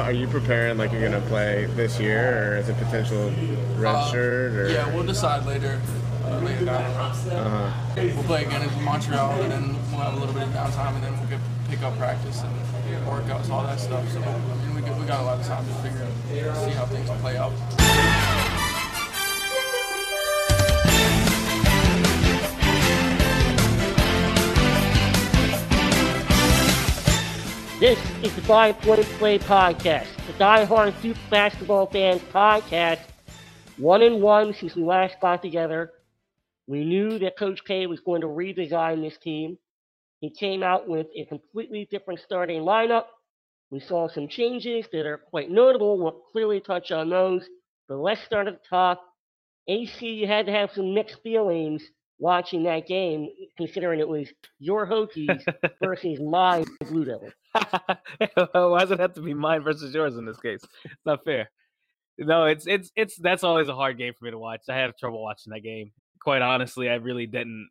Are 0.00 0.12
you 0.12 0.26
preparing 0.26 0.76
like 0.78 0.92
you're 0.92 1.02
gonna 1.02 1.20
play 1.26 1.66
this 1.76 1.98
year, 2.00 2.52
or 2.52 2.56
is 2.56 2.68
it 2.68 2.76
potential 2.78 3.30
red 3.78 3.94
Uh, 3.94 4.10
shirt? 4.10 4.52
Or 4.52 4.68
Yeah, 4.68 4.88
we'll 4.94 5.04
decide 5.04 5.46
later. 5.46 5.80
Uh, 6.24 6.38
later 6.38 6.64
down 6.64 6.82
the 6.92 6.98
road. 6.98 7.46
uh-huh. 7.46 7.70
We'll 7.96 8.24
play 8.24 8.44
again 8.44 8.62
in 8.62 8.84
Montreal, 8.84 9.42
and 9.42 9.52
then 9.52 9.76
we'll 9.90 10.00
have 10.00 10.14
a 10.14 10.16
little 10.16 10.34
bit 10.34 10.44
of 10.44 10.48
downtime, 10.50 10.94
and 10.96 11.04
then 11.04 11.12
we'll 11.18 11.28
get 11.28 11.38
pick 11.70 11.82
up 11.82 11.96
practice 11.98 12.42
and 12.42 13.06
workouts, 13.06 13.50
all 13.50 13.62
that 13.64 13.78
stuff. 13.80 14.08
So 14.10 14.18
I 14.20 14.66
mean, 14.66 14.74
we 14.74 14.80
got, 14.82 14.98
we 14.98 15.06
got 15.06 15.20
a 15.20 15.24
lot 15.24 15.38
of 15.40 15.46
time 15.46 15.64
to 15.66 15.72
figure 15.74 16.02
out, 16.02 16.56
see 16.64 16.70
how 16.70 16.86
things 16.86 17.08
play 17.20 17.36
out. 17.36 17.52
This 27.80 27.98
is 28.22 28.32
the 28.36 28.42
Five 28.42 28.78
Point 28.82 29.02
Play 29.18 29.36
Podcast, 29.36 30.06
the 30.28 30.32
die-hard 30.34 30.94
Duke 31.02 31.16
basketball 31.28 31.86
fans 31.86 32.22
podcast. 32.32 33.00
One 33.78 34.00
and 34.00 34.22
one 34.22 34.54
since 34.54 34.76
we 34.76 34.84
last 34.84 35.16
got 35.20 35.42
together. 35.42 35.90
We 36.68 36.84
knew 36.84 37.18
that 37.18 37.36
Coach 37.36 37.64
K 37.66 37.88
was 37.88 37.98
going 37.98 38.20
to 38.20 38.28
redesign 38.28 39.02
this 39.02 39.18
team. 39.18 39.58
He 40.20 40.30
came 40.30 40.62
out 40.62 40.88
with 40.88 41.08
a 41.16 41.24
completely 41.24 41.88
different 41.90 42.20
starting 42.20 42.62
lineup. 42.62 43.06
We 43.70 43.80
saw 43.80 44.08
some 44.08 44.28
changes 44.28 44.86
that 44.92 45.04
are 45.04 45.18
quite 45.18 45.50
notable. 45.50 45.98
We'll 45.98 46.22
clearly 46.30 46.60
touch 46.60 46.92
on 46.92 47.10
those. 47.10 47.44
But 47.88 47.96
let's 47.96 48.22
start 48.24 48.46
at 48.46 48.62
the 48.62 48.68
top. 48.70 49.02
AC, 49.66 50.06
you 50.06 50.28
had 50.28 50.46
to 50.46 50.52
have 50.52 50.70
some 50.72 50.94
mixed 50.94 51.20
feelings 51.24 51.82
watching 52.24 52.62
that 52.62 52.86
game, 52.86 53.28
considering 53.58 54.00
it 54.00 54.08
was 54.08 54.32
your 54.58 54.86
Hokies 54.86 55.44
versus 55.82 56.18
my 56.20 56.64
Blue 56.88 57.04
Devils. 57.04 57.34
Why 58.54 58.80
does 58.80 58.92
it 58.92 58.98
have 58.98 59.12
to 59.12 59.20
be 59.20 59.34
mine 59.34 59.62
versus 59.62 59.94
yours 59.94 60.16
in 60.16 60.24
this 60.24 60.40
case? 60.40 60.62
It's 60.86 61.04
not 61.04 61.22
fair. 61.22 61.50
No, 62.16 62.46
it's 62.46 62.66
it's 62.66 62.90
it's 62.96 63.16
that's 63.16 63.44
always 63.44 63.68
a 63.68 63.74
hard 63.74 63.98
game 63.98 64.14
for 64.18 64.24
me 64.24 64.30
to 64.30 64.38
watch. 64.38 64.62
I 64.70 64.74
had 64.74 64.96
trouble 64.98 65.22
watching 65.22 65.52
that 65.52 65.60
game. 65.60 65.92
Quite 66.22 66.40
honestly, 66.40 66.88
I 66.88 66.94
really 66.94 67.26
didn't 67.26 67.68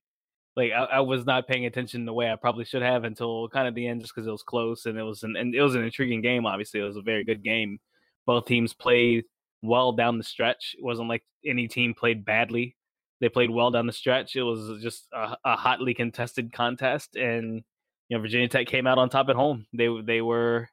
like. 0.56 0.72
I, 0.72 0.84
I 0.84 1.00
was 1.00 1.26
not 1.26 1.48
paying 1.48 1.66
attention 1.66 2.06
the 2.06 2.14
way 2.14 2.32
I 2.32 2.36
probably 2.36 2.66
should 2.66 2.84
have 2.84 3.06
until 3.06 3.50
kind 3.50 3.68
of 3.68 3.74
the 3.74 3.88
end, 3.88 4.02
just 4.02 4.14
because 4.14 4.28
it 4.28 4.32
was 4.32 4.44
close 4.44 4.86
and 4.86 5.00
it 5.00 5.04
was 5.04 5.24
an 5.24 5.36
and 5.36 5.56
it 5.56 5.64
was 5.64 5.74
an 5.74 5.84
intriguing 5.84 6.22
game. 6.22 6.46
Obviously, 6.46 6.80
it 6.80 6.84
was 6.84 6.98
a 6.98 7.02
very 7.02 7.24
good 7.24 7.44
game. 7.44 7.80
Both 8.28 8.46
teams 8.46 8.72
played 8.74 9.24
well 9.64 9.94
down 9.94 10.20
the 10.20 10.24
stretch. 10.24 10.76
It 10.78 10.84
wasn't 10.84 11.10
like 11.10 11.24
any 11.44 11.68
team 11.68 11.96
played 11.96 12.24
badly. 12.24 12.76
They 13.24 13.30
played 13.30 13.52
well 13.52 13.72
down 13.72 13.88
the 13.88 13.94
stretch. 13.94 14.36
It 14.36 14.44
was 14.44 14.82
just 14.82 15.08
a, 15.14 15.38
a 15.46 15.56
hotly 15.56 15.94
contested 15.94 16.52
contest, 16.52 17.16
and 17.16 17.64
you 18.10 18.18
know 18.18 18.22
Virginia 18.22 18.50
Tech 18.50 18.68
came 18.68 18.86
out 18.86 18.98
on 18.98 19.08
top 19.10 19.30
at 19.30 19.38
home. 19.38 19.66
They 19.72 19.88
they 20.06 20.20
were 20.20 20.68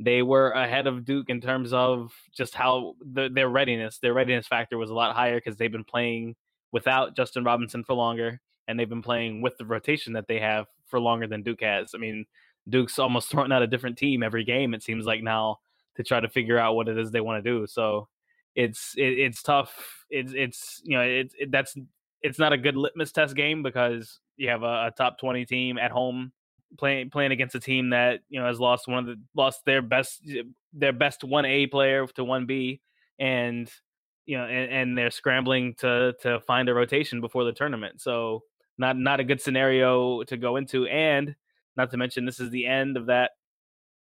they 0.00 0.20
were 0.22 0.50
ahead 0.50 0.88
of 0.88 1.04
Duke 1.04 1.30
in 1.30 1.40
terms 1.40 1.72
of 1.72 2.12
just 2.36 2.56
how 2.56 2.96
the, 3.00 3.30
their 3.32 3.48
readiness, 3.48 3.98
their 3.98 4.14
readiness 4.14 4.48
factor 4.48 4.76
was 4.76 4.90
a 4.90 4.94
lot 4.94 5.14
higher 5.14 5.36
because 5.36 5.56
they've 5.56 5.70
been 5.70 5.84
playing 5.84 6.34
without 6.72 7.14
Justin 7.14 7.44
Robinson 7.44 7.84
for 7.84 7.94
longer, 7.94 8.40
and 8.66 8.76
they've 8.76 8.88
been 8.88 9.00
playing 9.00 9.40
with 9.40 9.56
the 9.56 9.64
rotation 9.64 10.12
that 10.14 10.26
they 10.26 10.40
have 10.40 10.66
for 10.88 10.98
longer 10.98 11.28
than 11.28 11.44
Duke 11.44 11.62
has. 11.62 11.92
I 11.94 11.98
mean, 11.98 12.26
Duke's 12.68 12.98
almost 12.98 13.28
throwing 13.30 13.52
out 13.52 13.62
a 13.62 13.68
different 13.68 13.96
team 13.96 14.24
every 14.24 14.42
game. 14.42 14.74
It 14.74 14.82
seems 14.82 15.06
like 15.06 15.22
now 15.22 15.60
to 15.94 16.02
try 16.02 16.18
to 16.18 16.28
figure 16.28 16.58
out 16.58 16.74
what 16.74 16.88
it 16.88 16.98
is 16.98 17.12
they 17.12 17.20
want 17.20 17.44
to 17.44 17.48
do. 17.48 17.64
So 17.68 18.08
it's 18.56 18.94
it, 18.96 19.18
it's 19.18 19.42
tough. 19.42 20.04
It's 20.10 20.32
it's 20.34 20.80
you 20.82 20.96
know 20.96 21.04
it's 21.04 21.34
it, 21.38 21.52
that's 21.52 21.76
it's 22.22 22.38
not 22.38 22.52
a 22.52 22.58
good 22.58 22.76
litmus 22.76 23.12
test 23.12 23.36
game 23.36 23.62
because 23.62 24.18
you 24.36 24.48
have 24.48 24.62
a, 24.62 24.86
a 24.86 24.92
top 24.96 25.18
twenty 25.20 25.44
team 25.44 25.78
at 25.78 25.92
home 25.92 26.32
playing 26.78 27.10
playing 27.10 27.32
against 27.32 27.54
a 27.54 27.60
team 27.60 27.90
that 27.90 28.20
you 28.28 28.40
know 28.40 28.46
has 28.46 28.58
lost 28.58 28.88
one 28.88 28.98
of 28.98 29.06
the 29.06 29.20
lost 29.36 29.60
their 29.66 29.82
best 29.82 30.26
their 30.72 30.92
best 30.92 31.22
one 31.22 31.44
A 31.44 31.66
player 31.66 32.06
to 32.08 32.24
one 32.24 32.46
B, 32.46 32.80
and 33.18 33.70
you 34.24 34.38
know 34.38 34.44
and, 34.44 34.72
and 34.72 34.98
they're 34.98 35.10
scrambling 35.10 35.74
to 35.78 36.14
to 36.22 36.40
find 36.40 36.68
a 36.68 36.74
rotation 36.74 37.20
before 37.20 37.44
the 37.44 37.52
tournament. 37.52 38.00
So 38.00 38.42
not 38.78 38.96
not 38.96 39.20
a 39.20 39.24
good 39.24 39.40
scenario 39.40 40.22
to 40.24 40.36
go 40.36 40.56
into, 40.56 40.86
and 40.86 41.36
not 41.76 41.90
to 41.90 41.98
mention 41.98 42.24
this 42.24 42.40
is 42.40 42.50
the 42.50 42.66
end 42.66 42.96
of 42.96 43.06
that 43.06 43.32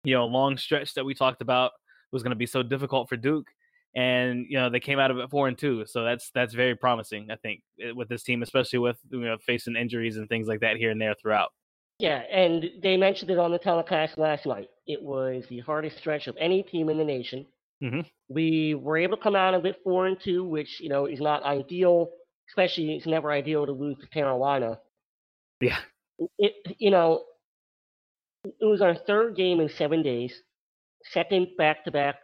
you 0.05 0.13
know 0.13 0.25
long 0.25 0.57
stretch 0.57 0.93
that 0.93 1.05
we 1.05 1.13
talked 1.13 1.41
about 1.41 1.71
was 2.13 2.23
going 2.23 2.31
to 2.31 2.37
be 2.37 2.45
so 2.45 2.63
difficult 2.63 3.09
for 3.09 3.17
Duke. 3.17 3.49
And 3.97 4.45
you 4.47 4.59
know 4.59 4.69
they 4.69 4.79
came 4.79 4.99
out 4.99 5.09
of 5.09 5.17
it 5.17 5.31
four 5.31 5.47
and 5.47 5.57
two, 5.57 5.83
so 5.87 6.03
that's 6.03 6.29
that's 6.35 6.53
very 6.53 6.75
promising. 6.75 7.31
I 7.31 7.35
think 7.35 7.63
eh, 7.81 7.91
with 7.95 8.07
this 8.09 8.21
team, 8.21 8.43
especially 8.43 8.77
with 8.77 8.97
you 9.09 9.21
know 9.21 9.37
facing 9.43 9.75
injuries 9.75 10.17
and 10.17 10.29
things 10.29 10.47
like 10.47 10.59
that 10.59 10.77
here 10.77 10.91
and 10.91 11.01
there 11.01 11.15
throughout. 11.19 11.49
Yeah, 11.97 12.19
and 12.31 12.63
they 12.83 12.95
mentioned 12.95 13.31
it 13.31 13.39
on 13.39 13.51
the 13.51 13.57
telecast 13.57 14.19
last 14.19 14.45
night. 14.45 14.69
It 14.85 15.01
was 15.01 15.45
the 15.49 15.61
hardest 15.61 15.97
stretch 15.97 16.27
of 16.27 16.37
any 16.39 16.61
team 16.61 16.89
in 16.89 16.99
the 16.99 17.03
nation. 17.03 17.47
Mhm. 17.81 18.05
We 18.29 18.75
were 18.75 18.97
able 18.97 19.17
to 19.17 19.23
come 19.23 19.35
out 19.35 19.55
of 19.55 19.65
it 19.65 19.77
four 19.83 20.05
and 20.05 20.21
two, 20.21 20.43
which 20.43 20.79
you 20.79 20.89
know 20.89 21.07
is 21.07 21.19
not 21.19 21.41
ideal. 21.41 22.11
Especially, 22.49 22.95
it's 22.95 23.07
never 23.07 23.31
ideal 23.31 23.65
to 23.65 23.71
lose 23.71 23.97
to 23.97 24.07
Carolina. 24.09 24.79
Yeah. 25.59 25.79
It, 26.37 26.53
you 26.77 26.91
know, 26.91 27.23
it 28.45 28.65
was 28.65 28.81
our 28.81 28.93
third 28.93 29.35
game 29.35 29.59
in 29.59 29.69
seven 29.69 30.03
days, 30.03 30.39
second 31.03 31.47
back-to-back 31.57 32.15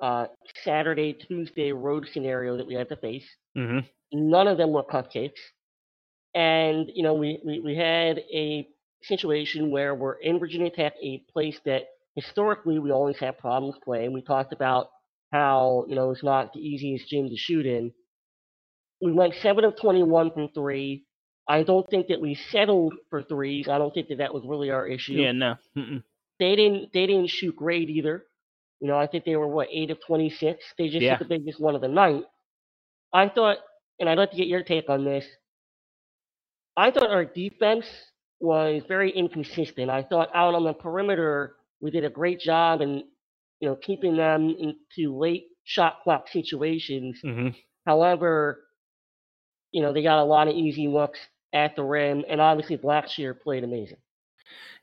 uh, 0.00 0.26
Saturday, 0.64 1.12
Tuesday 1.12 1.72
road 1.72 2.06
scenario 2.12 2.56
that 2.56 2.66
we 2.66 2.74
had 2.74 2.88
to 2.88 2.96
face. 2.96 3.26
Mm-hmm. 3.56 3.86
None 4.12 4.48
of 4.48 4.58
them 4.58 4.72
were 4.72 4.82
cupcakes. 4.82 5.40
And, 6.34 6.90
you 6.94 7.02
know, 7.02 7.14
we, 7.14 7.40
we, 7.44 7.60
we 7.60 7.76
had 7.76 8.18
a 8.32 8.66
situation 9.02 9.70
where 9.70 9.94
we're 9.94 10.14
in 10.14 10.38
Virginia 10.38 10.70
Tech, 10.70 10.94
a 11.02 11.22
place 11.32 11.58
that 11.64 11.82
historically 12.14 12.78
we 12.78 12.90
always 12.90 13.18
have 13.18 13.38
problems 13.38 13.76
playing. 13.84 14.12
We 14.12 14.22
talked 14.22 14.52
about 14.52 14.88
how, 15.32 15.84
you 15.88 15.94
know, 15.94 16.10
it's 16.10 16.22
not 16.22 16.52
the 16.52 16.60
easiest 16.60 17.08
gym 17.08 17.28
to 17.28 17.36
shoot 17.36 17.66
in. 17.66 17.92
We 19.02 19.12
went 19.12 19.34
7 19.40 19.64
of 19.64 19.80
21 19.80 20.32
from 20.32 20.48
three. 20.54 21.04
I 21.48 21.62
don't 21.62 21.88
think 21.90 22.08
that 22.08 22.20
we 22.20 22.34
settled 22.50 22.94
for 23.08 23.22
threes. 23.22 23.66
I 23.68 23.78
don't 23.78 23.92
think 23.92 24.08
that 24.08 24.18
that 24.18 24.34
was 24.34 24.44
really 24.46 24.70
our 24.70 24.86
issue. 24.86 25.14
Yeah, 25.14 25.32
no. 25.32 25.54
Mm-mm. 25.76 26.02
They 26.38 26.54
didn't 26.56 26.92
they 26.92 27.06
didn't 27.06 27.28
shoot 27.28 27.56
great 27.56 27.90
either. 27.90 28.24
You 28.80 28.88
know, 28.88 28.98
I 28.98 29.06
think 29.06 29.24
they 29.24 29.36
were 29.36 29.48
what 29.48 29.68
eight 29.70 29.90
of 29.90 29.98
twenty 30.00 30.30
six. 30.30 30.64
They 30.78 30.88
just 30.88 31.02
Yeah. 31.02 31.18
hit 31.18 31.28
the 31.28 31.38
biggest 31.38 31.60
one 31.60 31.74
of 31.74 31.80
the 31.80 31.88
night. 31.88 32.24
I 33.12 33.28
thought, 33.28 33.58
and 33.98 34.08
I'd 34.08 34.18
like 34.18 34.30
to 34.30 34.36
get 34.36 34.46
your 34.48 34.62
take 34.62 34.88
on 34.88 35.04
this. 35.04 35.26
I 36.76 36.90
thought 36.90 37.10
our 37.10 37.24
defense 37.24 37.86
was 38.40 38.82
very 38.88 39.10
inconsistent. 39.10 39.90
I 39.90 40.02
thought 40.02 40.30
out 40.34 40.54
on 40.54 40.64
the 40.64 40.72
perimeter 40.72 41.56
we 41.80 41.90
did 41.90 42.04
a 42.04 42.10
great 42.10 42.40
job 42.40 42.80
in, 42.80 43.04
you 43.60 43.68
know, 43.68 43.76
keeping 43.76 44.16
them 44.16 44.54
into 44.58 45.16
late 45.18 45.48
shot 45.64 45.98
clock 46.02 46.28
situations. 46.28 47.20
Mm-hmm. 47.24 47.48
However, 47.86 48.64
you 49.72 49.82
know, 49.82 49.92
they 49.92 50.02
got 50.02 50.20
a 50.20 50.24
lot 50.24 50.48
of 50.48 50.54
easy 50.54 50.88
looks 50.88 51.18
at 51.52 51.76
the 51.76 51.82
rim, 51.82 52.24
and 52.28 52.40
obviously 52.40 52.78
Blackshear 52.78 53.38
played 53.38 53.64
amazing. 53.64 53.98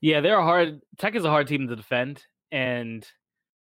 Yeah, 0.02 0.22
they're 0.22 0.38
a 0.38 0.44
hard. 0.44 0.82
Tech 0.98 1.16
is 1.16 1.26
a 1.26 1.30
hard 1.30 1.48
team 1.48 1.68
to 1.68 1.76
defend, 1.76 2.24
and 2.52 3.08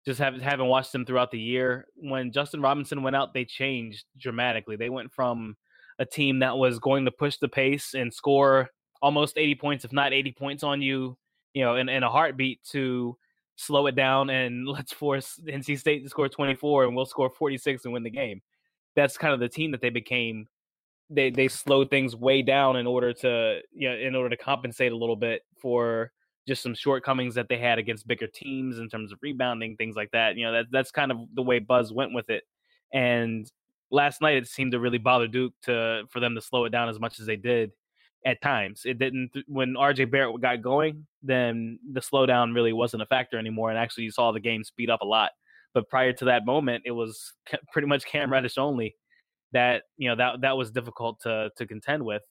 just 0.05 0.19
have, 0.19 0.39
haven't 0.41 0.67
watched 0.67 0.91
them 0.91 1.05
throughout 1.05 1.31
the 1.31 1.39
year, 1.39 1.87
when 1.95 2.31
Justin 2.31 2.61
Robinson 2.61 3.03
went 3.03 3.15
out, 3.15 3.33
they 3.33 3.45
changed 3.45 4.05
dramatically. 4.17 4.75
They 4.75 4.89
went 4.89 5.11
from 5.13 5.55
a 5.99 6.05
team 6.05 6.39
that 6.39 6.57
was 6.57 6.79
going 6.79 7.05
to 7.05 7.11
push 7.11 7.37
the 7.37 7.47
pace 7.47 7.93
and 7.93 8.13
score 8.13 8.69
almost 9.01 9.37
80 9.37 9.55
points, 9.55 9.85
if 9.85 9.93
not 9.93 10.13
80 10.13 10.31
points 10.33 10.63
on 10.63 10.81
you, 10.81 11.17
you 11.53 11.63
know, 11.63 11.75
in, 11.75 11.89
in 11.89 12.03
a 12.03 12.09
heartbeat, 12.09 12.61
to 12.71 13.17
slow 13.55 13.87
it 13.87 13.95
down 13.95 14.29
and 14.29 14.67
let's 14.67 14.93
force 14.93 15.39
NC 15.45 15.79
State 15.79 16.03
to 16.03 16.09
score 16.09 16.29
24 16.29 16.85
and 16.85 16.95
we'll 16.95 17.05
score 17.05 17.29
46 17.29 17.85
and 17.85 17.93
win 17.93 18.03
the 18.03 18.09
game. 18.09 18.41
That's 18.95 19.17
kind 19.17 19.33
of 19.33 19.39
the 19.39 19.49
team 19.49 19.71
that 19.71 19.81
they 19.81 19.89
became. 19.89 20.47
They 21.09 21.29
they 21.29 21.47
slowed 21.47 21.89
things 21.89 22.15
way 22.15 22.41
down 22.41 22.77
in 22.77 22.87
order 22.87 23.13
to 23.13 23.59
you 23.73 23.89
know, 23.89 23.95
in 23.95 24.15
order 24.15 24.29
to 24.29 24.41
compensate 24.41 24.91
a 24.91 24.97
little 24.97 25.15
bit 25.15 25.41
for 25.59 26.11
just 26.47 26.63
some 26.63 26.75
shortcomings 26.75 27.35
that 27.35 27.47
they 27.49 27.57
had 27.57 27.79
against 27.79 28.07
bigger 28.07 28.27
teams 28.27 28.79
in 28.79 28.89
terms 28.89 29.11
of 29.11 29.19
rebounding, 29.21 29.75
things 29.75 29.95
like 29.95 30.11
that. 30.11 30.35
You 30.35 30.45
know, 30.45 30.51
that 30.53 30.65
that's 30.71 30.91
kind 30.91 31.11
of 31.11 31.19
the 31.33 31.41
way 31.41 31.59
Buzz 31.59 31.93
went 31.93 32.13
with 32.13 32.29
it. 32.29 32.43
And 32.93 33.49
last 33.91 34.21
night 34.21 34.37
it 34.37 34.47
seemed 34.47 34.71
to 34.73 34.79
really 34.79 34.97
bother 34.97 35.27
Duke 35.27 35.53
to 35.63 36.03
for 36.09 36.19
them 36.19 36.35
to 36.35 36.41
slow 36.41 36.65
it 36.65 36.71
down 36.71 36.89
as 36.89 36.99
much 36.99 37.19
as 37.19 37.25
they 37.25 37.35
did 37.35 37.71
at 38.25 38.41
times. 38.41 38.81
It 38.85 38.99
didn't 38.99 39.31
when 39.47 39.75
RJ 39.75 40.11
Barrett 40.11 40.41
got 40.41 40.61
going, 40.61 41.05
then 41.21 41.79
the 41.91 42.01
slowdown 42.01 42.53
really 42.53 42.73
wasn't 42.73 43.03
a 43.03 43.07
factor 43.07 43.37
anymore 43.37 43.69
and 43.69 43.79
actually 43.79 44.05
you 44.05 44.11
saw 44.11 44.31
the 44.31 44.39
game 44.39 44.63
speed 44.63 44.89
up 44.89 45.01
a 45.01 45.05
lot. 45.05 45.31
But 45.73 45.89
prior 45.89 46.13
to 46.13 46.25
that 46.25 46.45
moment, 46.45 46.83
it 46.85 46.91
was 46.91 47.33
pretty 47.71 47.87
much 47.87 48.05
Cam 48.05 48.31
Reddish 48.31 48.57
only 48.57 48.95
that, 49.53 49.83
you 49.97 50.09
know, 50.09 50.15
that 50.15 50.41
that 50.41 50.57
was 50.57 50.71
difficult 50.71 51.21
to 51.21 51.51
to 51.57 51.65
contend 51.65 52.03
with. 52.03 52.23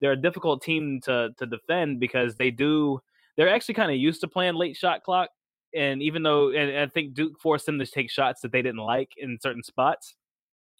They're 0.00 0.12
a 0.12 0.16
difficult 0.16 0.62
team 0.62 1.00
to 1.04 1.30
to 1.38 1.46
defend 1.46 2.00
because 2.00 2.34
they 2.36 2.50
do 2.50 3.00
they're 3.36 3.48
actually 3.48 3.74
kind 3.74 3.90
of 3.90 3.96
used 3.96 4.20
to 4.22 4.28
playing 4.28 4.54
late 4.54 4.76
shot 4.76 5.02
clock. 5.02 5.30
And 5.74 6.02
even 6.02 6.22
though, 6.22 6.50
and 6.50 6.78
I 6.78 6.86
think 6.86 7.14
Duke 7.14 7.38
forced 7.40 7.66
them 7.66 7.78
to 7.78 7.86
take 7.86 8.10
shots 8.10 8.40
that 8.40 8.50
they 8.52 8.62
didn't 8.62 8.80
like 8.80 9.12
in 9.16 9.38
certain 9.40 9.62
spots, 9.62 10.16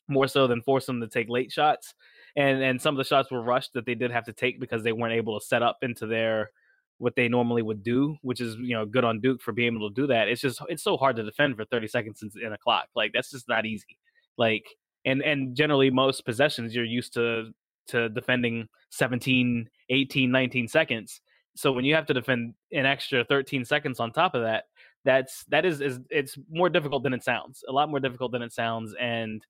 more 0.09 0.27
so 0.27 0.47
than 0.47 0.63
force 0.63 0.87
them 0.87 1.01
to 1.01 1.09
take 1.09 1.29
late 1.29 1.53
shots. 1.53 1.95
And 2.37 2.63
and 2.63 2.81
some 2.81 2.95
of 2.95 2.99
the 2.99 3.05
shots 3.05 3.31
were 3.31 3.43
rushed 3.43 3.73
that 3.75 3.87
they 3.87 3.95
did 3.95 4.11
have 4.11 4.25
to 4.25 4.33
take 4.33 4.61
because 4.61 4.83
they 4.83 4.93
weren't 4.93 5.15
able 5.15 5.39
to 5.39 5.45
set 5.45 5.63
up 5.63 5.79
into 5.83 6.07
their 6.07 6.51
what 6.99 7.17
they 7.17 7.29
normally 7.29 7.63
would 7.63 7.83
do, 7.83 8.17
which 8.23 8.41
is 8.41 8.57
you 8.57 8.75
know 8.75 8.85
good 8.85 9.05
on 9.05 9.21
Duke 9.21 9.41
for 9.41 9.53
being 9.53 9.75
able 9.75 9.89
to 9.89 9.95
do 9.95 10.07
that. 10.09 10.29
It's 10.29 10.41
just 10.41 10.61
it's 10.69 10.83
so 10.83 10.97
hard 10.97 11.17
to 11.17 11.23
defend 11.23 11.57
for 11.57 11.65
30 11.65 11.89
seconds 11.89 12.23
in 12.41 12.53
a 12.53 12.59
clock. 12.59 12.89
Like 12.95 13.13
that's 13.13 13.31
just 13.31 13.49
not 13.49 13.67
easy. 13.67 13.99
Like 14.37 14.65
and 15.05 15.23
and 15.23 15.57
generally 15.57 15.91
most 15.91 16.25
possessions 16.25 16.75
you're 16.75 16.85
used 16.85 17.15
to 17.15 17.53
to 17.89 18.09
defending 18.09 18.69
17, 18.91 19.69
18, 19.89 20.31
19 20.31 20.69
seconds. 20.69 21.21
So 21.57 21.73
when 21.73 21.85
you 21.85 21.95
have 21.95 22.07
to 22.07 22.15
defend 22.15 22.55
an 22.73 22.87
extra 22.87 23.25
13 23.25 23.65
seconds 23.65 24.01
on 24.01 24.13
top 24.13 24.35
of 24.35 24.43
that, 24.43 24.65
that's 25.05 25.45
that 25.45 25.65
is, 25.65 25.81
is 25.81 25.99
it's 26.11 26.39
more 26.51 26.69
difficult 26.69 27.03
than 27.03 27.13
it 27.13 27.25
sounds. 27.25 27.65
A 27.69 27.73
lot 27.73 27.89
more 27.89 28.01
difficult 28.01 28.33
than 28.33 28.43
it 28.43 28.53
sounds 28.53 28.95
and 29.01 29.45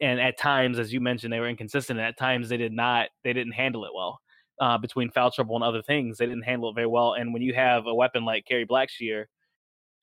and 0.00 0.20
at 0.20 0.38
times 0.38 0.78
as 0.78 0.92
you 0.92 1.00
mentioned 1.00 1.32
they 1.32 1.40
were 1.40 1.48
inconsistent 1.48 1.98
and 1.98 2.06
at 2.06 2.18
times 2.18 2.48
they 2.48 2.56
did 2.56 2.72
not 2.72 3.08
they 3.24 3.32
didn't 3.32 3.52
handle 3.52 3.84
it 3.84 3.90
well 3.94 4.20
uh, 4.60 4.78
between 4.78 5.10
foul 5.10 5.30
trouble 5.30 5.56
and 5.56 5.64
other 5.64 5.82
things. 5.82 6.18
They 6.18 6.26
didn't 6.26 6.42
handle 6.42 6.70
it 6.70 6.74
very 6.74 6.86
well. 6.86 7.14
And 7.14 7.32
when 7.32 7.42
you 7.42 7.54
have 7.54 7.86
a 7.86 7.94
weapon 7.94 8.24
like 8.24 8.46
Kerry 8.46 8.66
Blackshear, 8.66 9.26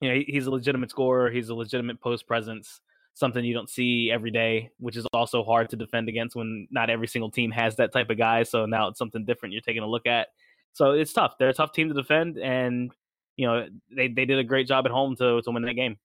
you 0.02 0.10
know, 0.10 0.22
he's 0.26 0.48
a 0.48 0.52
legitimate 0.52 0.90
scorer. 0.90 1.32
He's 1.32 1.50
a 1.50 1.56
legitimate 1.56 2.02
post 2.02 2.28
presence, 2.28 2.82
something 3.14 3.44
you 3.44 3.54
don't 3.54 3.70
see 3.70 4.12
every 4.12 4.32
day, 4.32 4.70
which 4.78 4.98
is 4.98 5.08
also 5.14 5.44
hard 5.44 5.70
to 5.70 5.76
defend 5.76 6.10
against 6.10 6.36
when 6.36 6.68
not 6.72 6.90
every 6.90 7.08
single 7.08 7.32
team 7.32 7.52
has 7.52 7.76
that 7.78 7.94
type 7.94 8.10
of 8.10 8.18
guy. 8.18 8.44
So 8.44 8.66
now 8.66 8.90
it's 8.90 9.00
something 9.00 9.26
different 9.26 9.54
you're 9.54 9.62
taking 9.62 9.84
a 9.84 9.88
look 9.88 10.06
at. 10.06 10.28
So 10.74 10.92
it's 10.92 11.14
tough. 11.14 11.36
They're 11.38 11.50
a 11.50 11.54
tough 11.54 11.72
team 11.74 11.88
to 11.88 11.94
defend, 11.94 12.38
and 12.38 12.92
you 13.38 13.48
know 13.48 13.68
they, 13.96 14.08
they 14.08 14.26
did 14.26 14.40
a 14.40 14.44
great 14.44 14.68
job 14.68 14.86
at 14.86 14.92
home 14.92 15.16
to 15.18 15.42
to 15.42 15.52
win 15.52 15.64
that 15.64 15.76
game. 15.76 15.98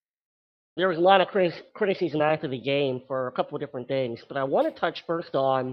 There 0.76 0.88
was 0.88 0.98
a 0.98 1.00
lot 1.00 1.20
of 1.20 1.28
criticism 1.74 2.20
after 2.20 2.46
the 2.46 2.60
game 2.60 3.02
for 3.08 3.26
a 3.26 3.32
couple 3.32 3.56
of 3.56 3.60
different 3.60 3.88
things, 3.88 4.20
but 4.28 4.36
I 4.36 4.44
want 4.44 4.72
to 4.72 4.80
touch 4.80 5.04
first 5.06 5.34
on, 5.34 5.70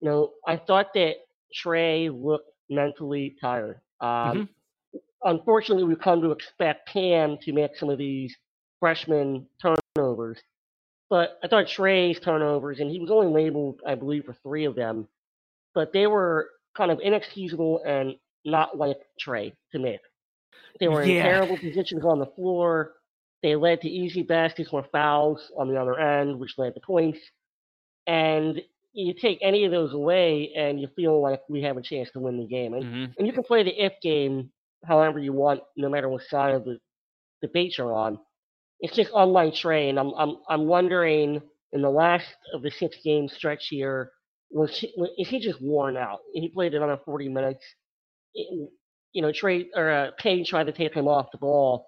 you 0.00 0.08
know, 0.08 0.30
I 0.46 0.56
thought 0.56 0.94
that 0.94 1.14
Trey 1.52 2.08
looked 2.08 2.50
mentally 2.70 3.34
tired. 3.40 3.80
Um, 4.00 4.08
mm-hmm. 4.08 4.98
Unfortunately, 5.24 5.82
we've 5.82 5.98
come 5.98 6.20
to 6.20 6.30
expect 6.30 6.88
Cam 6.88 7.36
to 7.38 7.52
make 7.52 7.74
some 7.74 7.90
of 7.90 7.98
these 7.98 8.36
freshman 8.78 9.46
turnovers. 9.60 10.38
But 11.10 11.38
I 11.42 11.48
thought 11.48 11.66
Trey's 11.66 12.20
turnovers, 12.20 12.78
and 12.78 12.90
he 12.90 13.00
was 13.00 13.10
only 13.10 13.32
labeled, 13.32 13.80
I 13.86 13.96
believe, 13.96 14.24
for 14.24 14.34
three 14.34 14.66
of 14.66 14.76
them, 14.76 15.08
but 15.74 15.92
they 15.92 16.06
were 16.06 16.50
kind 16.76 16.90
of 16.90 17.00
inexcusable 17.00 17.82
and 17.84 18.14
not 18.44 18.76
like 18.76 18.98
Trey 19.18 19.54
to 19.72 19.78
make. 19.78 20.00
They 20.80 20.88
were 20.88 21.02
in 21.02 21.22
terrible 21.22 21.56
positions 21.56 22.04
on 22.04 22.18
the 22.18 22.26
floor. 22.26 22.92
They 23.42 23.56
led 23.56 23.80
to 23.82 23.88
easy 23.88 24.22
baskets 24.22 24.70
or 24.72 24.84
fouls 24.90 25.50
on 25.56 25.68
the 25.68 25.80
other 25.80 25.98
end, 25.98 26.38
which 26.38 26.54
led 26.56 26.74
to 26.74 26.80
points. 26.80 27.18
And 28.06 28.60
you 28.92 29.14
take 29.14 29.38
any 29.42 29.64
of 29.64 29.70
those 29.70 29.92
away 29.92 30.52
and 30.56 30.80
you 30.80 30.88
feel 30.96 31.20
like 31.20 31.40
we 31.48 31.62
have 31.62 31.76
a 31.76 31.82
chance 31.82 32.10
to 32.12 32.20
win 32.20 32.38
the 32.38 32.46
game. 32.46 32.74
And, 32.74 32.84
mm-hmm. 32.84 33.12
and 33.18 33.26
you 33.26 33.32
can 33.32 33.42
play 33.42 33.62
the 33.62 33.84
if 33.84 33.92
game 34.00 34.50
however 34.86 35.18
you 35.18 35.32
want, 35.32 35.60
no 35.76 35.88
matter 35.88 36.08
what 36.08 36.22
side 36.22 36.54
of 36.54 36.64
the 36.64 36.78
debate 37.42 37.76
you're 37.78 37.92
on. 37.92 38.18
It's 38.80 38.96
just 38.96 39.10
unlike 39.14 39.54
Trey, 39.54 39.88
and 39.88 39.98
I'm 39.98 40.12
I'm 40.14 40.36
I'm 40.48 40.66
wondering 40.66 41.40
in 41.72 41.82
the 41.82 41.90
last 41.90 42.26
of 42.52 42.62
the 42.62 42.70
six 42.70 42.96
game 43.02 43.28
stretch 43.28 43.66
here, 43.68 44.10
was 44.50 44.76
he, 44.78 44.88
is 45.18 45.28
he 45.28 45.40
just 45.40 45.60
worn 45.60 45.96
out? 45.96 46.20
He 46.32 46.48
played 46.48 46.74
another 46.74 46.98
40 47.04 47.28
minutes. 47.28 47.64
You 48.34 49.22
know, 49.22 49.32
Trey 49.32 49.68
or 49.74 49.90
uh, 49.90 50.10
Payne 50.18 50.44
tried 50.44 50.66
to 50.66 50.72
take 50.72 50.94
him 50.94 51.08
off 51.08 51.30
the 51.32 51.38
ball. 51.38 51.86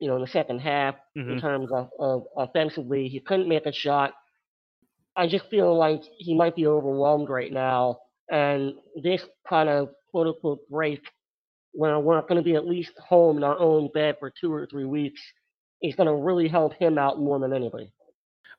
You 0.00 0.08
know, 0.08 0.14
in 0.14 0.22
the 0.22 0.28
second 0.28 0.60
half, 0.60 0.94
mm-hmm. 1.16 1.32
in 1.32 1.40
terms 1.40 1.70
of, 1.72 1.88
of 1.98 2.24
offensively, 2.36 3.08
he 3.08 3.18
couldn't 3.18 3.48
make 3.48 3.66
a 3.66 3.72
shot. 3.72 4.12
I 5.16 5.26
just 5.26 5.50
feel 5.50 5.76
like 5.76 6.02
he 6.18 6.36
might 6.36 6.54
be 6.54 6.68
overwhelmed 6.68 7.28
right 7.28 7.52
now, 7.52 7.98
and 8.30 8.74
this 9.02 9.24
kind 9.48 9.68
of 9.68 9.88
quote 10.12 10.28
unquote 10.28 10.60
break, 10.70 11.00
where 11.72 11.98
we're 11.98 12.20
going 12.22 12.36
to 12.36 12.42
be 12.42 12.54
at 12.54 12.66
least 12.66 12.92
home 12.98 13.38
in 13.38 13.44
our 13.44 13.58
own 13.58 13.90
bed 13.92 14.16
for 14.20 14.30
two 14.30 14.52
or 14.52 14.66
three 14.66 14.84
weeks, 14.84 15.20
is 15.82 15.96
going 15.96 16.06
to 16.06 16.14
really 16.14 16.46
help 16.46 16.74
him 16.74 16.98
out 16.98 17.18
more 17.18 17.40
than 17.40 17.52
anybody. 17.52 17.92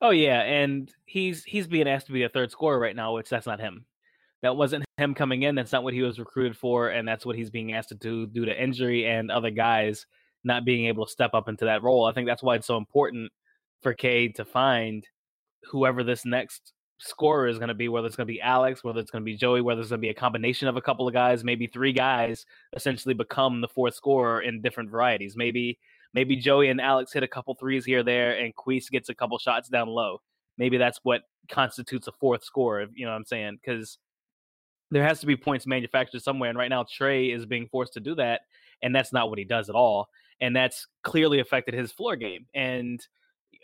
Oh 0.02 0.12
yeah, 0.12 0.42
and 0.42 0.94
he's 1.06 1.44
he's 1.44 1.68
being 1.68 1.88
asked 1.88 2.08
to 2.08 2.14
be 2.14 2.24
a 2.24 2.30
third 2.30 2.52
scorer 2.52 2.80
right 2.80 2.96
now, 2.96 3.14
which 3.14 3.30
that's 3.30 3.46
not 3.48 3.60
him. 3.60 3.86
That 4.42 4.56
wasn't 4.56 4.86
him 4.98 5.14
coming 5.14 5.44
in. 5.44 5.56
That's 5.56 5.72
not 5.72 5.84
what 5.84 5.94
he 5.94 6.02
was 6.02 6.20
recruited 6.20 6.58
for, 6.58 6.90
and 6.90 7.08
that's 7.08 7.26
what 7.26 7.36
he's 7.36 7.50
being 7.50 7.74
asked 7.74 7.90
to 7.90 7.96
do 7.96 8.26
due 8.26 8.46
to 8.46 8.64
injury 8.64 9.06
and 9.06 9.30
other 9.30 9.52
guys 9.52 10.06
not 10.44 10.66
being 10.66 10.86
able 10.86 11.06
to 11.06 11.12
step 11.12 11.34
up 11.34 11.50
into 11.50 11.66
that 11.66 11.84
role. 11.84 12.06
I 12.06 12.14
think 12.14 12.28
that's 12.28 12.44
why 12.44 12.56
it's 12.56 12.68
so 12.68 12.78
important 12.78 13.32
for 13.82 13.94
Cade 13.94 14.36
to 14.36 14.46
find 14.46 15.06
whoever 15.64 16.04
this 16.04 16.26
next 16.26 16.74
scorer 17.00 17.48
is 17.48 17.58
going 17.58 17.70
to 17.70 17.74
be, 17.74 17.90
whether 17.90 18.08
it's 18.08 18.16
going 18.16 18.28
to 18.28 18.34
be 18.34 18.42
Alex, 18.42 18.84
whether 18.84 19.00
it's 19.00 19.12
going 19.12 19.22
to 19.22 19.26
be 19.26 19.36
Joey, 19.36 19.62
whether 19.62 19.82
it's 19.82 19.90
going 19.90 20.00
to 20.00 20.06
be 20.06 20.10
a 20.10 20.14
combination 20.14 20.68
of 20.68 20.78
a 20.78 20.82
couple 20.82 21.08
of 21.08 21.14
guys, 21.14 21.44
maybe 21.44 21.68
three 21.68 21.94
guys 21.94 22.46
essentially 22.76 23.14
become 23.14 23.62
the 23.62 23.68
fourth 23.68 23.96
scorer 23.96 24.42
in 24.42 24.62
different 24.62 24.90
varieties. 24.90 25.36
Maybe 25.36 25.80
maybe 26.14 26.36
Joey 26.36 26.70
and 26.70 26.82
Alex 26.82 27.14
hit 27.14 27.24
a 27.24 27.28
couple 27.28 27.54
threes 27.56 27.86
here 27.86 28.04
there, 28.04 28.38
and 28.38 28.56
Queese 28.56 28.90
gets 28.90 29.10
a 29.10 29.16
couple 29.16 29.38
shots 29.38 29.70
down 29.70 29.88
low. 29.88 30.22
Maybe 30.58 30.78
that's 30.78 31.00
what 31.04 31.22
constitutes 31.50 32.08
a 32.08 32.12
fourth 32.12 32.44
scorer. 32.44 32.88
You 32.94 33.06
know 33.06 33.12
what 33.12 33.18
I'm 33.18 33.26
saying? 33.26 33.60
Because 33.64 33.98
there 34.92 35.04
has 35.04 35.20
to 35.20 35.26
be 35.26 35.36
points 35.36 35.68
manufactured 35.68 36.22
somewhere, 36.22 36.50
and 36.50 36.58
right 36.58 36.70
now 36.70 36.86
Trey 36.90 37.32
is 37.32 37.46
being 37.46 37.68
forced 37.68 37.94
to 37.94 38.00
do 38.00 38.16
that, 38.16 38.42
and 38.82 38.96
that's 38.96 39.14
not 39.14 39.30
what 39.30 39.38
he 39.38 39.46
does 39.46 39.70
at 39.70 39.76
all, 39.76 40.10
and 40.42 40.56
that's 40.56 40.88
clearly 41.04 41.40
affected 41.40 41.74
his 41.74 41.92
floor 41.92 42.16
game. 42.16 42.46
And 42.54 43.06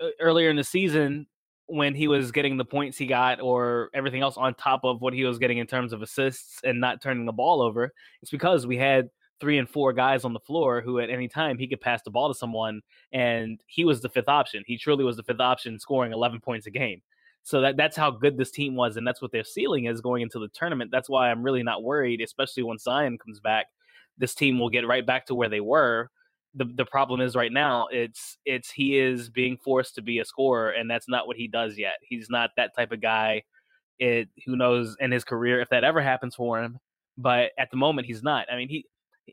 uh, 0.02 0.10
earlier 0.20 0.50
in 0.50 0.56
the 0.56 0.64
season, 0.64 1.28
when 1.68 1.96
he 1.96 2.08
was 2.08 2.32
getting 2.32 2.58
the 2.58 2.66
points 2.66 2.98
he 2.98 3.08
got 3.08 3.42
or 3.42 3.90
everything 3.94 4.22
else 4.22 4.38
on 4.38 4.54
top 4.54 4.82
of 4.84 5.02
what 5.02 5.14
he 5.14 5.24
was 5.24 5.40
getting 5.40 5.58
in 5.58 5.66
terms 5.66 5.94
of 5.94 6.02
assists 6.02 6.60
and 6.64 6.80
not 6.80 7.02
turning 7.02 7.26
the 7.26 7.32
ball 7.32 7.62
over, 7.62 7.92
it's 8.22 8.32
because 8.32 8.68
we 8.68 8.78
had 8.78 9.10
three 9.40 9.58
and 9.58 9.70
four 9.70 9.92
guys 9.92 10.24
on 10.24 10.34
the 10.34 10.40
floor 10.40 10.82
who 10.82 11.00
at 11.00 11.10
any 11.10 11.28
time 11.28 11.58
he 11.58 11.68
could 11.68 11.82
pass 11.82 12.02
the 12.04 12.12
ball 12.12 12.28
to 12.28 12.38
someone 12.38 12.82
and 13.12 13.62
he 13.68 13.84
was 13.84 14.02
the 14.02 14.10
fifth 14.10 14.30
option. 14.30 14.64
He 14.66 14.78
truly 14.78 15.04
was 15.04 15.18
the 15.18 15.24
fifth 15.24 15.40
option 15.40 15.80
scoring 15.80 16.14
11 16.14 16.40
points 16.40 16.68
a 16.68 16.72
game. 16.72 17.02
So 17.46 17.62
that 17.62 17.78
that's 17.78 17.96
how 17.96 18.10
good 18.10 18.38
this 18.38 18.50
team 18.50 18.76
was 18.76 18.98
and 18.98 19.08
that's 19.08 19.22
what 19.22 19.32
their 19.32 19.44
ceiling 19.44 19.86
is 19.86 20.02
going 20.02 20.24
into 20.24 20.40
the 20.40 20.48
tournament. 20.48 20.90
That's 20.92 21.08
why 21.08 21.30
I'm 21.30 21.44
really 21.44 21.62
not 21.62 21.84
worried 21.84 22.20
especially 22.22 22.64
when 22.64 22.80
Zion 22.80 23.20
comes 23.20 23.40
back. 23.40 23.68
This 24.18 24.34
team 24.34 24.60
will 24.60 24.70
get 24.70 24.88
right 24.88 25.06
back 25.06 25.28
to 25.28 25.36
where 25.36 25.48
they 25.48 25.62
were 25.62 26.10
the 26.56 26.66
the 26.76 26.86
problem 26.86 27.22
is 27.22 27.36
right 27.36 27.52
now 27.52 27.88
it's 27.92 28.38
it's 28.46 28.72
he 28.72 28.98
is 28.98 29.30
being 29.30 29.58
forced 29.58 29.94
to 29.96 30.02
be 30.02 30.20
a 30.20 30.26
scorer 30.26 30.72
and 30.72 30.90
that's 30.90 31.08
not 31.08 31.28
what 31.28 31.38
he 31.38 31.48
does 31.48 31.78
yet. 31.78 31.96
He's 32.02 32.30
not 32.30 32.50
that 32.58 32.76
type 32.76 32.92
of 32.92 33.02
guy. 33.02 33.44
It 34.00 34.30
who 34.46 34.56
knows 34.56 34.98
in 35.00 35.12
his 35.12 35.24
career 35.24 35.62
if 35.62 35.70
that 35.70 35.84
ever 35.84 36.02
happens 36.02 36.34
for 36.34 36.64
him, 36.64 36.80
but 37.16 37.52
at 37.60 37.70
the 37.70 37.78
moment 37.78 38.08
he's 38.08 38.24
not. 38.24 38.52
I 38.52 38.56
mean 38.56 38.70
he 38.70 38.86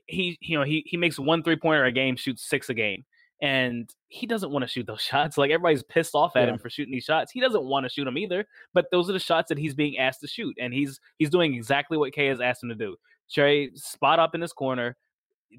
he 0.07 0.37
you 0.43 0.59
know 0.59 0.65
he 0.65 0.83
he 0.85 0.99
makes 0.99 1.19
one 1.19 1.43
three 1.43 1.57
pointer 1.57 1.85
a 1.85 1.93
game, 1.93 2.17
shoots 2.17 2.47
six 2.47 2.69
a 2.69 2.75
game. 2.75 3.05
And 3.43 3.93
he 4.09 4.27
doesn't 4.27 4.51
want 4.51 4.63
to 4.63 4.69
shoot 4.69 4.87
those 4.87 5.01
shots. 5.03 5.37
Like 5.37 5.51
everybody's 5.51 5.83
pissed 5.83 6.15
off 6.15 6.37
at 6.37 6.47
yeah. 6.47 6.55
him 6.55 6.59
for 6.59 6.71
shooting 6.71 6.93
these 6.93 7.05
shots. 7.05 7.31
He 7.31 7.41
doesn't 7.41 7.65
want 7.65 7.85
to 7.85 7.91
shoot 7.91 8.05
them 8.05 8.17
either. 8.17 8.47
But 8.73 8.87
those 8.91 9.11
are 9.11 9.13
the 9.13 9.19
shots 9.19 9.51
that 9.51 9.59
he's 9.59 9.75
being 9.75 9.99
asked 9.99 10.21
to 10.21 10.29
shoot, 10.29 10.57
and 10.61 10.73
he's 10.73 11.01
he's 11.19 11.31
doing 11.31 11.55
exactly 11.55 11.99
what 11.99 12.13
Kay 12.13 12.29
has 12.29 12.41
asked 12.41 12.63
him 12.63 12.71
to 12.71 12.75
do. 12.75 12.97
Trey 13.31 13.71
spot 13.75 14.19
up 14.19 14.35
in 14.35 14.41
this 14.41 14.53
corner, 14.53 14.97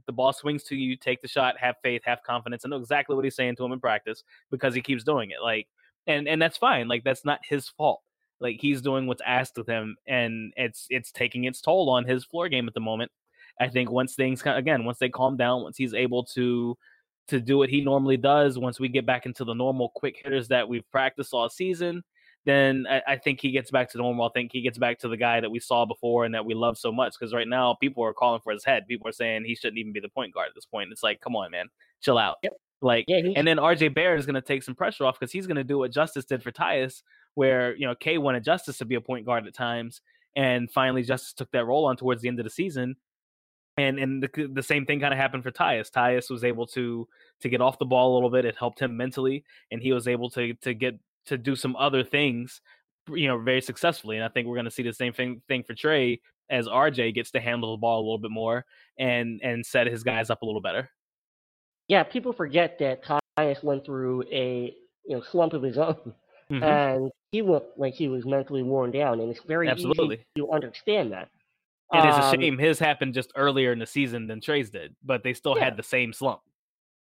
the 0.05 0.13
ball 0.13 0.33
swings 0.33 0.63
to 0.63 0.75
you, 0.75 0.95
take 0.95 1.21
the 1.21 1.27
shot, 1.27 1.57
have 1.59 1.75
faith, 1.83 2.01
have 2.05 2.23
confidence. 2.23 2.63
I 2.65 2.69
know 2.69 2.77
exactly 2.77 3.15
what 3.15 3.25
he's 3.25 3.35
saying 3.35 3.55
to 3.57 3.65
him 3.65 3.71
in 3.71 3.79
practice 3.79 4.23
because 4.51 4.73
he 4.73 4.81
keeps 4.81 5.03
doing 5.03 5.31
it. 5.31 5.41
Like, 5.41 5.67
and 6.07 6.27
and 6.27 6.41
that's 6.41 6.57
fine. 6.57 6.87
Like 6.87 7.03
that's 7.03 7.25
not 7.25 7.39
his 7.43 7.69
fault. 7.69 8.01
Like 8.39 8.59
he's 8.59 8.81
doing 8.81 9.07
what's 9.07 9.21
asked 9.25 9.57
of 9.57 9.67
him, 9.67 9.95
and 10.07 10.53
it's 10.57 10.87
it's 10.89 11.11
taking 11.11 11.45
its 11.45 11.61
toll 11.61 11.89
on 11.89 12.05
his 12.05 12.25
floor 12.25 12.49
game 12.49 12.67
at 12.67 12.73
the 12.73 12.79
moment. 12.79 13.11
I 13.59 13.69
think 13.69 13.91
once 13.91 14.15
things 14.15 14.41
again, 14.45 14.85
once 14.85 14.97
they 14.97 15.09
calm 15.09 15.37
down, 15.37 15.63
once 15.63 15.77
he's 15.77 15.93
able 15.93 16.23
to 16.25 16.77
to 17.27 17.39
do 17.39 17.57
what 17.57 17.69
he 17.69 17.81
normally 17.81 18.17
does, 18.17 18.57
once 18.57 18.79
we 18.79 18.89
get 18.89 19.05
back 19.05 19.25
into 19.25 19.45
the 19.45 19.53
normal 19.53 19.91
quick 19.95 20.21
hitters 20.23 20.47
that 20.49 20.67
we've 20.67 20.89
practiced 20.91 21.33
all 21.33 21.49
season, 21.49 22.03
then 22.45 22.85
I, 22.89 23.01
I, 23.07 23.17
think 23.17 23.39
he 23.39 23.51
gets 23.51 23.71
back 23.71 23.89
to 23.91 23.97
normal. 23.97 24.25
I 24.25 24.29
think 24.33 24.51
he 24.51 24.61
gets 24.61 24.77
back 24.77 24.99
to 24.99 25.07
the 25.07 25.15
guy 25.15 25.39
that 25.39 25.49
we 25.49 25.59
saw 25.59 25.85
before 25.85 26.25
and 26.25 26.35
that 26.35 26.45
we 26.45 26.53
love 26.53 26.77
so 26.77 26.91
much. 26.91 27.13
Because 27.17 27.33
right 27.33 27.47
now, 27.47 27.75
people 27.79 28.03
are 28.03 28.13
calling 28.13 28.41
for 28.43 28.51
his 28.51 28.65
head. 28.65 28.85
People 28.87 29.07
are 29.07 29.13
saying 29.13 29.45
he 29.45 29.55
shouldn't 29.55 29.77
even 29.77 29.93
be 29.93 30.01
the 30.01 30.09
point 30.09 30.33
guard 30.33 30.49
at 30.49 30.55
this 30.55 30.65
point. 30.65 30.91
It's 30.91 31.03
like, 31.03 31.21
come 31.21 31.35
on, 31.35 31.51
man, 31.51 31.67
chill 32.01 32.17
out. 32.17 32.37
Yep. 32.43 32.53
Like, 32.81 33.05
yeah, 33.07 33.21
and 33.37 33.47
then 33.47 33.57
RJ 33.57 33.95
Barrett 33.95 34.19
is 34.19 34.25
going 34.25 34.35
to 34.35 34.41
take 34.41 34.61
some 34.61 34.75
pressure 34.75 35.05
off 35.05 35.17
because 35.17 35.31
he's 35.31 35.47
going 35.47 35.55
to 35.55 35.63
do 35.63 35.77
what 35.77 35.93
Justice 35.93 36.25
did 36.25 36.43
for 36.43 36.51
Tyus, 36.51 37.01
where 37.33 37.75
you 37.77 37.87
know 37.87 37.95
K 37.95 38.17
wanted 38.17 38.43
Justice 38.43 38.77
to 38.79 38.85
be 38.85 38.95
a 38.95 39.01
point 39.01 39.25
guard 39.25 39.47
at 39.47 39.53
times, 39.53 40.01
and 40.35 40.69
finally 40.69 41.01
Justice 41.01 41.31
took 41.31 41.49
that 41.51 41.65
role 41.65 41.85
on 41.85 41.95
towards 41.95 42.21
the 42.21 42.27
end 42.27 42.39
of 42.41 42.43
the 42.43 42.49
season. 42.49 42.97
And 43.77 43.97
and 43.97 44.21
the, 44.21 44.49
the 44.53 44.63
same 44.63 44.85
thing 44.85 44.99
kind 44.99 45.13
of 45.13 45.19
happened 45.19 45.43
for 45.43 45.51
Tyus. 45.51 45.89
Tyus 45.89 46.29
was 46.29 46.43
able 46.43 46.67
to 46.67 47.07
to 47.41 47.49
get 47.49 47.61
off 47.61 47.79
the 47.79 47.85
ball 47.85 48.13
a 48.13 48.15
little 48.15 48.29
bit. 48.29 48.45
It 48.45 48.55
helped 48.57 48.79
him 48.79 48.95
mentally, 48.95 49.43
and 49.71 49.81
he 49.81 49.91
was 49.91 50.07
able 50.07 50.29
to 50.31 50.53
to 50.55 50.73
get 50.73 50.99
to 51.25 51.37
do 51.37 51.55
some 51.55 51.75
other 51.75 52.03
things, 52.03 52.61
you 53.09 53.27
know, 53.27 53.39
very 53.39 53.61
successfully. 53.61 54.17
And 54.17 54.25
I 54.25 54.29
think 54.29 54.47
we're 54.47 54.55
going 54.55 54.65
to 54.65 54.71
see 54.71 54.83
the 54.83 54.93
same 54.93 55.13
thing 55.13 55.41
thing 55.47 55.63
for 55.63 55.73
Trey 55.73 56.19
as 56.49 56.67
RJ 56.67 57.15
gets 57.15 57.31
to 57.31 57.39
handle 57.39 57.71
the 57.71 57.79
ball 57.79 57.99
a 57.99 58.03
little 58.03 58.19
bit 58.19 58.31
more 58.31 58.65
and 58.99 59.41
and 59.43 59.65
set 59.65 59.87
his 59.87 60.03
guys 60.03 60.29
up 60.29 60.41
a 60.41 60.45
little 60.45 60.61
better. 60.61 60.89
Yeah, 61.87 62.03
people 62.03 62.33
forget 62.33 62.77
that 62.79 63.03
Tyus 63.03 63.63
went 63.63 63.85
through 63.85 64.23
a 64.31 64.75
you 65.05 65.15
know 65.15 65.21
slump 65.21 65.53
of 65.53 65.63
his 65.63 65.77
own, 65.77 66.13
mm-hmm. 66.51 66.63
and 66.63 67.11
he 67.31 67.41
looked 67.41 67.77
like 67.79 67.93
he 67.93 68.07
was 68.07 68.25
mentally 68.25 68.63
worn 68.63 68.91
down, 68.91 69.19
and 69.19 69.29
it's 69.29 69.43
very 69.47 69.67
Absolutely. 69.67 70.15
easy 70.15 70.25
to 70.37 70.51
understand 70.51 71.11
that. 71.11 71.29
And 71.93 72.07
it's 72.09 72.17
a 72.17 72.23
Um, 72.23 72.35
shame 72.41 72.57
his 72.57 72.79
happened 72.79 73.13
just 73.13 73.31
earlier 73.35 73.71
in 73.71 73.79
the 73.79 73.85
season 73.85 74.27
than 74.27 74.41
Trey's 74.41 74.69
did, 74.71 74.95
but 75.03 75.23
they 75.23 75.33
still 75.33 75.55
Yeah. 75.57 75.65
had 75.65 75.77
the 75.77 75.83
same 75.83 76.11
slump. 76.11 76.41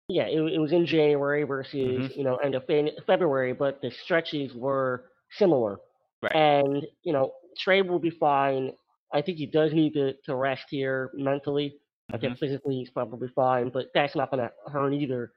Yeah, 0.07 0.23
it, 0.27 0.39
it 0.53 0.59
was 0.59 0.71
in 0.71 0.85
January 0.85 1.43
versus 1.43 2.09
Mhm. 2.11 2.15
you 2.15 2.23
know 2.23 2.37
end 2.37 2.55
of 2.55 2.65
February, 3.05 3.53
but 3.53 3.81
the 3.81 3.91
stretches 3.91 4.55
were 4.55 5.11
similar. 5.31 5.79
Right. 6.23 6.35
And 6.35 6.87
you 7.03 7.13
know 7.13 7.33
Trey 7.57 7.81
will 7.81 7.99
be 7.99 8.09
fine. 8.09 8.73
I 9.13 9.21
think 9.21 9.37
he 9.37 9.45
does 9.47 9.73
need 9.73 9.93
to, 9.95 10.13
to 10.25 10.35
rest 10.35 10.65
here 10.69 11.11
mentally. 11.13 11.77
I 12.13 12.17
think 12.17 12.33
Mhm. 12.33 12.39
physically 12.39 12.75
he's 12.75 12.89
probably 12.89 13.27
fine, 13.29 13.69
but 13.69 13.87
that's 13.93 14.15
not 14.15 14.31
going 14.31 14.47
to 14.47 14.71
hurt 14.71 14.93
either. 14.93 15.31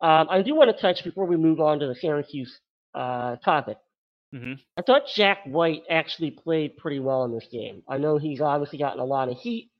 Um, 0.00 0.26
I 0.30 0.40
do 0.42 0.54
want 0.54 0.74
to 0.74 0.80
touch 0.80 1.02
before 1.04 1.24
we 1.26 1.36
move 1.36 1.60
on 1.60 1.78
to 1.80 1.86
the 1.86 1.94
Syracuse 1.94 2.60
uh, 2.94 3.36
topic. 3.36 3.76
Mhm. 4.34 4.60
I 4.76 4.82
thought 4.82 5.06
Jack 5.08 5.44
White 5.46 5.84
actually 5.90 6.30
played 6.32 6.76
pretty 6.78 7.00
well 7.00 7.24
in 7.24 7.32
this 7.32 7.48
game. 7.48 7.82
I 7.88 7.98
know 7.98 8.18
he's 8.18 8.40
obviously 8.40 8.78
gotten 8.78 9.00
a 9.00 9.04
lot 9.06 9.28
of 9.28 9.38
heat. 9.38 9.70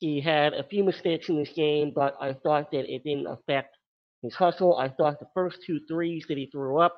He 0.00 0.20
had 0.20 0.54
a 0.54 0.64
few 0.64 0.84
mistakes 0.84 1.28
in 1.30 1.36
this 1.36 1.52
game, 1.52 1.92
but 1.94 2.16
I 2.20 2.34
thought 2.34 2.70
that 2.72 2.92
it 2.92 3.04
didn't 3.04 3.26
affect 3.28 3.76
his 4.22 4.34
hustle. 4.34 4.76
I 4.76 4.88
thought 4.88 5.20
the 5.20 5.30
first 5.34 5.62
two 5.66 5.80
threes 5.88 6.26
that 6.28 6.38
he 6.38 6.46
threw 6.46 6.78
up 6.80 6.96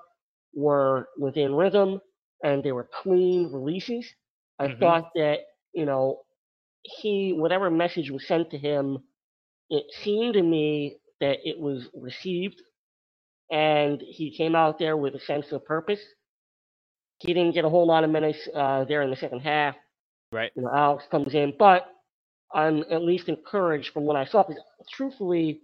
were 0.55 1.09
within 1.19 1.55
rhythm 1.55 2.01
and 2.45 2.63
they 2.65 2.73
were 2.73 2.89
clean 3.03 3.53
releases. 3.53 4.09
I 4.59 4.69
Mhm. 4.69 4.79
thought 4.81 5.11
that, 5.17 5.41
you 5.75 5.87
know, 5.87 6.23
he, 6.83 7.33
whatever 7.33 7.71
message 7.71 8.11
was 8.11 8.27
sent 8.27 8.51
to 8.53 8.59
him, 8.59 8.99
it 9.71 9.85
seemed 10.03 10.35
to 10.35 10.43
me 10.43 10.99
that 11.21 11.39
it 11.49 11.59
was 11.61 11.89
received 11.95 12.63
and 13.51 14.01
he 14.03 14.37
came 14.37 14.57
out 14.57 14.79
there 14.79 14.97
with 14.97 15.15
a 15.15 15.21
sense 15.21 15.53
of 15.53 15.65
purpose. 15.65 16.03
He 17.23 17.33
didn't 17.33 17.55
get 17.55 17.65
a 17.65 17.69
whole 17.69 17.87
lot 17.87 18.03
of 18.05 18.11
minutes 18.11 18.49
uh, 18.55 18.85
there 18.85 19.03
in 19.03 19.11
the 19.11 19.17
second 19.17 19.41
half. 19.41 19.77
Right. 20.33 20.51
You 20.57 20.63
know, 20.63 20.71
Alex 20.75 21.05
comes 21.11 21.35
in, 21.35 21.55
but 21.59 21.87
I'm 22.53 22.85
at 22.91 23.03
least 23.03 23.29
encouraged 23.29 23.93
from 23.93 24.05
what 24.05 24.17
I 24.17 24.25
saw. 24.25 24.43
Because 24.43 24.63
truthfully, 24.91 25.61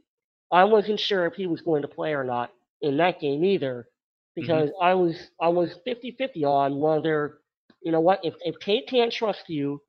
I 0.53 0.65
wasn't 0.65 1.00
sure 1.00 1.27
if 1.27 1.35
he 1.35 1.47
was 1.47 1.61
going 1.61 1.83
to 1.83 1.88
play 1.88 2.15
or 2.15 2.25
not 2.25 2.50
in 2.81 2.97
that 2.99 3.21
game 3.21 3.45
either, 3.45 3.88
because 4.37 4.71
I 4.81 4.95
was 4.95 5.17
I 5.41 5.49
was 5.49 5.75
50-50 5.87 6.45
on 6.45 6.81
whether 6.81 7.38
you 7.83 7.91
know 7.91 8.00
what 8.00 8.21
if 8.23 8.35
if 8.43 8.59
Tate 8.61 8.88
can't 8.88 9.12
trust 9.12 9.49
you 9.49 9.83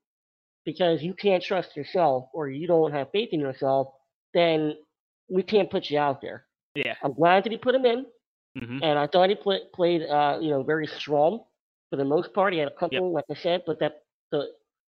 because 0.66 1.04
you 1.04 1.14
can't 1.14 1.44
trust 1.44 1.76
yourself 1.76 2.30
or 2.34 2.50
you 2.50 2.68
don't 2.68 2.92
have 2.92 3.12
faith 3.12 3.30
in 3.32 3.40
yourself, 3.40 3.90
then 4.34 4.76
we 5.30 5.44
can't 5.44 5.70
put 5.70 5.90
you 5.90 6.00
out 6.00 6.22
there. 6.22 6.46
Yeah. 6.74 6.96
I'm 7.04 7.14
glad 7.14 7.44
that 7.44 7.52
he 7.52 7.58
put 7.58 7.76
him 7.76 7.86
in, 7.86 8.06
hmm 8.58 8.80
and 8.82 8.98
I 8.98 9.08
thought 9.08 9.30
he 9.30 9.36
play, 9.36 9.60
played 9.74 10.02
uh, 10.02 10.40
you 10.42 10.50
know 10.50 10.64
very 10.64 10.88
strong 10.88 11.44
for 11.90 11.96
the 11.96 12.06
most 12.06 12.34
part. 12.34 12.54
He 12.54 12.60
had 12.60 12.68
a 12.68 12.80
couple, 12.80 13.12
like 13.12 13.26
I 13.30 13.36
said, 13.36 13.64
but 13.66 13.80
that 13.80 14.04
the 14.32 14.48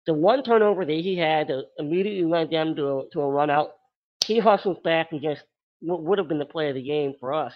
the 0.05 0.13
one 0.13 0.41
turnover 0.43 0.85
that 0.85 0.91
he 0.91 1.17
had 1.17 1.51
immediately 1.77 2.23
led 2.23 2.49
them 2.49 2.75
to 2.75 2.87
a, 2.87 3.09
to 3.11 3.21
a 3.21 3.29
run 3.29 3.49
out. 3.49 3.71
He 4.25 4.39
hustles 4.39 4.77
back 4.83 5.07
and 5.11 5.21
just 5.21 5.43
what 5.81 6.03
would 6.03 6.17
have 6.17 6.27
been 6.27 6.39
the 6.39 6.45
play 6.45 6.69
of 6.69 6.75
the 6.75 6.83
game 6.83 7.13
for 7.19 7.33
us. 7.33 7.53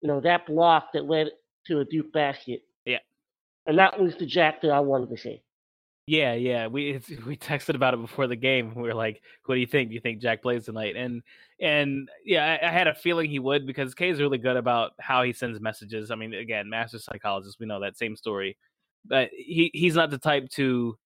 You 0.00 0.08
know 0.08 0.20
that 0.20 0.46
block 0.46 0.88
that 0.92 1.04
led 1.04 1.28
to 1.66 1.80
a 1.80 1.84
Duke 1.84 2.12
basket. 2.12 2.62
Yeah. 2.84 2.98
and 3.66 3.78
that 3.78 3.98
was 3.98 4.14
the 4.16 4.26
Jack 4.26 4.60
that 4.62 4.70
I 4.70 4.80
wanted 4.80 5.08
to 5.10 5.16
see. 5.16 5.42
Yeah, 6.06 6.34
yeah. 6.34 6.66
We 6.66 6.90
it's, 6.90 7.08
we 7.26 7.36
texted 7.36 7.74
about 7.74 7.94
it 7.94 8.00
before 8.00 8.26
the 8.26 8.36
game. 8.36 8.74
We 8.74 8.82
were 8.82 8.94
like, 8.94 9.22
"What 9.46 9.54
do 9.54 9.60
you 9.60 9.66
think? 9.66 9.88
Do 9.88 9.94
you 9.94 10.00
think 10.00 10.20
Jack 10.20 10.42
plays 10.42 10.66
tonight?" 10.66 10.96
And 10.96 11.22
and 11.60 12.08
yeah, 12.24 12.58
I, 12.62 12.68
I 12.68 12.70
had 12.70 12.88
a 12.88 12.94
feeling 12.94 13.30
he 13.30 13.38
would 13.38 13.66
because 13.66 13.94
Kay 13.94 14.10
is 14.10 14.20
really 14.20 14.38
good 14.38 14.56
about 14.56 14.92
how 15.00 15.22
he 15.22 15.32
sends 15.32 15.60
messages. 15.60 16.10
I 16.10 16.16
mean, 16.16 16.34
again, 16.34 16.68
master 16.68 16.98
psychologist, 16.98 17.58
we 17.58 17.66
know 17.66 17.80
that 17.80 17.96
same 17.96 18.16
story, 18.16 18.56
but 19.04 19.30
he 19.32 19.70
he's 19.74 19.94
not 19.94 20.10
the 20.10 20.18
type 20.18 20.48
to 20.50 20.96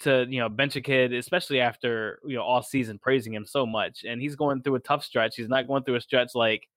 to 0.00 0.26
you 0.28 0.40
know 0.40 0.48
bench 0.48 0.76
a 0.76 0.80
kid, 0.80 1.12
especially 1.12 1.60
after 1.60 2.18
you 2.24 2.36
know 2.36 2.42
all 2.42 2.62
season 2.62 2.98
praising 2.98 3.34
him 3.34 3.44
so 3.46 3.66
much. 3.66 4.04
And 4.06 4.20
he's 4.20 4.36
going 4.36 4.62
through 4.62 4.76
a 4.76 4.80
tough 4.80 5.04
stretch. 5.04 5.36
He's 5.36 5.48
not 5.48 5.66
going 5.66 5.84
through 5.84 5.96
a 5.96 6.00
stretch 6.00 6.34
like 6.34 6.68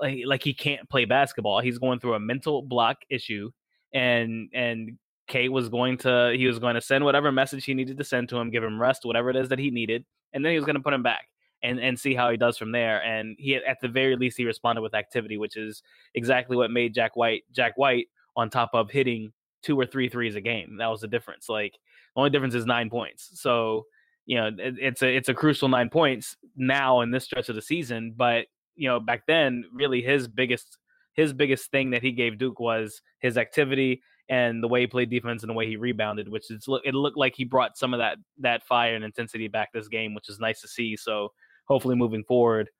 like 0.00 0.20
like 0.26 0.42
he 0.42 0.54
can't 0.54 0.88
play 0.88 1.04
basketball. 1.04 1.60
He's 1.60 1.78
going 1.78 2.00
through 2.00 2.14
a 2.14 2.20
mental 2.20 2.62
block 2.62 2.98
issue, 3.08 3.50
and 3.92 4.48
and 4.52 4.98
Kate 5.26 5.50
was 5.50 5.68
going 5.68 5.98
to 5.98 6.34
he 6.36 6.46
was 6.46 6.58
going 6.58 6.74
to 6.74 6.80
send 6.80 7.04
whatever 7.04 7.32
message 7.32 7.64
he 7.64 7.74
needed 7.74 7.98
to 7.98 8.04
send 8.04 8.28
to 8.30 8.36
him, 8.36 8.50
give 8.50 8.64
him 8.64 8.80
rest, 8.80 9.04
whatever 9.04 9.30
it 9.30 9.36
is 9.36 9.48
that 9.48 9.58
he 9.58 9.70
needed, 9.70 10.04
and 10.32 10.44
then 10.44 10.50
he 10.52 10.56
was 10.56 10.64
going 10.64 10.76
to 10.76 10.82
put 10.82 10.94
him 10.94 11.02
back 11.02 11.26
and 11.62 11.78
and 11.80 11.98
see 11.98 12.14
how 12.14 12.30
he 12.30 12.36
does 12.36 12.58
from 12.58 12.72
there. 12.72 13.02
And 13.02 13.36
he 13.38 13.56
at 13.56 13.80
the 13.80 13.88
very 13.88 14.16
least 14.16 14.36
he 14.36 14.44
responded 14.44 14.82
with 14.82 14.94
activity, 14.94 15.38
which 15.38 15.56
is 15.56 15.82
exactly 16.14 16.56
what 16.56 16.70
made 16.70 16.94
Jack 16.94 17.16
White 17.16 17.44
Jack 17.52 17.76
White 17.76 18.08
on 18.36 18.50
top 18.50 18.70
of 18.74 18.90
hitting 18.90 19.32
two 19.62 19.78
or 19.78 19.86
three 19.86 20.08
threes 20.08 20.36
a 20.36 20.40
game. 20.40 20.76
That 20.78 20.88
was 20.88 21.00
the 21.00 21.08
difference. 21.08 21.48
Like 21.48 21.72
the 22.14 22.20
only 22.20 22.30
difference 22.30 22.54
is 22.54 22.66
nine 22.66 22.90
points. 22.90 23.30
So 23.40 23.86
you 24.26 24.36
know 24.36 24.48
it, 24.48 24.74
it's 24.78 25.02
a 25.02 25.16
it's 25.16 25.28
a 25.28 25.34
crucial 25.34 25.68
nine 25.68 25.88
points 25.88 26.36
now 26.56 27.00
in 27.00 27.10
this 27.10 27.24
stretch 27.24 27.48
of 27.48 27.54
the 27.54 27.62
season. 27.62 28.14
But 28.16 28.46
you 28.76 28.88
know 28.88 29.00
back 29.00 29.26
then, 29.26 29.64
really 29.72 30.02
his 30.02 30.28
biggest 30.28 30.78
his 31.14 31.32
biggest 31.32 31.70
thing 31.70 31.90
that 31.90 32.02
he 32.02 32.12
gave 32.12 32.38
Duke 32.38 32.60
was 32.60 33.02
his 33.18 33.36
activity 33.36 34.02
and 34.28 34.62
the 34.62 34.68
way 34.68 34.80
he 34.80 34.86
played 34.86 35.10
defense 35.10 35.42
and 35.42 35.50
the 35.50 35.54
way 35.54 35.66
he 35.66 35.76
rebounded, 35.76 36.28
which 36.28 36.50
is 36.50 36.68
look 36.68 36.82
it 36.84 36.94
looked 36.94 37.18
like 37.18 37.34
he 37.36 37.44
brought 37.44 37.76
some 37.76 37.92
of 37.92 37.98
that 37.98 38.16
that 38.38 38.62
fire 38.64 38.94
and 38.94 39.04
intensity 39.04 39.48
back 39.48 39.70
this 39.72 39.88
game, 39.88 40.14
which 40.14 40.28
is 40.28 40.38
nice 40.38 40.60
to 40.60 40.68
see. 40.68 40.96
So 40.96 41.32
hopefully 41.66 41.96
moving 41.96 42.24
forward, 42.24 42.70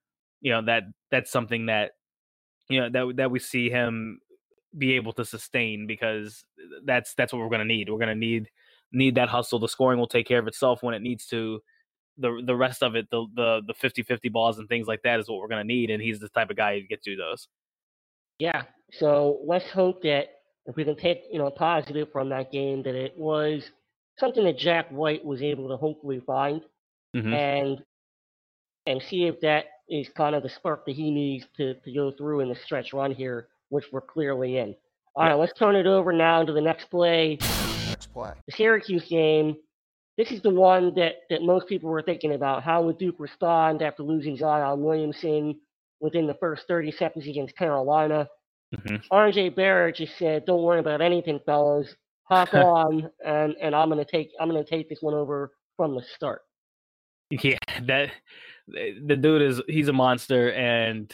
you 0.40 0.52
know 0.52 0.62
that 0.62 0.84
that's 1.10 1.30
something 1.30 1.66
that 1.66 1.92
you 2.68 2.80
know 2.80 2.88
that 2.90 3.16
that 3.16 3.30
we 3.32 3.40
see 3.40 3.68
him 3.68 4.20
be 4.76 4.92
able 4.94 5.12
to 5.14 5.24
sustain 5.24 5.86
because 5.86 6.44
that's 6.84 7.14
that's 7.14 7.32
what 7.32 7.40
we're 7.40 7.48
going 7.48 7.60
to 7.60 7.64
need. 7.64 7.88
We're 7.88 7.98
going 7.98 8.08
to 8.08 8.14
need 8.14 8.48
need 8.92 9.14
that 9.16 9.28
hustle. 9.28 9.58
The 9.58 9.68
scoring 9.68 9.98
will 9.98 10.06
take 10.06 10.26
care 10.26 10.38
of 10.38 10.46
itself 10.46 10.82
when 10.82 10.94
it 10.94 11.02
needs 11.02 11.26
to. 11.26 11.60
The 12.18 12.42
the 12.44 12.56
rest 12.56 12.82
of 12.82 12.96
it, 12.96 13.08
the 13.10 13.26
the 13.34 13.62
the 13.66 13.74
50-50 13.74 14.30
balls 14.32 14.58
and 14.58 14.68
things 14.68 14.86
like 14.86 15.02
that 15.02 15.20
is 15.20 15.28
what 15.28 15.38
we're 15.38 15.48
going 15.48 15.66
to 15.66 15.74
need 15.74 15.90
and 15.90 16.02
he's 16.02 16.20
the 16.20 16.28
type 16.28 16.50
of 16.50 16.56
guy 16.56 16.78
who 16.78 16.86
gets 16.86 17.06
you 17.06 17.16
those. 17.16 17.48
Yeah. 18.38 18.62
So 18.92 19.40
let's 19.46 19.70
hope 19.70 20.02
that 20.02 20.26
if 20.66 20.76
we 20.76 20.84
can 20.84 20.96
take 20.96 21.22
you 21.32 21.38
know 21.38 21.46
a 21.46 21.50
positive 21.50 22.10
from 22.12 22.28
that 22.30 22.52
game, 22.52 22.82
that 22.82 22.94
it 22.94 23.16
was 23.16 23.70
something 24.18 24.44
that 24.44 24.58
Jack 24.58 24.90
White 24.90 25.24
was 25.24 25.40
able 25.42 25.68
to 25.68 25.76
hopefully 25.76 26.20
find 26.26 26.62
Mhm. 27.16 27.32
and 27.34 27.84
and 28.86 29.02
see 29.02 29.26
if 29.26 29.40
that 29.40 29.66
is 29.88 30.08
kind 30.10 30.34
of 30.34 30.42
the 30.42 30.48
spark 30.48 30.86
that 30.86 30.94
he 30.94 31.10
needs 31.10 31.46
to, 31.56 31.74
to 31.74 31.92
go 31.92 32.10
through 32.12 32.40
in 32.40 32.48
the 32.48 32.54
stretch 32.54 32.92
run 32.92 33.12
here, 33.12 33.48
which 33.70 33.86
we're 33.90 34.00
clearly 34.00 34.58
in. 34.58 34.74
All 35.16 35.24
right, 35.24 35.34
let's 35.34 35.52
turn 35.58 35.74
it 35.74 35.86
over 35.86 36.12
now 36.12 36.44
to 36.44 36.52
the 36.52 36.60
next 36.60 36.90
play, 36.90 37.38
Next 37.88 38.12
play. 38.12 38.32
the 38.46 38.52
Syracuse 38.52 39.04
game. 39.08 39.56
This 40.16 40.30
is 40.30 40.42
the 40.42 40.50
one 40.50 40.94
that, 40.96 41.14
that 41.30 41.42
most 41.42 41.66
people 41.66 41.88
were 41.90 42.02
thinking 42.02 42.34
about. 42.34 42.62
How 42.62 42.82
would 42.82 42.98
Duke 42.98 43.16
respond 43.18 43.80
after 43.82 44.02
losing 44.02 44.36
Zion 44.36 44.82
Williamson 44.82 45.58
within 46.00 46.26
the 46.26 46.34
first 46.34 46.68
30 46.68 46.92
seconds 46.92 47.26
against 47.26 47.56
Carolina? 47.56 48.28
Mhm. 48.74 49.02
RJ 49.10 49.48
Barrett 49.56 49.96
just 49.96 50.16
said, 50.16 50.44
"Don't 50.44 50.62
worry 50.62 50.78
about 50.78 51.00
anything, 51.00 51.40
fellas. 51.44 51.92
Hop 52.24 52.52
on, 52.54 53.10
and 53.24 53.56
and 53.60 53.74
I'm 53.74 53.88
gonna 53.88 54.04
take 54.04 54.30
I'm 54.38 54.48
gonna 54.48 54.62
take 54.64 54.88
this 54.88 55.00
one 55.02 55.14
over 55.14 55.50
from 55.76 55.96
the 55.96 56.02
start." 56.14 56.42
Yeah, 57.30 57.58
that 57.82 58.10
the 58.68 59.16
dude 59.16 59.42
is 59.42 59.60
he's 59.66 59.88
a 59.88 59.92
monster, 59.92 60.52
and 60.52 61.12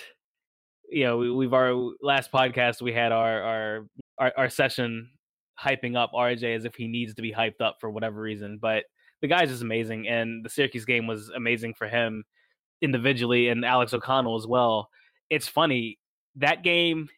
you 0.90 1.04
know 1.04 1.18
we, 1.18 1.30
we've 1.30 1.54
our 1.54 1.74
last 2.00 2.30
podcast 2.32 2.82
we 2.82 2.92
had 2.92 3.12
our, 3.12 3.42
our 3.42 3.86
our 4.18 4.32
our 4.36 4.50
session 4.50 5.10
hyping 5.60 5.96
up 5.96 6.12
RJ 6.12 6.56
as 6.56 6.64
if 6.64 6.74
he 6.74 6.86
needs 6.86 7.14
to 7.14 7.22
be 7.22 7.32
hyped 7.32 7.60
up 7.60 7.76
for 7.80 7.90
whatever 7.90 8.20
reason, 8.20 8.58
but 8.60 8.84
the 9.22 9.28
guy's 9.28 9.48
just 9.48 9.62
amazing, 9.62 10.06
and 10.08 10.44
the 10.44 10.50
Syracuse 10.50 10.84
game 10.84 11.06
was 11.06 11.30
amazing 11.30 11.74
for 11.74 11.88
him 11.88 12.24
individually, 12.82 13.48
and 13.48 13.64
Alex 13.64 13.94
O'Connell 13.94 14.36
as 14.36 14.46
well. 14.46 14.90
It's 15.30 15.48
funny 15.48 15.98
that 16.36 16.62
game. 16.62 17.08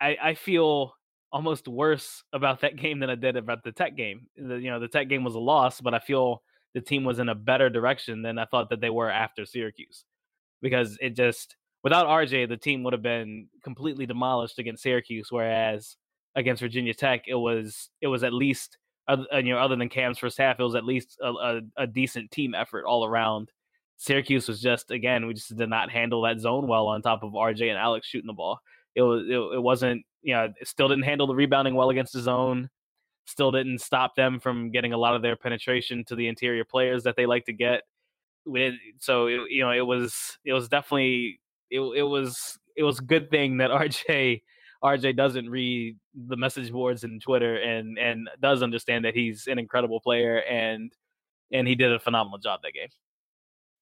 I 0.00 0.16
I 0.22 0.34
feel 0.34 0.94
almost 1.32 1.68
worse 1.68 2.22
about 2.32 2.60
that 2.60 2.76
game 2.76 3.00
than 3.00 3.10
I 3.10 3.14
did 3.14 3.36
about 3.36 3.62
the 3.64 3.72
Tech 3.72 3.96
game. 3.96 4.26
The, 4.36 4.56
you 4.56 4.70
know, 4.70 4.80
the 4.80 4.88
Tech 4.88 5.08
game 5.08 5.24
was 5.24 5.34
a 5.34 5.40
loss, 5.40 5.80
but 5.80 5.94
I 5.94 5.98
feel 5.98 6.42
the 6.74 6.80
team 6.80 7.04
was 7.04 7.18
in 7.18 7.28
a 7.28 7.34
better 7.34 7.68
direction 7.68 8.22
than 8.22 8.38
I 8.38 8.46
thought 8.46 8.70
that 8.70 8.80
they 8.80 8.90
were 8.90 9.10
after 9.10 9.44
Syracuse. 9.44 10.04
Because 10.62 10.98
it 11.00 11.10
just 11.10 11.56
without 11.82 12.06
RJ, 12.06 12.48
the 12.48 12.56
team 12.56 12.82
would 12.82 12.92
have 12.92 13.02
been 13.02 13.48
completely 13.62 14.06
demolished 14.06 14.58
against 14.58 14.82
Syracuse, 14.82 15.28
whereas 15.30 15.96
against 16.34 16.60
Virginia 16.60 16.94
Tech, 16.94 17.24
it 17.26 17.34
was 17.34 17.90
it 18.00 18.06
was 18.06 18.24
at 18.24 18.32
least 18.32 18.78
uh, 19.06 19.16
you 19.34 19.54
know 19.54 19.58
other 19.58 19.76
than 19.76 19.88
Cam's 19.88 20.18
first 20.18 20.38
half, 20.38 20.60
it 20.60 20.64
was 20.64 20.74
at 20.74 20.84
least 20.84 21.18
a, 21.22 21.28
a, 21.28 21.60
a 21.78 21.86
decent 21.86 22.30
team 22.30 22.54
effort 22.54 22.84
all 22.84 23.04
around. 23.04 23.50
Syracuse 23.96 24.46
was 24.48 24.60
just 24.60 24.90
again, 24.90 25.26
we 25.26 25.34
just 25.34 25.56
did 25.56 25.68
not 25.68 25.90
handle 25.90 26.22
that 26.22 26.40
zone 26.40 26.68
well 26.68 26.86
on 26.86 27.02
top 27.02 27.22
of 27.22 27.32
RJ 27.32 27.68
and 27.68 27.78
Alex 27.78 28.06
shooting 28.06 28.28
the 28.28 28.32
ball. 28.32 28.60
It 28.94 29.02
was 29.02 29.22
it, 29.28 29.56
it 29.56 29.62
wasn't 29.62 30.04
you 30.22 30.34
know 30.34 30.52
still 30.64 30.88
didn't 30.88 31.04
handle 31.04 31.26
the 31.26 31.34
rebounding 31.34 31.74
well 31.74 31.90
against 31.90 32.12
the 32.12 32.20
zone 32.20 32.70
still 33.28 33.52
didn't 33.52 33.80
stop 33.80 34.16
them 34.16 34.40
from 34.40 34.70
getting 34.70 34.94
a 34.94 34.96
lot 34.96 35.14
of 35.14 35.20
their 35.20 35.36
penetration 35.36 36.02
to 36.02 36.16
the 36.16 36.26
interior 36.26 36.64
players 36.64 37.02
that 37.02 37.14
they 37.14 37.26
like 37.26 37.44
to 37.44 37.52
get. 37.52 37.82
So 39.00 39.26
you 39.26 39.60
know, 39.60 39.70
it 39.70 39.86
was 39.86 40.38
it 40.44 40.54
was 40.54 40.68
definitely 40.68 41.38
it, 41.70 41.80
it 41.80 42.02
was 42.02 42.58
it 42.76 42.82
was 42.82 42.98
a 42.98 43.02
good 43.02 43.30
thing 43.30 43.58
that 43.58 43.70
RJ 43.70 44.42
RJ 44.82 45.16
doesn't 45.16 45.50
read 45.50 45.96
the 46.28 46.36
message 46.36 46.70
boards 46.70 47.04
and 47.04 47.20
Twitter 47.20 47.56
and 47.56 47.98
and 47.98 48.28
does 48.40 48.62
understand 48.62 49.04
that 49.04 49.14
he's 49.14 49.46
an 49.46 49.58
incredible 49.58 50.00
player 50.00 50.38
and 50.38 50.92
and 51.52 51.66
he 51.66 51.74
did 51.74 51.92
a 51.92 51.98
phenomenal 51.98 52.38
job 52.38 52.60
that 52.62 52.74
game. 52.74 52.88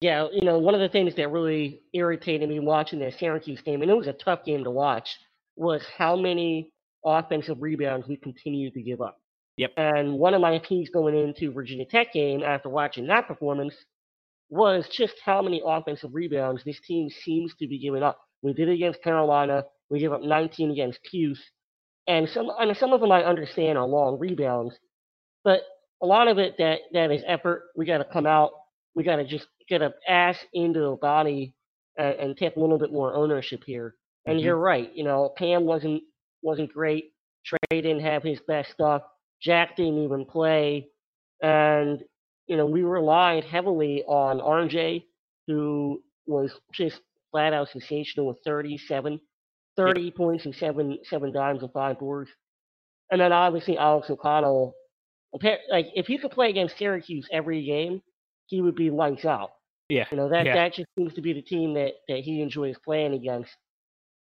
Yeah, 0.01 0.29
you 0.31 0.43
know, 0.43 0.59
one 0.59 0.75
of 0.75 0.81
the 0.81 0.91
things 0.91 1.15
that 1.15 1.31
really 1.31 1.81
irritated 1.95 2.49
me 2.49 2.61
watching 2.61 2.99
the 2.99 3.11
Syracuse 3.19 3.63
game, 3.63 3.81
and 3.81 3.91
it 3.91 3.97
was 3.97 4.07
a 4.07 4.13
tough 4.13 4.45
game 4.45 4.63
to 4.65 4.71
watch, 4.71 5.09
was 5.57 5.83
how 5.97 6.17
many 6.17 6.71
offensive 7.05 7.63
rebounds 7.63 8.07
we 8.07 8.17
continued 8.17 8.75
to 8.75 8.83
give 8.83 9.01
up. 9.01 9.19
Yep. 9.57 9.73
And 9.79 10.19
one 10.19 10.35
of 10.35 10.43
my 10.43 10.59
keys 10.59 10.91
going 10.91 11.17
into 11.17 11.51
Virginia 11.51 11.87
Tech 11.87 12.13
game 12.13 12.43
after 12.43 12.69
watching 12.69 13.07
that 13.07 13.27
performance 13.27 13.75
was 14.49 14.89
just 14.89 15.15
how 15.25 15.43
many 15.43 15.63
offensive 15.65 16.11
rebounds 16.13 16.63
this 16.65 16.81
team 16.87 17.09
seems 17.11 17.55
to 17.57 17.67
be 17.67 17.79
giving 17.79 18.03
up. 18.03 18.19
We 18.43 18.53
did 18.53 18.69
it 18.69 18.75
against 18.75 19.03
Carolina. 19.03 19.65
We 19.91 20.01
gave 20.01 20.13
up 20.13 20.23
19 20.23 20.71
against 20.71 21.01
Cuse, 21.11 21.43
and 22.07 22.29
some 22.29 22.51
and 22.59 22.77
some 22.77 22.93
of 22.93 23.01
them 23.01 23.13
I 23.13 23.25
understand 23.25 23.79
are 23.79 23.87
long 23.87 24.19
rebounds, 24.19 24.75
but 25.45 25.63
a 26.03 26.07
lot 26.07 26.29
of 26.29 26.39
it 26.39 26.57
that 26.59 26.81
that 26.93 27.11
is 27.11 27.23
effort. 27.27 27.65
We 27.77 27.87
got 27.87 27.99
to 27.99 28.05
come 28.05 28.27
out. 28.27 28.51
We 28.95 29.05
got 29.05 29.17
to 29.17 29.25
just 29.25 29.47
get 29.69 29.83
a 29.83 29.93
ass 30.09 30.37
into 30.53 30.81
the 30.81 30.97
body 31.01 31.55
and, 31.97 32.15
and, 32.15 32.37
take 32.37 32.57
a 32.57 32.61
little 32.61 32.79
bit 32.79 32.93
more 32.93 33.15
ownership 33.15 33.63
here. 33.67 33.95
And 34.27 34.37
mm-hmm. 34.37 34.45
you're 34.45 34.57
right. 34.57 34.91
You 34.95 35.05
know, 35.05 35.33
Cam 35.37 35.65
wasn't 35.65 36.03
wasn't 36.43 36.73
great. 36.73 37.13
Trey 37.45 37.81
didn't 37.81 38.01
have 38.01 38.23
his 38.23 38.41
best 38.47 38.73
stuff. 38.73 39.03
Jack 39.41 39.77
didn't 39.77 40.03
even 40.03 40.25
play, 40.25 40.89
and 41.43 42.03
you 42.47 42.57
know 42.57 42.67
we 42.67 42.83
relied 42.83 43.45
heavily 43.45 44.03
on 44.07 44.39
RJ, 44.41 45.05
who 45.47 46.03
was 46.27 46.53
just 46.73 47.01
flat 47.31 47.53
out 47.53 47.69
sensational 47.69 48.27
with 48.27 48.39
37, 48.45 49.21
30 49.77 50.01
yeah. 50.01 50.11
points 50.17 50.45
and 50.45 50.55
seven 50.55 50.99
seven 51.05 51.33
dimes 51.33 51.63
and 51.63 51.73
five 51.73 51.99
boards. 51.99 52.31
And 53.11 53.21
then 53.21 53.33
obviously 53.33 53.79
Alex 53.79 54.11
O'Connell. 54.11 54.75
Like 55.71 55.87
if 55.95 56.07
he 56.07 56.19
could 56.19 56.31
play 56.31 56.49
against 56.49 56.79
Syracuse 56.79 57.29
every 57.31 57.65
game, 57.65 58.01
he 58.47 58.63
would 58.63 58.75
be 58.75 58.91
lights 58.91 59.25
out. 59.25 59.51
Yeah. 59.89 60.07
You 60.11 60.17
know 60.17 60.29
that 60.31 60.47
yeah. 60.47 60.55
that 60.55 60.75
just 60.75 60.89
seems 60.99 61.15
to 61.15 61.21
be 61.21 61.33
the 61.33 61.43
team 61.43 61.75
that 61.75 61.93
that 62.09 62.21
he 62.21 62.41
enjoys 62.41 62.77
playing 62.85 63.13
against. 63.13 63.51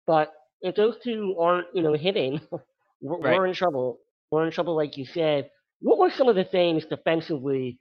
But 0.06 0.33
if 0.61 0.75
those 0.76 0.97
two 1.02 1.37
aren't 1.40 1.66
you 1.75 1.83
know 1.83 1.95
hitting, 1.95 2.40
we're, 3.00 3.18
right. 3.18 3.37
we're 3.37 3.47
in 3.47 3.54
trouble. 3.54 3.99
We're 4.30 4.47
in 4.47 4.52
trouble, 4.52 4.76
like 4.76 4.97
you 4.97 5.06
said. 5.06 5.50
What 5.80 5.99
were 5.99 6.11
some 6.11 6.28
of 6.28 6.37
the 6.37 6.45
things 6.45 6.85
defensively 6.87 7.78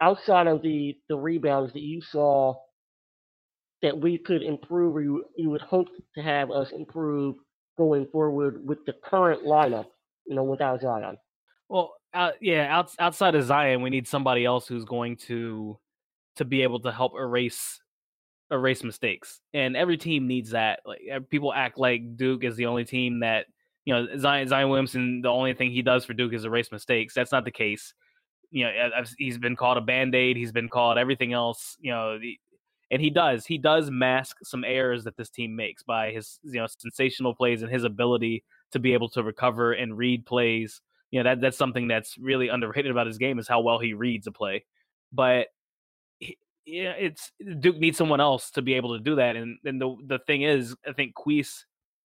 outside 0.00 0.46
of 0.46 0.62
the 0.62 0.96
the 1.08 1.16
rebounds 1.16 1.72
that 1.72 1.82
you 1.82 2.00
saw 2.00 2.54
that 3.84 4.00
we 4.00 4.16
could 4.16 4.42
improve 4.42 4.96
or 4.96 5.02
you, 5.02 5.24
you 5.36 5.50
would 5.50 5.60
hope 5.60 5.88
to 6.14 6.22
have 6.22 6.50
us 6.50 6.70
improve 6.72 7.36
going 7.76 8.06
forward 8.10 8.66
with 8.66 8.78
the 8.86 8.94
current 9.04 9.44
lineup, 9.44 9.84
you 10.26 10.34
know, 10.34 10.42
without 10.42 10.80
Zion? 10.80 11.18
Well, 11.68 11.92
uh, 12.14 12.30
yeah, 12.40 12.66
out, 12.74 12.90
outside 12.98 13.34
of 13.34 13.44
Zion, 13.44 13.82
we 13.82 13.90
need 13.90 14.08
somebody 14.08 14.44
else 14.44 14.66
who's 14.66 14.84
going 14.84 15.16
to 15.28 15.78
to 16.36 16.44
be 16.44 16.62
able 16.62 16.80
to 16.80 16.90
help 16.90 17.12
erase 17.18 17.80
erase 18.50 18.82
mistakes. 18.82 19.40
And 19.52 19.76
every 19.76 19.96
team 19.96 20.26
needs 20.26 20.50
that. 20.50 20.80
Like 20.86 21.00
people 21.30 21.52
act 21.52 21.78
like 21.78 22.16
Duke 22.16 22.44
is 22.44 22.56
the 22.56 22.66
only 22.66 22.84
team 22.84 23.20
that 23.20 23.46
you 23.84 23.94
know 23.94 24.06
Zion 24.16 24.48
Zion 24.48 24.68
Williamson. 24.68 25.20
The 25.22 25.28
only 25.28 25.54
thing 25.54 25.70
he 25.70 25.82
does 25.82 26.04
for 26.04 26.14
Duke 26.14 26.32
is 26.32 26.44
erase 26.44 26.72
mistakes. 26.72 27.14
That's 27.14 27.32
not 27.32 27.44
the 27.44 27.50
case. 27.50 27.92
You 28.54 28.66
know, 28.66 28.88
he's 29.18 29.36
been 29.36 29.56
called 29.56 29.78
a 29.78 29.80
band 29.80 30.14
aid. 30.14 30.36
He's 30.36 30.52
been 30.52 30.68
called 30.68 30.96
everything 30.96 31.32
else. 31.32 31.76
You 31.80 31.90
know, 31.90 32.18
the, 32.20 32.38
and 32.90 33.02
he 33.02 33.10
does 33.10 33.44
he 33.44 33.58
does 33.58 33.90
mask 33.90 34.36
some 34.44 34.62
errors 34.64 35.02
that 35.04 35.16
this 35.16 35.28
team 35.28 35.56
makes 35.56 35.82
by 35.82 36.12
his 36.12 36.38
you 36.44 36.60
know 36.60 36.66
sensational 36.66 37.34
plays 37.34 37.62
and 37.62 37.72
his 37.72 37.82
ability 37.82 38.44
to 38.70 38.78
be 38.78 38.92
able 38.92 39.08
to 39.08 39.22
recover 39.22 39.72
and 39.72 39.98
read 39.98 40.24
plays 40.24 40.80
you 41.10 41.18
know 41.18 41.28
that 41.28 41.40
that's 41.40 41.58
something 41.58 41.88
that's 41.88 42.16
really 42.18 42.48
underrated 42.48 42.90
about 42.90 43.08
his 43.08 43.18
game 43.18 43.38
is 43.38 43.48
how 43.48 43.60
well 43.60 43.78
he 43.78 43.94
reads 43.94 44.26
a 44.26 44.32
play 44.32 44.64
but 45.12 45.48
yeah 46.66 46.92
it's 46.92 47.32
duke 47.58 47.78
needs 47.78 47.98
someone 47.98 48.20
else 48.20 48.50
to 48.50 48.62
be 48.62 48.74
able 48.74 48.96
to 48.96 49.02
do 49.02 49.16
that 49.16 49.34
and 49.34 49.58
and 49.64 49.80
the 49.80 49.96
the 50.06 50.18
thing 50.20 50.42
is 50.42 50.76
i 50.88 50.92
think 50.92 51.14
Queese 51.14 51.66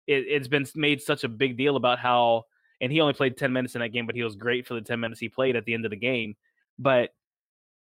it, 0.06 0.24
it's 0.28 0.48
been 0.48 0.66
made 0.74 1.02
such 1.02 1.24
a 1.24 1.28
big 1.28 1.58
deal 1.58 1.76
about 1.76 1.98
how 1.98 2.44
and 2.80 2.90
he 2.92 3.00
only 3.00 3.12
played 3.12 3.36
10 3.36 3.52
minutes 3.52 3.74
in 3.74 3.80
that 3.80 3.90
game 3.90 4.06
but 4.06 4.14
he 4.14 4.22
was 4.22 4.36
great 4.36 4.66
for 4.66 4.74
the 4.74 4.80
10 4.80 5.00
minutes 5.00 5.20
he 5.20 5.28
played 5.28 5.56
at 5.56 5.64
the 5.64 5.74
end 5.74 5.84
of 5.84 5.90
the 5.90 5.96
game 5.96 6.34
but 6.78 7.10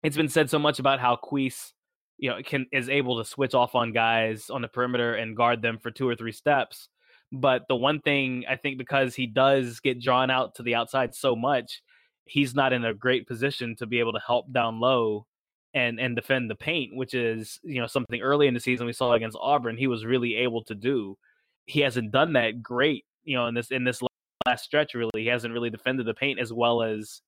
it's 0.02 0.16
been 0.16 0.28
said 0.28 0.50
so 0.50 0.58
much 0.58 0.78
about 0.78 1.00
how 1.00 1.16
Queese 1.16 1.72
you 2.18 2.30
know 2.30 2.40
can 2.44 2.66
is 2.72 2.88
able 2.88 3.18
to 3.18 3.24
switch 3.28 3.54
off 3.54 3.74
on 3.74 3.92
guys 3.92 4.50
on 4.50 4.62
the 4.62 4.68
perimeter 4.68 5.14
and 5.14 5.36
guard 5.36 5.62
them 5.62 5.78
for 5.78 5.90
two 5.90 6.08
or 6.08 6.14
three 6.14 6.32
steps 6.32 6.88
but 7.32 7.62
the 7.68 7.74
one 7.74 8.00
thing 8.00 8.44
i 8.48 8.54
think 8.54 8.78
because 8.78 9.14
he 9.14 9.26
does 9.26 9.80
get 9.80 10.00
drawn 10.00 10.30
out 10.30 10.54
to 10.54 10.62
the 10.62 10.74
outside 10.74 11.14
so 11.14 11.34
much 11.34 11.82
he's 12.26 12.54
not 12.54 12.72
in 12.72 12.84
a 12.84 12.94
great 12.94 13.26
position 13.26 13.74
to 13.76 13.86
be 13.86 13.98
able 13.98 14.12
to 14.12 14.20
help 14.24 14.50
down 14.52 14.78
low 14.78 15.26
and 15.74 15.98
and 15.98 16.14
defend 16.14 16.48
the 16.48 16.54
paint 16.54 16.94
which 16.94 17.14
is 17.14 17.58
you 17.64 17.80
know 17.80 17.86
something 17.86 18.20
early 18.20 18.46
in 18.46 18.54
the 18.54 18.60
season 18.60 18.86
we 18.86 18.92
saw 18.92 19.12
against 19.12 19.36
auburn 19.40 19.76
he 19.76 19.88
was 19.88 20.04
really 20.04 20.36
able 20.36 20.62
to 20.64 20.74
do. 20.74 21.18
He 21.66 21.80
hasn't 21.80 22.12
done 22.12 22.34
that 22.34 22.62
great 22.62 23.04
you 23.24 23.36
know 23.36 23.46
in 23.46 23.54
this 23.54 23.70
in 23.70 23.84
this 23.84 24.00
last 24.46 24.64
stretch 24.64 24.94
really 24.94 25.10
he 25.14 25.26
hasn't 25.26 25.54
really 25.54 25.70
defended 25.70 26.04
the 26.06 26.14
paint 26.14 26.38
as 26.38 26.52
well 26.52 26.82
as 26.82 27.22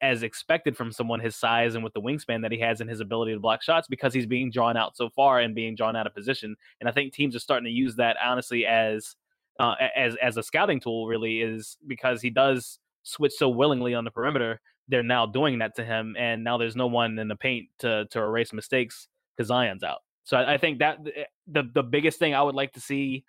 as 0.00 0.22
expected 0.22 0.76
from 0.76 0.92
someone 0.92 1.20
his 1.20 1.34
size 1.34 1.74
and 1.74 1.82
with 1.82 1.92
the 1.94 2.00
wingspan 2.00 2.42
that 2.42 2.52
he 2.52 2.58
has 2.58 2.80
and 2.80 2.88
his 2.88 3.00
ability 3.00 3.32
to 3.32 3.40
block 3.40 3.62
shots 3.62 3.88
because 3.88 4.14
he's 4.14 4.26
being 4.26 4.50
drawn 4.50 4.76
out 4.76 4.96
so 4.96 5.10
far 5.10 5.40
and 5.40 5.54
being 5.54 5.74
drawn 5.74 5.96
out 5.96 6.06
of 6.06 6.14
position. 6.14 6.54
And 6.80 6.88
I 6.88 6.92
think 6.92 7.12
teams 7.12 7.34
are 7.34 7.40
starting 7.40 7.64
to 7.64 7.70
use 7.70 7.96
that 7.96 8.16
honestly 8.24 8.66
as 8.66 9.16
uh, 9.58 9.74
as 9.96 10.16
as 10.22 10.36
a 10.36 10.42
scouting 10.42 10.80
tool. 10.80 11.06
Really, 11.06 11.40
is 11.40 11.76
because 11.86 12.20
he 12.22 12.30
does 12.30 12.78
switch 13.02 13.32
so 13.32 13.48
willingly 13.48 13.94
on 13.94 14.04
the 14.04 14.10
perimeter. 14.10 14.60
They're 14.88 15.02
now 15.02 15.26
doing 15.26 15.58
that 15.58 15.74
to 15.76 15.84
him, 15.84 16.14
and 16.18 16.44
now 16.44 16.56
there's 16.56 16.76
no 16.76 16.86
one 16.86 17.18
in 17.18 17.28
the 17.28 17.36
paint 17.36 17.68
to 17.80 18.06
to 18.10 18.20
erase 18.20 18.52
mistakes 18.52 19.08
because 19.36 19.48
Zion's 19.48 19.82
out. 19.82 20.00
So 20.24 20.36
I, 20.36 20.54
I 20.54 20.58
think 20.58 20.78
that 20.78 20.98
eh, 21.14 21.24
the 21.46 21.68
the 21.72 21.82
biggest 21.82 22.18
thing 22.18 22.34
I 22.34 22.42
would 22.42 22.54
like 22.54 22.72
to 22.72 22.80
see 22.80 23.24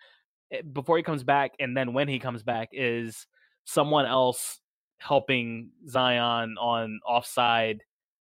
Eh, 0.56 0.62
before 0.62 0.98
he 0.98 1.04
comes 1.04 1.24
back, 1.24 1.54
and 1.60 1.76
then 1.76 1.94
when 1.94 2.08
he 2.08 2.20
comes 2.20 2.44
back, 2.44 2.70
is 2.72 3.28
someone 3.66 4.06
else 4.06 4.60
helping 4.98 5.70
Zion 5.88 6.56
on 6.60 7.00
offside 7.06 7.84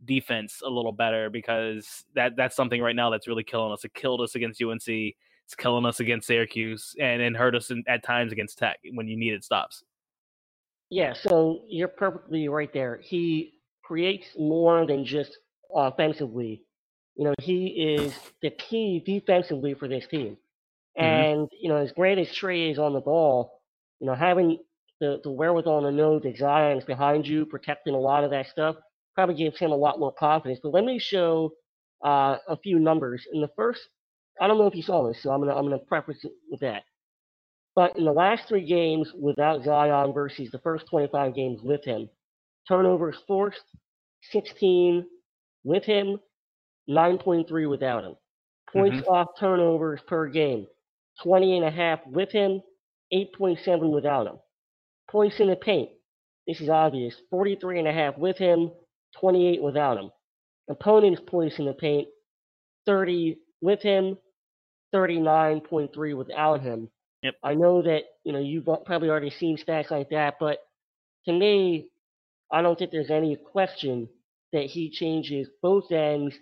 defense 0.05 0.61
a 0.63 0.69
little 0.69 0.91
better 0.91 1.29
because 1.29 2.05
that 2.13 2.35
that's 2.35 2.55
something 2.55 2.81
right 2.81 2.95
now 2.95 3.09
that's 3.09 3.27
really 3.27 3.43
killing 3.43 3.71
us. 3.71 3.83
It 3.83 3.93
killed 3.93 4.21
us 4.21 4.35
against 4.35 4.61
UNC. 4.61 4.87
It's 4.87 5.55
killing 5.57 5.85
us 5.85 5.99
against 5.99 6.27
Syracuse 6.27 6.93
and, 6.99 7.21
and 7.21 7.35
hurt 7.35 7.55
us 7.55 7.71
in, 7.71 7.83
at 7.87 8.03
times 8.03 8.31
against 8.31 8.57
Tech 8.57 8.79
when 8.93 9.07
you 9.07 9.15
needed 9.17 9.43
stops. 9.43 9.83
Yeah, 10.89 11.13
so 11.13 11.61
you're 11.67 11.87
perfectly 11.87 12.47
right 12.49 12.71
there. 12.73 12.99
He 13.01 13.53
creates 13.83 14.27
more 14.37 14.85
than 14.85 15.05
just 15.05 15.37
offensively. 15.73 16.63
You 17.15 17.25
know, 17.25 17.33
he 17.41 17.67
is 17.67 18.13
the 18.41 18.51
key 18.51 19.01
defensively 19.05 19.73
for 19.73 19.87
this 19.87 20.05
team. 20.07 20.37
Mm-hmm. 20.97 21.03
And, 21.03 21.49
you 21.59 21.69
know, 21.69 21.77
as 21.77 21.91
great 21.91 22.17
as 22.17 22.33
Trey 22.33 22.71
is 22.71 22.79
on 22.79 22.93
the 22.93 23.01
ball, 23.01 23.61
you 23.99 24.07
know, 24.07 24.15
having 24.15 24.59
the, 24.99 25.19
the 25.23 25.31
wherewithal 25.31 25.81
to 25.81 25.91
know 25.91 26.19
that 26.19 26.37
Zion's 26.37 26.83
behind 26.83 27.27
you, 27.27 27.45
protecting 27.45 27.93
a 27.93 27.99
lot 27.99 28.23
of 28.23 28.31
that 28.31 28.47
stuff, 28.47 28.75
probably 29.15 29.35
gives 29.35 29.57
him 29.59 29.71
a 29.71 29.75
lot 29.75 29.99
more 29.99 30.13
confidence. 30.13 30.59
But 30.61 30.73
let 30.73 30.83
me 30.83 30.99
show 30.99 31.51
uh, 32.03 32.37
a 32.47 32.57
few 32.57 32.79
numbers. 32.79 33.25
In 33.33 33.41
the 33.41 33.49
first, 33.55 33.81
I 34.39 34.47
don't 34.47 34.57
know 34.57 34.67
if 34.67 34.75
you 34.75 34.83
saw 34.83 35.07
this, 35.07 35.21
so 35.21 35.31
I'm 35.31 35.39
gonna 35.39 35.55
I'm 35.55 35.65
gonna 35.65 35.79
preface 35.79 36.23
it 36.23 36.31
with 36.51 36.59
that. 36.61 36.83
But 37.75 37.97
in 37.97 38.05
the 38.05 38.11
last 38.11 38.47
three 38.47 38.65
games 38.65 39.11
without 39.19 39.63
Zion 39.63 40.13
versus 40.13 40.49
the 40.51 40.59
first 40.59 40.87
25 40.89 41.35
games 41.35 41.59
with 41.61 41.83
him, 41.83 42.09
turnovers 42.67 43.17
forced 43.27 43.63
16 44.31 45.05
with 45.63 45.83
him, 45.83 46.19
9.3 46.89 47.69
without 47.69 48.03
him. 48.03 48.15
Points 48.73 48.97
mm-hmm. 48.97 49.09
off 49.09 49.27
turnovers 49.39 50.01
per 50.07 50.27
game, 50.27 50.67
20 51.23 51.57
and 51.57 51.65
a 51.65 51.71
half 51.71 51.99
with 52.05 52.31
him, 52.31 52.61
8.7 53.13 53.91
without 53.91 54.27
him. 54.27 54.37
Points 55.09 55.39
in 55.39 55.49
the 55.49 55.55
paint. 55.55 55.89
This 56.47 56.61
is 56.61 56.69
obvious. 56.69 57.15
43 57.29 57.79
and 57.79 57.87
a 57.87 57.93
half 57.93 58.17
with 58.17 58.37
him, 58.37 58.71
28 59.19 59.61
without 59.61 59.97
him. 59.97 60.11
Opponent's 60.69 61.21
points 61.25 61.59
in 61.59 61.65
the 61.65 61.73
paint. 61.73 62.07
30 62.85 63.37
with 63.61 63.81
him, 63.81 64.17
39.3 64.93 66.17
without 66.17 66.61
him. 66.61 66.89
Yep. 67.23 67.35
I 67.43 67.55
know 67.55 67.81
that 67.81 68.03
you 68.23 68.31
know 68.31 68.39
you've 68.39 68.65
probably 68.85 69.09
already 69.09 69.31
seen 69.31 69.57
stats 69.57 69.91
like 69.91 70.09
that, 70.11 70.35
but 70.39 70.59
to 71.25 71.33
me, 71.33 71.89
I 72.51 72.61
don't 72.61 72.77
think 72.77 72.91
there's 72.91 73.09
any 73.09 73.35
question 73.35 74.07
that 74.53 74.63
he 74.63 74.89
changes 74.89 75.49
both 75.61 75.91
ends 75.91 76.35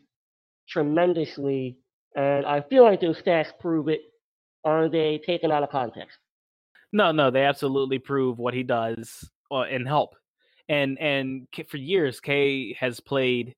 tremendously, 0.69 1.77
and 2.15 2.45
I 2.45 2.61
feel 2.61 2.83
like 2.83 3.01
those 3.01 3.21
stats 3.21 3.47
prove 3.59 3.87
it. 3.87 4.01
Are 4.65 4.89
they 4.89 5.19
taken 5.19 5.51
out 5.51 5.63
of 5.63 5.69
context? 5.69 6.17
No, 6.91 7.11
no, 7.11 7.29
they 7.29 7.43
absolutely 7.43 7.99
prove 7.99 8.39
what 8.39 8.53
he 8.53 8.63
does 8.63 9.29
uh, 9.51 9.61
and 9.61 9.87
help. 9.87 10.15
And 10.67 10.99
and 10.99 11.47
for 11.67 11.77
years, 11.77 12.19
K 12.19 12.73
has 12.79 12.99
played, 12.99 13.53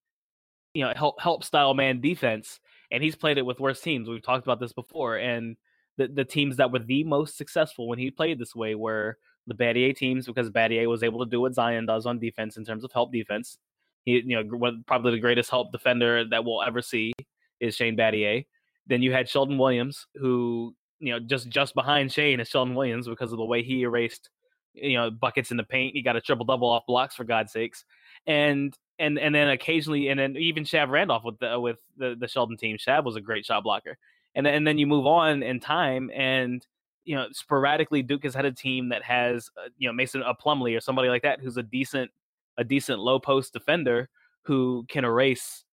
you 0.73 0.83
know, 0.83 0.91
help 0.95 1.21
help 1.21 1.43
style 1.43 1.73
man 1.73 2.01
defense, 2.01 2.59
and 2.91 3.01
he's 3.01 3.15
played 3.15 3.37
it 3.37 3.45
with 3.45 3.59
worse 3.59 3.79
teams. 3.79 4.09
We've 4.09 4.21
talked 4.21 4.45
about 4.45 4.59
this 4.59 4.73
before, 4.73 5.15
and 5.17 5.55
the 5.97 6.07
the 6.07 6.25
teams 6.25 6.57
that 6.57 6.71
were 6.71 6.79
the 6.79 7.05
most 7.05 7.37
successful 7.37 7.87
when 7.87 7.99
he 7.99 8.11
played 8.11 8.39
this 8.39 8.55
way 8.55 8.75
were 8.75 9.17
the 9.47 9.55
Battier 9.55 9.95
teams 9.95 10.25
because 10.25 10.49
Battier 10.49 10.87
was 10.87 11.03
able 11.03 11.23
to 11.23 11.29
do 11.29 11.39
what 11.39 11.53
Zion 11.53 11.85
does 11.85 12.05
on 12.05 12.19
defense 12.19 12.57
in 12.57 12.65
terms 12.65 12.83
of 12.83 12.91
help 12.91 13.13
defense. 13.13 13.57
He, 14.03 14.21
you 14.25 14.43
know, 14.43 14.81
probably 14.85 15.11
the 15.11 15.19
greatest 15.19 15.49
help 15.49 15.71
defender 15.71 16.25
that 16.29 16.43
we'll 16.43 16.63
ever 16.63 16.81
see 16.81 17.13
is 17.59 17.75
Shane 17.75 17.95
Battier. 17.95 18.45
Then 18.87 19.01
you 19.01 19.13
had 19.13 19.29
Sheldon 19.29 19.57
Williams, 19.57 20.07
who 20.15 20.75
you 20.99 21.11
know 21.11 21.19
just 21.19 21.49
just 21.49 21.75
behind 21.75 22.11
Shane 22.11 22.39
is 22.39 22.47
Sheldon 22.47 22.75
Williams 22.75 23.07
because 23.07 23.31
of 23.31 23.37
the 23.37 23.45
way 23.45 23.63
he 23.63 23.81
erased 23.81 24.29
you 24.73 24.97
know 24.97 25.09
buckets 25.09 25.51
in 25.51 25.57
the 25.57 25.63
paint. 25.63 25.95
He 25.95 26.01
got 26.01 26.15
a 26.15 26.21
triple 26.21 26.45
double 26.45 26.69
off 26.69 26.85
blocks 26.87 27.15
for 27.15 27.23
God's 27.23 27.51
sakes, 27.51 27.85
and 28.25 28.77
and 28.99 29.19
and 29.19 29.33
then 29.33 29.49
occasionally, 29.49 30.09
and 30.09 30.19
then 30.19 30.35
even 30.37 30.63
Shav 30.63 30.89
Randolph 30.89 31.23
with 31.23 31.39
the 31.39 31.59
with 31.59 31.79
the, 31.97 32.15
the 32.19 32.27
Sheldon 32.27 32.57
team. 32.57 32.77
Shav 32.77 33.03
was 33.03 33.15
a 33.15 33.21
great 33.21 33.45
shot 33.45 33.63
blocker, 33.63 33.97
and 34.35 34.47
and 34.47 34.65
then 34.65 34.77
you 34.77 34.87
move 34.87 35.05
on 35.05 35.43
in 35.43 35.59
time 35.59 36.09
and 36.13 36.65
you 37.07 37.15
know, 37.15 37.27
sporadically 37.31 38.03
Duke 38.03 38.23
has 38.23 38.35
had 38.35 38.43
a 38.43 38.51
team 38.51 38.89
that 38.89 39.01
has, 39.01 39.49
uh, 39.57 39.69
you 39.77 39.87
know, 39.87 39.93
Mason 39.93 40.21
a 40.21 40.35
Plumlee 40.35 40.75
or 40.77 40.81
somebody 40.81 41.07
like 41.07 41.21
that 41.21 41.39
who's 41.39 41.55
a 41.55 41.63
decent, 41.63 42.11
a 42.57 42.65
decent 42.65 42.99
low 42.99 43.17
post 43.17 43.53
defender 43.53 44.09
who 44.43 44.85
can 44.89 45.05
erase, 45.05 45.63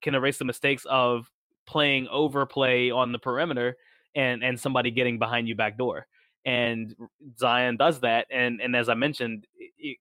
can 0.00 0.14
erase 0.14 0.38
the 0.38 0.46
mistakes 0.46 0.86
of 0.88 1.30
playing 1.66 2.08
overplay 2.08 2.90
on 2.90 3.12
the 3.12 3.18
perimeter 3.18 3.76
and 4.14 4.42
and 4.42 4.58
somebody 4.58 4.90
getting 4.90 5.18
behind 5.18 5.48
you 5.48 5.54
back 5.54 5.78
door. 5.78 6.06
And 6.44 6.94
Zion 7.38 7.76
does 7.76 8.00
that, 8.00 8.26
and 8.30 8.60
and 8.60 8.74
as 8.74 8.88
I 8.88 8.94
mentioned, 8.94 9.46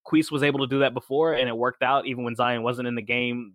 Queese 0.04 0.32
was 0.32 0.44
able 0.44 0.60
to 0.60 0.68
do 0.68 0.80
that 0.80 0.94
before, 0.94 1.34
and 1.34 1.48
it 1.48 1.56
worked 1.56 1.84
out 1.84 2.08
even 2.08 2.24
when 2.24 2.36
Zion 2.36 2.64
wasn't 2.64 2.88
in 2.88 2.96
the 2.96 3.02
game, 3.02 3.54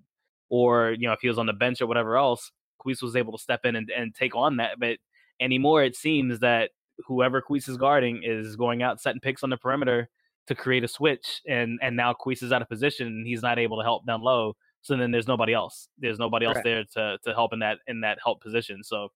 or 0.48 0.92
you 0.92 1.06
know 1.06 1.12
if 1.12 1.20
he 1.20 1.28
was 1.28 1.38
on 1.38 1.46
the 1.46 1.52
bench 1.52 1.80
or 1.80 1.86
whatever 1.86 2.16
else. 2.16 2.52
Queese 2.78 3.02
was 3.02 3.16
able 3.16 3.32
to 3.32 3.42
step 3.42 3.64
in 3.64 3.74
and, 3.74 3.90
and 3.90 4.14
take 4.14 4.36
on 4.36 4.58
that, 4.58 4.78
but 4.78 4.98
anymore 5.40 5.82
it 5.82 5.96
seems 5.96 6.38
that 6.38 6.70
whoever 7.06 7.40
Queese 7.40 7.68
is 7.68 7.76
guarding 7.76 8.22
is 8.22 8.54
going 8.54 8.82
out 8.82 9.00
setting 9.00 9.20
picks 9.20 9.42
on 9.42 9.50
the 9.50 9.56
perimeter 9.56 10.08
to 10.46 10.54
create 10.54 10.84
a 10.84 10.88
switch, 10.88 11.42
and 11.48 11.78
and 11.82 11.96
now 11.96 12.12
Queese 12.12 12.42
is 12.42 12.52
out 12.52 12.62
of 12.62 12.68
position 12.68 13.08
and 13.08 13.26
he's 13.26 13.42
not 13.42 13.58
able 13.58 13.78
to 13.78 13.82
help 13.82 14.06
down 14.06 14.22
low. 14.22 14.54
So 14.82 14.96
then 14.96 15.10
there's 15.10 15.26
nobody 15.26 15.52
else. 15.52 15.88
There's 15.98 16.18
nobody 16.18 16.46
else 16.46 16.56
right. 16.56 16.64
there 16.64 16.84
to 16.94 17.18
to 17.24 17.34
help 17.34 17.52
in 17.52 17.58
that 17.60 17.78
in 17.88 18.00
that 18.02 18.18
help 18.22 18.40
position. 18.40 18.84
So 18.84 19.08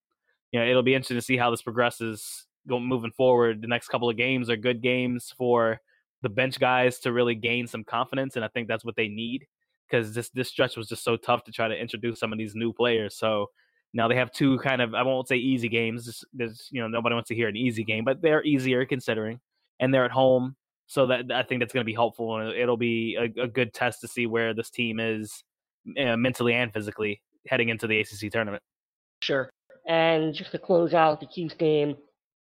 you 0.52 0.60
know 0.60 0.66
it'll 0.66 0.82
be 0.82 0.94
interesting 0.94 1.16
to 1.16 1.22
see 1.22 1.36
how 1.36 1.50
this 1.50 1.62
progresses 1.62 2.46
going 2.68 2.84
moving 2.84 3.12
forward. 3.12 3.62
The 3.62 3.68
next 3.68 3.88
couple 3.88 4.08
of 4.10 4.16
games 4.16 4.50
are 4.50 4.56
good 4.56 4.82
games 4.82 5.32
for 5.36 5.80
the 6.22 6.28
bench 6.28 6.60
guys 6.60 6.98
to 7.00 7.12
really 7.12 7.34
gain 7.34 7.66
some 7.66 7.84
confidence, 7.84 8.36
and 8.36 8.44
I 8.44 8.48
think 8.48 8.68
that's 8.68 8.84
what 8.84 8.96
they 8.96 9.08
need 9.08 9.46
because 9.88 10.14
this 10.14 10.30
this 10.30 10.48
stretch 10.48 10.76
was 10.76 10.88
just 10.88 11.04
so 11.04 11.16
tough 11.16 11.44
to 11.44 11.52
try 11.52 11.68
to 11.68 11.74
introduce 11.74 12.20
some 12.20 12.32
of 12.32 12.38
these 12.38 12.54
new 12.54 12.72
players. 12.72 13.16
So 13.16 13.46
now 13.92 14.08
they 14.08 14.16
have 14.16 14.30
two 14.32 14.58
kind 14.58 14.82
of 14.82 14.94
I 14.94 15.02
won't 15.02 15.28
say 15.28 15.36
easy 15.36 15.68
games. 15.68 16.24
There's 16.32 16.68
you 16.70 16.80
know 16.80 16.88
nobody 16.88 17.14
wants 17.14 17.28
to 17.28 17.34
hear 17.34 17.48
an 17.48 17.56
easy 17.56 17.84
game, 17.84 18.04
but 18.04 18.22
they're 18.22 18.44
easier 18.44 18.84
considering, 18.84 19.40
and 19.78 19.92
they're 19.92 20.04
at 20.04 20.10
home, 20.10 20.56
so 20.86 21.06
that 21.06 21.30
I 21.32 21.42
think 21.42 21.60
that's 21.60 21.72
going 21.72 21.84
to 21.84 21.90
be 21.90 21.94
helpful, 21.94 22.36
and 22.36 22.50
it'll 22.56 22.76
be 22.76 23.16
a, 23.16 23.42
a, 23.42 23.48
good 23.48 23.72
test 23.72 24.00
to 24.02 24.08
see 24.08 24.26
where 24.26 24.54
this 24.54 24.70
team 24.70 25.00
is 25.00 25.42
uh, 25.98 26.16
mentally 26.16 26.54
and 26.54 26.72
physically 26.72 27.20
heading 27.48 27.68
into 27.68 27.86
the 27.86 28.00
ACC 28.00 28.30
tournament. 28.30 28.62
Sure. 29.22 29.50
And 29.86 30.34
just 30.34 30.52
to 30.52 30.58
close 30.58 30.94
out 30.94 31.20
the 31.20 31.26
Cuse 31.26 31.54
game, 31.54 31.96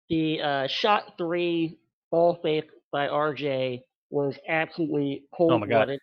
the 0.10 0.42
uh, 0.42 0.68
shot 0.68 1.14
three 1.18 1.78
ball 2.12 2.40
fake 2.42 2.70
by 2.92 3.08
RJ 3.08 3.82
was 4.10 4.36
absolutely 4.48 5.24
cold 5.36 5.68
blooded. 5.68 6.00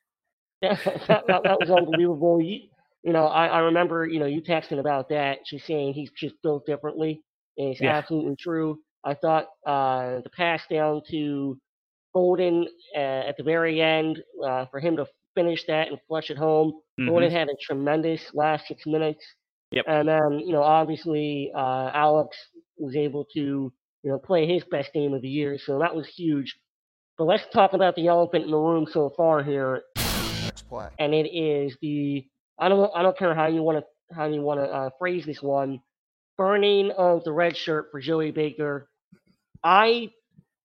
Oh 0.62 0.68
that, 1.09 1.25
that, 1.27 1.42
that, 1.44 1.59
was 1.61 1.70
unbelievable. 1.70 2.40
You, 2.40 2.61
you 3.03 3.12
know, 3.12 3.27
I, 3.27 3.46
I 3.46 3.59
remember, 3.61 4.07
you 4.07 4.18
know, 4.18 4.27
you 4.27 4.40
texting 4.40 4.81
about 4.81 5.09
that, 5.11 5.38
just 5.44 5.66
saying 5.66 5.92
he's 5.94 6.11
just 6.16 6.35
built 6.42 6.66
differently. 6.66 7.22
And 7.59 7.68
it's 7.68 7.81
yeah. 7.81 7.96
absolutely 7.96 8.37
true. 8.37 8.79
I 9.05 9.14
thought 9.14 9.46
uh, 9.66 10.20
the 10.22 10.31
pass 10.37 10.62
down 10.70 11.03
to 11.11 11.59
Bolden 12.12 12.66
uh, 12.96 12.99
at 13.29 13.37
the 13.37 13.42
very 13.42 13.81
end 13.81 14.22
uh, 14.44 14.66
for 14.70 14.81
him 14.81 14.96
to 14.96 15.07
finish 15.35 15.64
that 15.66 15.88
and 15.88 15.99
flush 16.09 16.31
it 16.31 16.38
home. 16.38 16.72
Mm-hmm. 16.99 17.09
Bolden 17.11 17.31
had 17.31 17.49
a 17.49 17.57
tremendous 17.61 18.22
last 18.35 18.66
six 18.66 18.87
minutes. 18.87 19.25
Yep. 19.73 19.85
And 19.89 20.09
then, 20.09 20.41
you 20.41 20.53
know, 20.53 20.63
obviously 20.63 21.51
uh, 21.55 21.91
Alex 21.93 22.37
was 22.79 22.97
able 22.97 23.25
to, 23.35 23.73
you 24.03 24.11
know, 24.11 24.19
play 24.19 24.47
his 24.47 24.63
best 24.71 24.93
game 24.93 25.13
of 25.15 25.23
the 25.23 25.29
year. 25.29 25.59
So 25.59 25.81
that 25.81 25.95
was 25.95 26.07
huge. 26.07 26.57
But 27.19 27.25
let's 27.25 27.45
talk 27.53 27.73
about 27.73 27.97
the 27.97 28.09
elephant 28.09 28.45
in 28.45 28.51
the 28.51 28.57
room 28.57 28.87
so 28.91 29.13
far 29.17 29.43
here. 29.43 29.83
Next 30.45 30.69
play. 30.69 30.89
And 30.99 31.15
it 31.15 31.29
is 31.29 31.77
the 31.81 32.27
I 32.59 32.69
don't 32.69 32.91
I 32.95 33.03
don't 33.03 33.19
care 33.19 33.35
how 33.35 33.47
you 33.47 33.63
want 33.63 33.79
to 33.79 34.15
how 34.15 34.27
you 34.27 34.43
want 34.43 34.61
to 34.61 34.67
uh, 34.67 34.91
phrase 34.99 35.25
this 35.27 35.43
one. 35.43 35.81
Burning 36.37 36.93
of 36.97 37.25
the 37.25 37.33
red 37.33 37.57
shirt 37.57 37.89
for 37.91 38.01
Joey 38.01 38.31
Baker. 38.31 38.89
I 39.65 40.11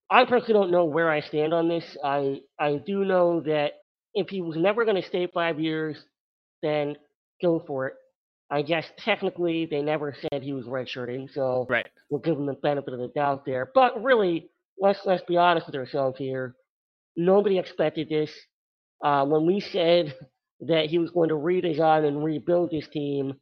I 0.10 0.26
personally 0.26 0.54
don't 0.54 0.72
know 0.72 0.86
where 0.86 1.10
I 1.10 1.22
stand 1.22 1.54
on 1.54 1.70
this. 1.70 1.98
I 2.04 2.42
I 2.60 2.82
do 2.86 3.06
know 3.06 3.42
that 3.42 3.74
if 4.14 4.30
he 4.30 4.42
was 4.42 4.58
never 4.58 4.84
going 4.84 5.02
to 5.02 5.08
stay 5.08 5.28
five 5.28 5.60
years, 5.60 5.98
then 6.62 6.98
go 7.42 7.64
for 7.66 7.88
it. 7.88 7.94
I 8.52 8.62
guess 8.62 8.86
technically 8.98 9.66
they 9.66 9.82
never 9.82 10.14
said 10.22 10.44
he 10.44 10.54
was 10.54 10.66
redshirting, 10.66 11.34
so 11.34 11.66
right. 11.70 11.88
we'll 12.10 12.20
give 12.20 12.38
him 12.38 12.46
the 12.46 12.54
benefit 12.54 12.94
of 12.94 13.00
the 13.00 13.08
doubt 13.08 13.46
there. 13.46 13.72
But 13.74 14.04
really, 14.04 14.50
let's 14.78 15.00
let's 15.06 15.24
be 15.24 15.38
honest 15.38 15.68
with 15.68 15.76
ourselves 15.76 16.18
here. 16.18 16.56
Nobody 17.16 17.58
expected 17.58 18.10
this. 18.10 18.32
Uh, 19.04 19.26
when 19.26 19.46
we 19.46 19.60
said 19.62 20.14
that 20.62 20.86
he 20.86 21.00
was 21.00 21.10
going 21.10 21.30
to 21.30 21.36
redesign 21.36 22.08
and 22.08 22.24
rebuild 22.24 22.72
his 22.72 22.88
team. 22.88 23.34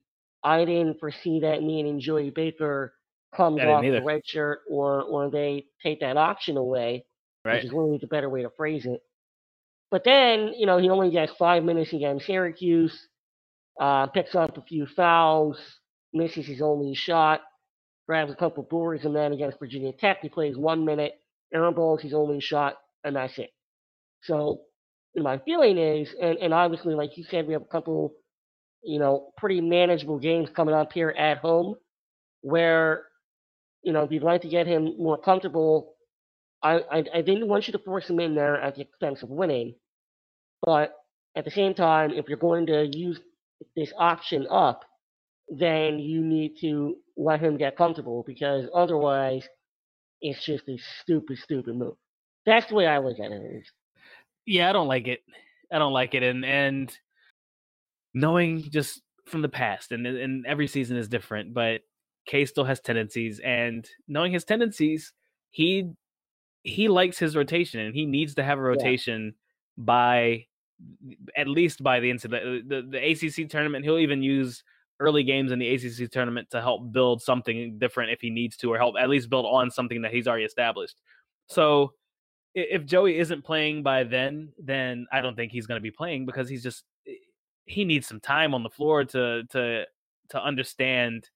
I 0.43 0.63
didn't 0.63 1.00
foresee 1.00 1.41
that 1.41 1.63
meaning 1.63 2.00
Joey 2.00 2.30
Baker 2.30 2.93
comes 3.36 3.62
off 3.62 3.84
the 3.84 4.02
red 4.02 4.26
shirt 4.26 4.62
or 4.69 5.04
or 5.04 5.30
they 5.30 5.65
take 5.84 6.00
that 6.00 6.17
option 6.17 6.58
away, 6.58 7.06
right. 7.43 7.56
which 7.56 7.65
is 7.65 7.72
really 7.72 7.98
the 7.98 8.08
better 8.08 8.30
way 8.30 8.41
to 8.43 8.50
phrase 8.50 8.86
it. 8.86 9.02
But 9.91 10.04
then, 10.04 10.54
you 10.56 10.65
know, 10.65 10.78
he 10.78 10.89
only 10.89 11.12
gets 11.12 11.34
five 11.34 11.63
minutes 11.63 11.93
against 11.93 12.26
Syracuse, 12.26 13.08
uh, 13.79 14.07
picks 14.07 14.35
up 14.35 14.57
a 14.57 14.61
few 14.61 14.85
fouls, 14.85 15.57
misses 16.13 16.45
his 16.45 16.61
only 16.61 16.93
shot, 16.93 17.41
grabs 18.07 18.31
a 18.31 18.35
couple 18.35 18.63
boards, 18.63 19.05
and 19.05 19.15
then 19.15 19.33
against 19.33 19.59
Virginia 19.59 19.93
Tech, 19.93 20.19
he 20.21 20.29
plays 20.29 20.57
one 20.57 20.85
minute, 20.85 21.13
airballs 21.55 22.01
his 22.01 22.13
only 22.13 22.41
shot, 22.41 22.75
and 23.03 23.15
that's 23.15 23.37
it. 23.37 23.51
So 24.23 24.61
my 25.15 25.39
feeling 25.39 25.77
is, 25.77 26.13
and, 26.21 26.37
and 26.39 26.53
obviously, 26.53 26.93
like 26.93 27.17
you 27.17 27.23
said, 27.23 27.47
we 27.47 27.53
have 27.53 27.61
a 27.61 27.65
couple, 27.65 28.13
you 28.83 28.99
know, 28.99 29.31
pretty 29.37 29.61
manageable 29.61 30.19
games 30.19 30.49
coming 30.55 30.75
up 30.75 30.91
here 30.93 31.09
at 31.09 31.37
home 31.37 31.75
where, 32.41 33.05
you 33.83 33.93
know, 33.93 34.03
if 34.03 34.11
you'd 34.11 34.23
like 34.23 34.41
to 34.41 34.49
get 34.49 34.67
him 34.67 34.95
more 34.97 35.17
comfortable, 35.17 35.93
I, 36.61 36.79
I, 36.91 37.03
I 37.15 37.21
didn't 37.21 37.47
want 37.47 37.67
you 37.67 37.73
to 37.73 37.79
force 37.79 38.09
him 38.09 38.19
in 38.19 38.35
there 38.35 38.59
at 38.61 38.75
the 38.75 38.81
expense 38.81 39.23
of 39.23 39.29
winning. 39.29 39.75
But 40.65 40.93
at 41.35 41.45
the 41.45 41.51
same 41.51 41.73
time, 41.73 42.11
if 42.11 42.27
you're 42.27 42.37
going 42.37 42.65
to 42.67 42.85
use 42.91 43.19
this 43.76 43.93
option 43.98 44.48
up, 44.50 44.84
then 45.50 46.00
you 46.00 46.22
need 46.22 46.56
to 46.62 46.95
let 47.17 47.39
him 47.41 47.58
get 47.58 47.78
comfortable 47.78 48.24
because 48.26 48.65
otherwise 48.74 49.48
it's 50.22 50.45
just 50.45 50.67
a 50.69 50.78
stupid, 51.02 51.38
stupid 51.38 51.76
move. 51.76 51.95
That's 52.45 52.67
the 52.67 52.76
way 52.76 52.88
I 52.88 53.00
look 53.00 53.19
at 53.19 53.32
it 53.32 53.63
yeah, 54.50 54.67
I 54.67 54.74
don't 54.74 54.88
like 54.88 55.08
it. 55.08 55.22
I 55.72 55.78
don't 55.78 55.93
like 55.93 56.15
it, 56.15 56.24
and 56.24 56.43
and 56.43 56.98
knowing 58.15 58.63
just 58.72 59.02
from 59.28 59.43
the 59.43 59.50
past, 59.50 59.91
and 59.91 60.06
and 60.08 60.45
every 60.48 60.65
season 60.65 60.98
is 60.98 61.08
different, 61.08 61.54
but 61.54 61.82
K 62.26 62.45
still 62.45 62.65
has 62.65 62.80
tendencies, 62.80 63.39
and 63.39 63.88
knowing 64.08 64.34
his 64.34 64.45
tendencies, 64.45 65.13
he 65.52 65.91
he 66.63 66.88
likes 66.88 67.19
his 67.19 67.36
rotation, 67.36 67.80
and 67.80 67.93
he 67.93 68.08
needs 68.08 68.36
to 68.36 68.43
have 68.43 68.58
a 68.58 68.62
rotation 68.62 69.36
yeah. 69.78 69.84
by 69.84 70.45
at 71.35 71.47
least 71.47 71.83
by 71.83 71.99
the 71.99 72.09
end 72.09 72.23
of 72.25 72.33
uh, 72.33 72.39
the, 72.39 72.63
the 72.67 72.81
the 72.91 73.11
ACC 73.11 73.49
tournament. 73.49 73.85
He'll 73.85 73.97
even 73.97 74.21
use 74.23 74.63
early 74.99 75.23
games 75.23 75.51
in 75.51 75.59
the 75.59 75.73
ACC 75.73 76.11
tournament 76.11 76.49
to 76.51 76.61
help 76.61 76.91
build 76.91 77.21
something 77.21 77.77
different 77.79 78.11
if 78.11 78.19
he 78.21 78.29
needs 78.29 78.57
to, 78.57 78.71
or 78.71 78.77
help 78.77 78.95
at 78.99 79.09
least 79.09 79.29
build 79.29 79.45
on 79.45 79.71
something 79.71 80.01
that 80.01 80.13
he's 80.13 80.27
already 80.27 80.43
established. 80.43 80.99
So 81.47 81.93
if 82.53 82.85
Joey 82.85 83.17
isn't 83.19 83.45
playing 83.45 83.83
by 83.83 84.03
then, 84.03 84.51
then 84.57 85.07
I 85.11 85.21
don't 85.21 85.35
think 85.35 85.51
he's 85.51 85.67
going 85.67 85.79
to 85.79 85.83
be 85.83 85.91
playing 85.91 86.25
because 86.25 86.49
he's 86.49 86.63
just 86.63 86.83
he 87.65 87.85
needs 87.85 88.07
some 88.07 88.19
time 88.19 88.53
on 88.53 88.63
the 88.63 88.69
floor 88.69 89.05
to 89.05 89.43
to 89.51 89.85
to 90.29 90.43
understand 90.43 91.29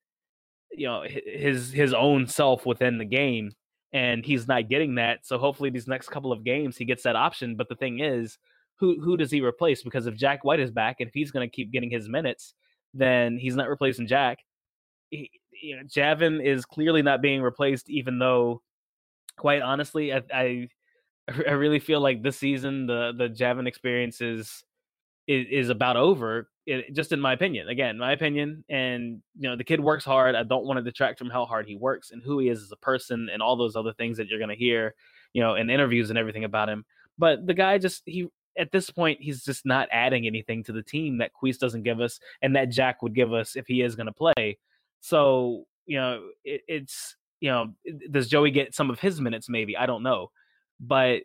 you 0.71 0.87
know 0.87 1.03
his 1.03 1.71
his 1.71 1.93
own 1.93 2.27
self 2.27 2.65
within 2.65 2.97
the 2.97 3.05
game 3.05 3.51
and 3.91 4.25
he's 4.25 4.47
not 4.47 4.67
getting 4.67 4.95
that 4.95 5.25
so 5.25 5.37
hopefully 5.37 5.69
these 5.69 5.87
next 5.87 6.09
couple 6.09 6.31
of 6.31 6.43
games 6.43 6.75
he 6.75 6.85
gets 6.85 7.03
that 7.03 7.15
option 7.15 7.55
but 7.55 7.69
the 7.69 7.75
thing 7.75 7.99
is 7.99 8.39
who 8.79 8.99
who 9.01 9.17
does 9.17 9.31
he 9.31 9.41
replace 9.41 9.83
because 9.83 10.07
if 10.07 10.15
Jack 10.15 10.43
White 10.43 10.59
is 10.59 10.71
back 10.71 10.97
and 10.99 11.07
if 11.07 11.13
he's 11.13 11.31
going 11.31 11.47
to 11.47 11.53
keep 11.53 11.71
getting 11.71 11.91
his 11.91 12.07
minutes 12.09 12.53
then 12.93 13.37
he's 13.37 13.55
not 13.55 13.69
replacing 13.69 14.07
Jack 14.07 14.39
he, 15.09 15.29
you 15.61 15.75
know, 15.75 15.83
Javin 15.83 16.43
is 16.43 16.65
clearly 16.65 17.01
not 17.01 17.21
being 17.21 17.41
replaced 17.41 17.89
even 17.89 18.19
though 18.19 18.61
quite 19.37 19.61
honestly 19.61 20.13
I, 20.13 20.21
I 20.33 20.67
I 21.47 21.51
really 21.51 21.79
feel 21.79 22.01
like 22.01 22.21
this 22.21 22.37
season 22.37 22.85
the 22.87 23.13
the 23.17 23.29
Javin 23.29 23.67
experience 23.67 24.21
is 24.21 24.63
is, 25.27 25.47
is 25.49 25.69
about 25.69 25.97
over. 25.97 26.49
It, 26.65 26.95
just 26.95 27.11
in 27.11 27.19
my 27.19 27.33
opinion, 27.33 27.67
again, 27.67 27.97
my 27.97 28.13
opinion. 28.13 28.63
And 28.69 29.21
you 29.37 29.49
know, 29.49 29.55
the 29.55 29.63
kid 29.63 29.79
works 29.79 30.05
hard. 30.05 30.35
I 30.35 30.43
don't 30.43 30.65
want 30.65 30.77
to 30.77 30.83
detract 30.83 31.19
from 31.19 31.29
how 31.29 31.45
hard 31.45 31.67
he 31.67 31.75
works 31.75 32.11
and 32.11 32.21
who 32.23 32.39
he 32.39 32.49
is 32.49 32.61
as 32.61 32.71
a 32.71 32.77
person 32.77 33.29
and 33.31 33.41
all 33.41 33.55
those 33.55 33.75
other 33.75 33.93
things 33.93 34.17
that 34.17 34.27
you're 34.27 34.39
gonna 34.39 34.55
hear, 34.55 34.95
you 35.33 35.41
know, 35.41 35.55
in 35.55 35.69
interviews 35.69 36.09
and 36.09 36.19
everything 36.19 36.43
about 36.43 36.69
him. 36.69 36.85
But 37.17 37.45
the 37.45 37.53
guy 37.53 37.77
just 37.77 38.03
he 38.05 38.27
at 38.57 38.71
this 38.71 38.89
point, 38.89 39.21
he's 39.21 39.43
just 39.43 39.65
not 39.65 39.87
adding 39.91 40.27
anything 40.27 40.63
to 40.65 40.71
the 40.71 40.83
team 40.83 41.17
that 41.17 41.33
Queese 41.33 41.57
doesn't 41.57 41.83
give 41.83 41.99
us, 41.99 42.19
and 42.41 42.55
that 42.55 42.69
Jack 42.69 43.01
would 43.01 43.15
give 43.15 43.33
us 43.33 43.55
if 43.55 43.67
he 43.67 43.81
is 43.81 43.95
going 43.95 44.07
to 44.07 44.13
play. 44.13 44.57
So 45.01 45.65
you 45.85 45.97
know, 45.97 46.29
it, 46.43 46.61
it's 46.67 47.15
you 47.39 47.49
know, 47.49 47.73
does 48.11 48.27
Joey 48.27 48.51
get 48.51 48.73
some 48.73 48.89
of 48.89 48.99
his 48.99 49.19
minutes? 49.19 49.49
Maybe 49.49 49.75
I 49.75 49.85
don't 49.85 50.03
know, 50.03 50.31
but 50.79 51.23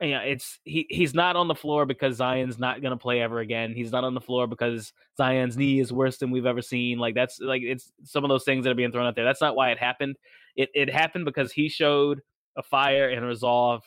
you 0.00 0.10
know, 0.10 0.20
it's 0.20 0.58
he 0.64 0.86
he's 0.88 1.14
not 1.14 1.36
on 1.36 1.48
the 1.48 1.54
floor 1.54 1.84
because 1.84 2.16
Zion's 2.16 2.58
not 2.58 2.82
gonna 2.82 2.96
play 2.96 3.20
ever 3.20 3.40
again. 3.40 3.74
He's 3.74 3.92
not 3.92 4.04
on 4.04 4.14
the 4.14 4.20
floor 4.20 4.46
because 4.46 4.92
Zion's 5.16 5.56
knee 5.56 5.80
is 5.80 5.92
worse 5.92 6.18
than 6.18 6.30
we've 6.30 6.46
ever 6.46 6.62
seen. 6.62 6.98
Like 6.98 7.14
that's 7.14 7.38
like 7.40 7.62
it's 7.62 7.92
some 8.04 8.24
of 8.24 8.28
those 8.28 8.44
things 8.44 8.64
that 8.64 8.70
are 8.70 8.74
being 8.74 8.92
thrown 8.92 9.06
out 9.06 9.14
there. 9.14 9.24
That's 9.24 9.42
not 9.42 9.56
why 9.56 9.70
it 9.70 9.78
happened. 9.78 10.16
It 10.56 10.70
it 10.74 10.90
happened 10.90 11.26
because 11.26 11.52
he 11.52 11.68
showed 11.68 12.22
a 12.56 12.62
fire 12.62 13.08
and 13.08 13.24
resolve 13.26 13.82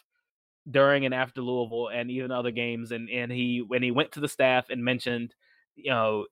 during 0.69 1.05
and 1.05 1.13
after 1.13 1.41
Louisville 1.41 1.89
and 1.89 2.09
even 2.11 2.31
other 2.31 2.51
games. 2.51 2.91
And 2.91 3.09
and 3.09 3.31
he 3.31 3.63
when 3.65 3.83
he 3.83 3.91
went 3.91 4.11
to 4.13 4.19
the 4.19 4.27
staff 4.27 4.69
and 4.69 4.83
mentioned, 4.83 5.35
you 5.75 5.91
know, 5.91 6.25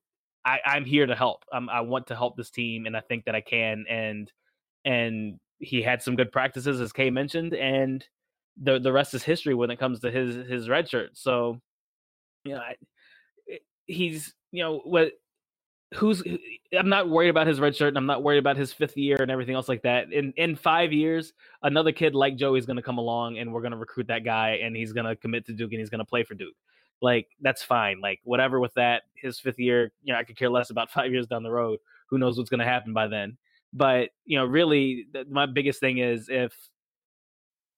I, 0.45 0.59
I'm 0.65 0.85
here 0.85 1.05
to 1.05 1.15
help. 1.15 1.43
I'm, 1.51 1.69
I 1.69 1.81
want 1.81 2.07
to 2.07 2.15
help 2.15 2.35
this 2.35 2.49
team, 2.49 2.85
and 2.85 2.95
I 2.97 3.01
think 3.01 3.25
that 3.25 3.35
I 3.35 3.41
can. 3.41 3.85
And 3.89 4.31
and 4.85 5.39
he 5.59 5.81
had 5.81 6.01
some 6.01 6.15
good 6.15 6.31
practices, 6.31 6.81
as 6.81 6.91
Kay 6.91 7.09
mentioned, 7.09 7.53
and 7.53 8.05
the 8.61 8.79
the 8.79 8.91
rest 8.91 9.13
is 9.13 9.23
history 9.23 9.53
when 9.53 9.71
it 9.71 9.79
comes 9.79 9.99
to 9.99 10.11
his 10.11 10.47
his 10.47 10.69
red 10.69 10.89
shirt. 10.89 11.11
So, 11.13 11.59
you 12.43 12.53
know, 12.55 12.59
I, 12.59 12.75
eh, 13.49 13.57
he's 13.85 14.33
you 14.51 14.63
know 14.63 14.81
what 14.83 15.13
who's 15.93 16.23
I'm 16.77 16.89
not 16.89 17.09
worried 17.09 17.29
about 17.29 17.47
his 17.47 17.59
red 17.59 17.75
shirt 17.75 17.89
and 17.89 17.97
I'm 17.97 18.05
not 18.05 18.23
worried 18.23 18.37
about 18.37 18.55
his 18.55 18.71
fifth 18.71 18.95
year 18.95 19.17
and 19.19 19.29
everything 19.29 19.55
else 19.55 19.67
like 19.67 19.81
that. 19.83 20.11
In 20.11 20.33
in 20.37 20.55
five 20.55 20.93
years, 20.93 21.33
another 21.63 21.91
kid 21.91 22.15
like 22.15 22.37
Joey's 22.37 22.65
gonna 22.65 22.81
come 22.81 22.97
along 22.97 23.37
and 23.37 23.51
we're 23.53 23.61
gonna 23.61 23.77
recruit 23.77 24.07
that 24.07 24.23
guy 24.23 24.59
and 24.63 24.75
he's 24.75 24.93
gonna 24.93 25.15
commit 25.15 25.45
to 25.47 25.53
Duke 25.53 25.71
and 25.71 25.79
he's 25.79 25.89
gonna 25.89 26.05
play 26.05 26.23
for 26.23 26.33
Duke. 26.33 26.55
Like 27.01 27.27
that's 27.41 27.63
fine. 27.63 27.99
Like 27.99 28.19
whatever 28.23 28.59
with 28.59 28.73
that, 28.75 29.03
his 29.15 29.39
fifth 29.39 29.59
year, 29.59 29.91
you 30.03 30.13
know, 30.13 30.19
I 30.19 30.23
could 30.23 30.37
care 30.37 30.49
less 30.49 30.69
about 30.69 30.91
five 30.91 31.11
years 31.11 31.27
down 31.27 31.43
the 31.43 31.51
road. 31.51 31.79
Who 32.09 32.17
knows 32.17 32.37
what's 32.37 32.49
gonna 32.49 32.65
happen 32.65 32.93
by 32.93 33.07
then? 33.07 33.37
But 33.73 34.09
you 34.25 34.37
know, 34.37 34.45
really, 34.45 35.07
my 35.29 35.45
biggest 35.45 35.79
thing 35.79 35.97
is 35.97 36.29
if 36.29 36.53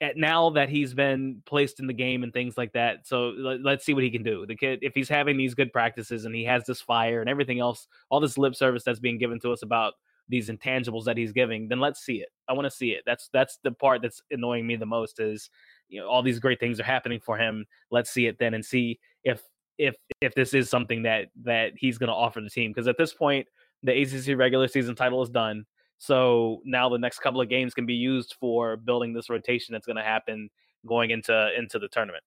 at 0.03 0.17
now 0.17 0.49
that 0.51 0.69
he's 0.69 0.93
been 0.93 1.41
placed 1.45 1.79
in 1.79 1.87
the 1.87 1.93
game 1.93 2.23
and 2.23 2.33
things 2.33 2.57
like 2.57 2.73
that. 2.73 3.07
So 3.07 3.29
let, 3.29 3.79
us 3.79 3.85
see 3.85 3.93
what 3.93 4.03
he 4.03 4.11
can 4.11 4.21
do. 4.21 4.45
The 4.45 4.55
kid, 4.55 4.79
if 4.81 4.93
he's 4.93 5.09
having 5.09 5.37
these 5.37 5.55
good 5.55 5.71
practices 5.71 6.25
and 6.25 6.35
he 6.35 6.43
has 6.43 6.65
this 6.65 6.81
fire 6.81 7.21
and 7.21 7.29
everything 7.29 7.59
else, 7.59 7.87
all 8.09 8.19
this 8.19 8.37
lip 8.37 8.53
service 8.53 8.83
that's 8.83 8.99
being 8.99 9.17
given 9.17 9.39
to 9.39 9.51
us 9.51 9.63
about 9.63 9.93
these 10.27 10.49
intangibles 10.49 11.05
that 11.05 11.17
he's 11.17 11.31
giving, 11.31 11.67
then 11.69 11.79
let's 11.79 12.01
see 12.01 12.17
it. 12.17 12.29
I 12.47 12.53
want 12.53 12.65
to 12.65 12.71
see 12.71 12.91
it. 12.91 13.03
That's 13.05 13.29
that's 13.31 13.59
the 13.63 13.71
part 13.71 14.01
that's 14.01 14.21
annoying 14.31 14.67
me 14.67 14.75
the 14.75 14.85
most 14.85 15.19
is 15.19 15.49
you 15.89 16.01
know 16.01 16.07
all 16.07 16.21
these 16.21 16.39
great 16.39 16.59
things 16.59 16.79
are 16.79 16.83
happening 16.83 17.19
for 17.19 17.37
him. 17.37 17.65
Let's 17.89 18.09
see 18.09 18.27
it 18.27 18.37
then 18.39 18.53
and 18.53 18.63
see 18.63 18.99
if 19.23 19.41
if 19.77 19.95
if 20.21 20.35
this 20.35 20.53
is 20.53 20.69
something 20.69 21.03
that 21.03 21.27
that 21.43 21.73
he's 21.77 21.97
going 21.97 22.09
to 22.09 22.13
offer 22.13 22.41
the 22.41 22.49
team 22.49 22.71
because 22.71 22.87
at 22.87 22.97
this 22.97 23.13
point 23.13 23.47
the 23.83 24.01
ACC 24.01 24.37
regular 24.37 24.67
season 24.67 24.95
title 24.95 25.21
is 25.21 25.29
done. 25.29 25.65
So 26.03 26.61
now 26.65 26.89
the 26.89 26.97
next 26.97 27.19
couple 27.19 27.39
of 27.39 27.47
games 27.47 27.73
can 27.73 27.85
be 27.85 27.93
used 27.93 28.35
for 28.37 28.75
building 28.75 29.13
this 29.13 29.29
rotation 29.29 29.71
that's 29.71 29.85
going 29.85 29.95
to 29.95 30.03
happen 30.03 30.49
going 30.85 31.11
into 31.11 31.49
into 31.57 31.79
the 31.79 31.87
tournament. 31.87 32.25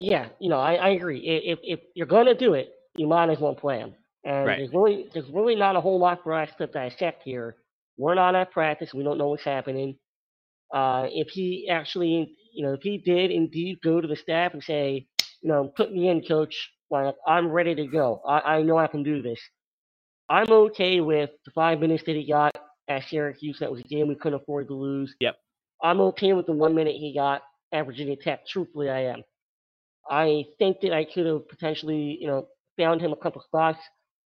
Yeah, 0.00 0.28
you 0.40 0.48
know, 0.48 0.58
I, 0.58 0.76
I 0.76 0.88
agree. 0.90 1.18
If 1.18 1.58
if 1.62 1.80
you're 1.94 2.06
going 2.06 2.24
to 2.24 2.34
do 2.34 2.54
it, 2.54 2.72
you 2.96 3.06
might 3.06 3.28
as 3.28 3.38
well 3.38 3.54
plan. 3.54 3.92
And 4.24 4.46
right. 4.46 4.56
there's 4.56 4.72
really 4.72 5.08
there's 5.12 5.28
really 5.28 5.54
not 5.54 5.76
a 5.76 5.82
whole 5.82 5.98
lot 5.98 6.22
for 6.22 6.32
us 6.32 6.48
to 6.56 6.66
dissect 6.66 7.24
here. 7.24 7.56
We're 7.98 8.14
not 8.14 8.34
at 8.34 8.52
practice. 8.52 8.94
We 8.94 9.04
don't 9.04 9.18
know 9.18 9.28
what's 9.28 9.44
happening. 9.44 9.98
Uh, 10.72 11.06
if 11.10 11.28
he 11.28 11.68
actually, 11.70 12.34
you 12.54 12.64
know, 12.64 12.72
if 12.72 12.80
he 12.80 12.96
did 12.96 13.30
indeed 13.30 13.80
go 13.84 14.00
to 14.00 14.08
the 14.08 14.16
staff 14.16 14.54
and 14.54 14.62
say, 14.62 15.06
you 15.42 15.50
know, 15.50 15.70
put 15.76 15.92
me 15.92 16.08
in, 16.08 16.22
coach. 16.22 16.70
Like 16.90 17.14
I'm 17.26 17.48
ready 17.48 17.74
to 17.74 17.86
go. 17.86 18.22
I, 18.26 18.56
I 18.56 18.62
know 18.62 18.78
I 18.78 18.86
can 18.86 19.02
do 19.02 19.20
this. 19.20 19.40
I'm 20.30 20.50
okay 20.50 21.00
with 21.00 21.28
the 21.44 21.50
five 21.50 21.80
minutes 21.80 22.02
that 22.06 22.16
he 22.16 22.26
got 22.26 22.53
at 22.88 23.04
Syracuse. 23.08 23.58
That 23.60 23.70
was 23.70 23.80
a 23.80 23.88
game 23.88 24.08
we 24.08 24.14
couldn't 24.14 24.40
afford 24.40 24.68
to 24.68 24.74
lose. 24.74 25.14
Yep. 25.20 25.36
I'm 25.82 26.00
okay 26.00 26.32
with 26.32 26.46
the 26.46 26.52
one 26.52 26.74
minute 26.74 26.96
he 26.96 27.14
got 27.14 27.42
at 27.72 27.86
Virginia 27.86 28.16
Tech. 28.16 28.46
Truthfully, 28.46 28.88
I 28.90 29.04
am. 29.04 29.22
I 30.10 30.44
think 30.58 30.80
that 30.80 30.92
I 30.92 31.04
could 31.04 31.26
have 31.26 31.48
potentially, 31.48 32.18
you 32.20 32.26
know, 32.26 32.48
found 32.78 33.00
him 33.00 33.12
a 33.12 33.16
couple 33.16 33.42
spots, 33.42 33.78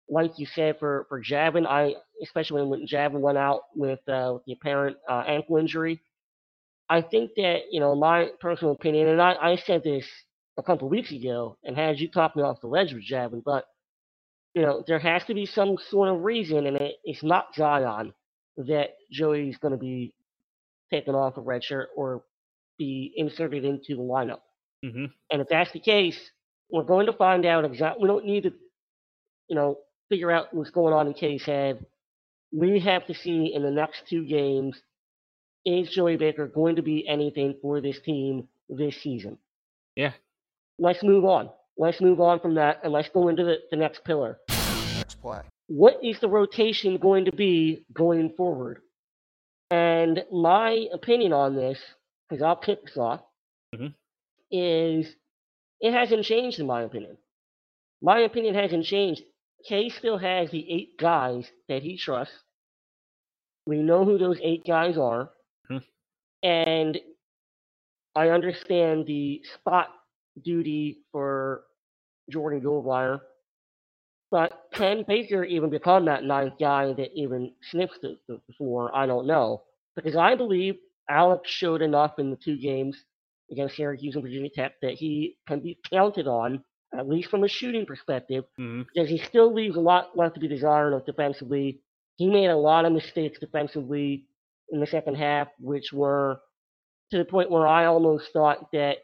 like 0.08 0.38
you 0.38 0.46
said, 0.46 0.78
for 0.78 1.06
for 1.08 1.22
Javin. 1.22 1.66
I 1.66 1.94
especially 2.22 2.62
when 2.62 2.86
Javin 2.86 3.20
went 3.20 3.38
out 3.38 3.62
with, 3.74 4.00
uh, 4.08 4.32
with 4.34 4.42
the 4.46 4.52
apparent 4.54 4.96
uh, 5.08 5.24
ankle 5.26 5.56
injury. 5.56 6.00
I 6.88 7.02
think 7.02 7.32
that 7.36 7.64
you 7.70 7.80
know 7.80 7.94
my 7.94 8.30
personal 8.40 8.72
opinion, 8.72 9.08
and 9.08 9.20
I, 9.20 9.34
I 9.34 9.56
said 9.56 9.82
this 9.84 10.06
a 10.58 10.62
couple 10.62 10.88
weeks 10.88 11.12
ago, 11.12 11.56
and 11.64 11.76
had 11.76 11.98
you 11.98 12.10
talk 12.10 12.34
me 12.34 12.42
off 12.42 12.60
the 12.60 12.66
ledge 12.66 12.92
with 12.94 13.04
Javin, 13.08 13.42
but 13.44 13.66
you 14.54 14.62
know 14.62 14.82
there 14.86 14.98
has 14.98 15.24
to 15.24 15.34
be 15.34 15.44
some 15.44 15.76
sort 15.90 16.08
of 16.08 16.22
reason, 16.22 16.66
and 16.66 16.76
it, 16.78 16.96
it's 17.04 17.22
not 17.22 17.54
Zion 17.54 18.14
that 18.66 18.96
Joey's 19.10 19.56
going 19.56 19.72
to 19.72 19.78
be 19.78 20.12
taken 20.90 21.14
off 21.14 21.36
a 21.36 21.40
red 21.40 21.62
shirt 21.62 21.88
or 21.96 22.22
be 22.78 23.12
inserted 23.16 23.64
into 23.64 23.96
the 23.96 24.02
lineup. 24.02 24.40
Mm-hmm. 24.84 25.06
And 25.30 25.40
if 25.40 25.48
that's 25.48 25.72
the 25.72 25.80
case, 25.80 26.18
we're 26.70 26.84
going 26.84 27.06
to 27.06 27.12
find 27.12 27.46
out 27.46 27.64
exactly. 27.64 28.02
We 28.02 28.08
don't 28.08 28.24
need 28.24 28.44
to, 28.44 28.52
you 29.48 29.56
know, 29.56 29.78
figure 30.08 30.30
out 30.30 30.52
what's 30.52 30.70
going 30.70 30.94
on 30.94 31.06
in 31.06 31.14
Kay's 31.14 31.44
head. 31.44 31.84
We 32.52 32.80
have 32.80 33.06
to 33.06 33.14
see 33.14 33.52
in 33.54 33.62
the 33.62 33.70
next 33.70 34.02
two 34.08 34.24
games 34.24 34.80
is 35.64 35.90
Joey 35.90 36.16
Baker 36.16 36.46
going 36.46 36.76
to 36.76 36.82
be 36.82 37.06
anything 37.06 37.56
for 37.60 37.80
this 37.80 38.00
team 38.00 38.48
this 38.68 39.00
season? 39.02 39.38
Yeah. 39.96 40.12
Let's 40.78 41.02
move 41.02 41.24
on. 41.24 41.50
Let's 41.76 42.00
move 42.00 42.20
on 42.20 42.40
from 42.40 42.54
that 42.54 42.80
and 42.82 42.92
let's 42.92 43.08
go 43.10 43.28
into 43.28 43.44
the, 43.44 43.56
the 43.70 43.76
next 43.76 44.04
pillar. 44.04 44.38
Next 44.96 45.20
play 45.20 45.42
what 45.68 46.02
is 46.02 46.18
the 46.20 46.28
rotation 46.28 46.96
going 46.96 47.26
to 47.26 47.32
be 47.32 47.84
going 47.92 48.30
forward? 48.36 48.80
And 49.70 50.24
my 50.32 50.86
opinion 50.92 51.32
on 51.32 51.54
this, 51.54 51.78
because 52.28 52.42
I'll 52.42 52.56
kick 52.56 52.84
this 52.84 52.96
off, 52.96 53.20
mm-hmm. 53.74 53.88
is 54.50 55.06
it 55.80 55.92
hasn't 55.92 56.24
changed 56.24 56.58
in 56.58 56.66
my 56.66 56.82
opinion. 56.82 57.18
My 58.02 58.20
opinion 58.20 58.54
hasn't 58.54 58.86
changed. 58.86 59.22
Kay 59.68 59.90
still 59.90 60.18
has 60.18 60.50
the 60.50 60.72
eight 60.72 60.98
guys 60.98 61.46
that 61.68 61.82
he 61.82 61.98
trusts. 61.98 62.34
We 63.66 63.78
know 63.78 64.04
who 64.04 64.16
those 64.16 64.38
eight 64.42 64.64
guys 64.66 64.96
are. 64.96 65.30
Mm-hmm. 65.70 66.48
And 66.48 66.98
I 68.16 68.30
understand 68.30 69.06
the 69.06 69.42
spot 69.54 69.88
duty 70.42 71.00
for 71.12 71.64
Jordan 72.30 72.62
Goldwire 72.62 73.20
but 74.30 74.52
can 74.72 75.04
Baker 75.06 75.44
even 75.44 75.70
become 75.70 76.04
that 76.04 76.24
ninth 76.24 76.54
guy 76.58 76.92
that 76.92 77.10
even 77.14 77.52
sniffs 77.70 77.98
the, 78.02 78.18
the, 78.28 78.40
floor? 78.56 78.94
I 78.94 79.06
don't 79.06 79.26
know. 79.26 79.62
Because 79.96 80.16
I 80.16 80.34
believe 80.34 80.76
Alex 81.08 81.50
showed 81.50 81.82
enough 81.82 82.18
in 82.18 82.30
the 82.30 82.36
two 82.36 82.58
games 82.58 83.02
against 83.50 83.76
Syracuse 83.76 84.14
and 84.14 84.22
Virginia 84.22 84.50
Tech 84.50 84.72
that 84.82 84.92
he 84.92 85.36
can 85.46 85.60
be 85.60 85.78
counted 85.90 86.26
on, 86.26 86.62
at 86.96 87.08
least 87.08 87.30
from 87.30 87.44
a 87.44 87.48
shooting 87.48 87.86
perspective, 87.86 88.44
mm-hmm. 88.58 88.82
because 88.92 89.08
he 89.08 89.18
still 89.18 89.52
leaves 89.52 89.76
a 89.76 89.80
lot 89.80 90.16
left 90.16 90.34
to 90.34 90.40
be 90.40 90.48
desired 90.48 91.02
defensively. 91.06 91.80
He 92.16 92.28
made 92.28 92.48
a 92.48 92.56
lot 92.56 92.84
of 92.84 92.92
mistakes 92.92 93.38
defensively 93.38 94.26
in 94.70 94.80
the 94.80 94.86
second 94.86 95.16
half, 95.16 95.48
which 95.58 95.92
were 95.92 96.40
to 97.10 97.18
the 97.18 97.24
point 97.24 97.50
where 97.50 97.66
I 97.66 97.86
almost 97.86 98.32
thought 98.32 98.70
that 98.72 98.98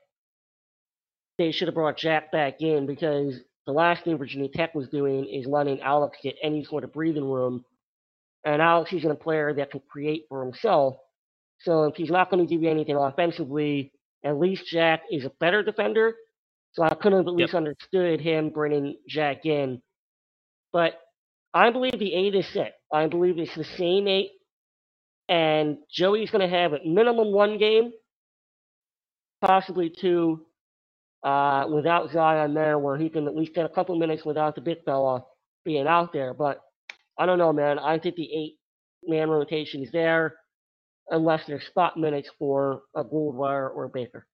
they 1.39 1.51
should 1.51 1.69
have 1.69 1.75
brought 1.75 1.97
Jack 1.97 2.31
back 2.31 2.61
in 2.61 2.87
because 2.87 3.41
the 3.67 3.73
last 3.73 4.05
thing 4.05 4.19
Virginia 4.19 4.49
Tech 4.49 4.75
was 4.75 4.89
doing 4.89 5.27
is 5.27 5.47
letting 5.47 5.81
Alex 5.81 6.19
get 6.23 6.37
any 6.43 6.65
sort 6.65 6.85
of 6.85 6.93
breathing 6.93 7.29
room. 7.29 7.65
And 8.45 8.61
Alex 8.61 8.93
isn't 8.93 9.11
a 9.11 9.15
player 9.15 9.55
that 9.55 9.71
can 9.71 9.81
create 9.89 10.27
for 10.29 10.45
himself. 10.45 10.97
So 11.61 11.85
if 11.85 11.95
he's 11.97 12.11
not 12.11 12.31
going 12.31 12.47
to 12.47 12.53
give 12.53 12.63
you 12.63 12.71
anything 12.71 12.97
offensively, 12.97 13.93
at 14.23 14.39
least 14.39 14.67
Jack 14.71 15.03
is 15.11 15.25
a 15.25 15.33
better 15.41 15.63
defender. 15.63 16.15
So 16.73 16.83
I 16.83 16.95
couldn't 16.95 17.19
have 17.19 17.29
at 17.29 17.35
least 17.35 17.53
yep. 17.53 17.59
understood 17.59 18.21
him 18.21 18.51
bringing 18.51 18.97
Jack 19.09 19.47
in. 19.47 19.81
But 20.73 21.01
I 21.55 21.71
believe 21.71 21.99
the 21.99 22.13
eight 22.13 22.35
is 22.35 22.53
set. 22.53 22.75
I 22.93 23.07
believe 23.07 23.39
it's 23.39 23.55
the 23.55 23.65
same 23.79 24.09
eight. 24.09 24.33
And 25.29 25.79
Joey's 25.91 26.31
going 26.31 26.49
to 26.49 26.55
have 26.55 26.75
at 26.75 26.85
minimum 26.85 27.33
one 27.33 27.59
game, 27.59 27.93
possibly 29.41 29.91
two, 29.91 30.45
uh, 31.25 31.67
without 31.69 32.13
Zion 32.13 32.55
there, 32.55 32.79
where 32.79 32.97
he 32.97 33.09
can 33.09 33.27
at 33.27 33.35
least 33.35 33.55
get 33.55 33.65
a 33.65 33.71
couple 33.71 33.97
minutes 33.99 34.25
without 34.25 34.55
the 34.55 34.61
big 34.61 34.85
fella 34.85 35.25
being 35.65 35.87
out 35.87 36.13
there. 36.13 36.35
But 36.35 36.61
I 37.19 37.27
don't 37.27 37.39
know, 37.39 37.53
man. 37.53 37.79
I 37.79 37.99
think 37.99 38.17
the 38.17 38.31
eight 38.33 38.59
man 39.07 39.31
rotation 39.31 39.83
is 39.83 39.91
there 39.91 40.37
unless 41.11 41.47
there's 41.47 41.65
spot 41.65 41.97
minutes 41.97 42.31
for 42.39 42.83
a 42.95 43.05
Goldwire 43.05 43.75
or 43.75 43.85
a 43.85 43.89
Baker. 43.89 44.27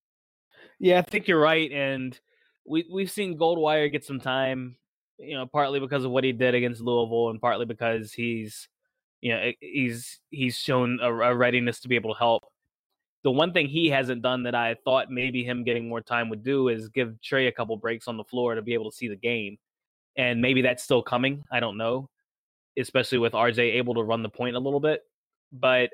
Yeah, 0.78 0.98
I 0.98 1.02
think 1.02 1.28
you're 1.28 1.40
right, 1.40 1.70
and 1.70 2.18
we 2.66 2.88
we've 2.92 3.10
seen 3.10 3.38
Goldwire 3.38 3.90
get 3.90 4.04
some 4.04 4.20
time, 4.20 4.76
you 5.18 5.36
know, 5.36 5.46
partly 5.46 5.78
because 5.78 6.04
of 6.04 6.10
what 6.10 6.24
he 6.24 6.32
did 6.32 6.54
against 6.54 6.80
Louisville, 6.80 7.30
and 7.30 7.40
partly 7.40 7.66
because 7.66 8.12
he's, 8.12 8.68
you 9.20 9.32
know, 9.32 9.52
he's 9.60 10.20
he's 10.30 10.56
shown 10.56 10.98
a, 11.00 11.12
a 11.12 11.34
readiness 11.34 11.80
to 11.80 11.88
be 11.88 11.96
able 11.96 12.14
to 12.14 12.18
help. 12.18 12.44
The 13.22 13.30
one 13.30 13.52
thing 13.52 13.68
he 13.68 13.88
hasn't 13.88 14.22
done 14.22 14.44
that 14.44 14.54
I 14.54 14.76
thought 14.84 15.10
maybe 15.10 15.44
him 15.44 15.64
getting 15.64 15.88
more 15.88 16.00
time 16.00 16.30
would 16.30 16.42
do 16.42 16.68
is 16.68 16.88
give 16.88 17.20
Trey 17.20 17.48
a 17.48 17.52
couple 17.52 17.76
breaks 17.76 18.08
on 18.08 18.16
the 18.16 18.24
floor 18.24 18.54
to 18.54 18.62
be 18.62 18.74
able 18.74 18.90
to 18.90 18.96
see 18.96 19.08
the 19.08 19.16
game. 19.16 19.58
And 20.16 20.40
maybe 20.40 20.62
that's 20.62 20.82
still 20.82 21.02
coming. 21.02 21.44
I 21.52 21.60
don't 21.60 21.76
know, 21.76 22.08
especially 22.78 23.18
with 23.18 23.32
RJ 23.32 23.76
able 23.76 23.94
to 23.94 24.02
run 24.02 24.22
the 24.22 24.28
point 24.28 24.56
a 24.56 24.60
little 24.60 24.80
bit. 24.80 25.02
But 25.52 25.90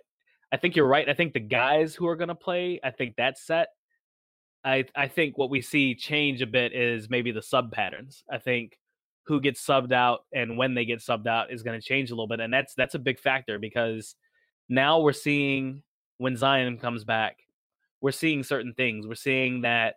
I 0.52 0.56
think 0.56 0.76
you're 0.76 0.86
right. 0.86 1.08
I 1.08 1.14
think 1.14 1.32
the 1.32 1.40
guys 1.40 1.94
who 1.94 2.06
are 2.06 2.16
going 2.16 2.28
to 2.28 2.34
play, 2.34 2.80
I 2.82 2.90
think 2.90 3.14
that's 3.16 3.44
set. 3.44 3.68
I 4.64 4.84
I 4.94 5.08
think 5.08 5.38
what 5.38 5.50
we 5.50 5.60
see 5.60 5.94
change 5.94 6.42
a 6.42 6.46
bit 6.46 6.72
is 6.72 7.10
maybe 7.10 7.32
the 7.32 7.42
sub 7.42 7.72
patterns. 7.72 8.24
I 8.30 8.38
think 8.38 8.78
who 9.24 9.40
gets 9.40 9.64
subbed 9.64 9.92
out 9.92 10.20
and 10.32 10.56
when 10.56 10.74
they 10.74 10.84
get 10.84 11.00
subbed 11.00 11.26
out 11.26 11.52
is 11.52 11.62
going 11.62 11.80
to 11.80 11.86
change 11.86 12.10
a 12.10 12.14
little 12.14 12.28
bit, 12.28 12.40
and 12.40 12.52
that's 12.52 12.74
that's 12.74 12.94
a 12.94 12.98
big 13.00 13.18
factor 13.18 13.58
because 13.58 14.14
now 14.68 15.00
we're 15.00 15.12
seeing 15.12 15.82
when 16.18 16.36
Zion 16.36 16.78
comes 16.78 17.04
back, 17.04 17.38
we're 18.00 18.12
seeing 18.12 18.42
certain 18.42 18.74
things. 18.74 19.06
We're 19.06 19.14
seeing 19.14 19.62
that 19.62 19.96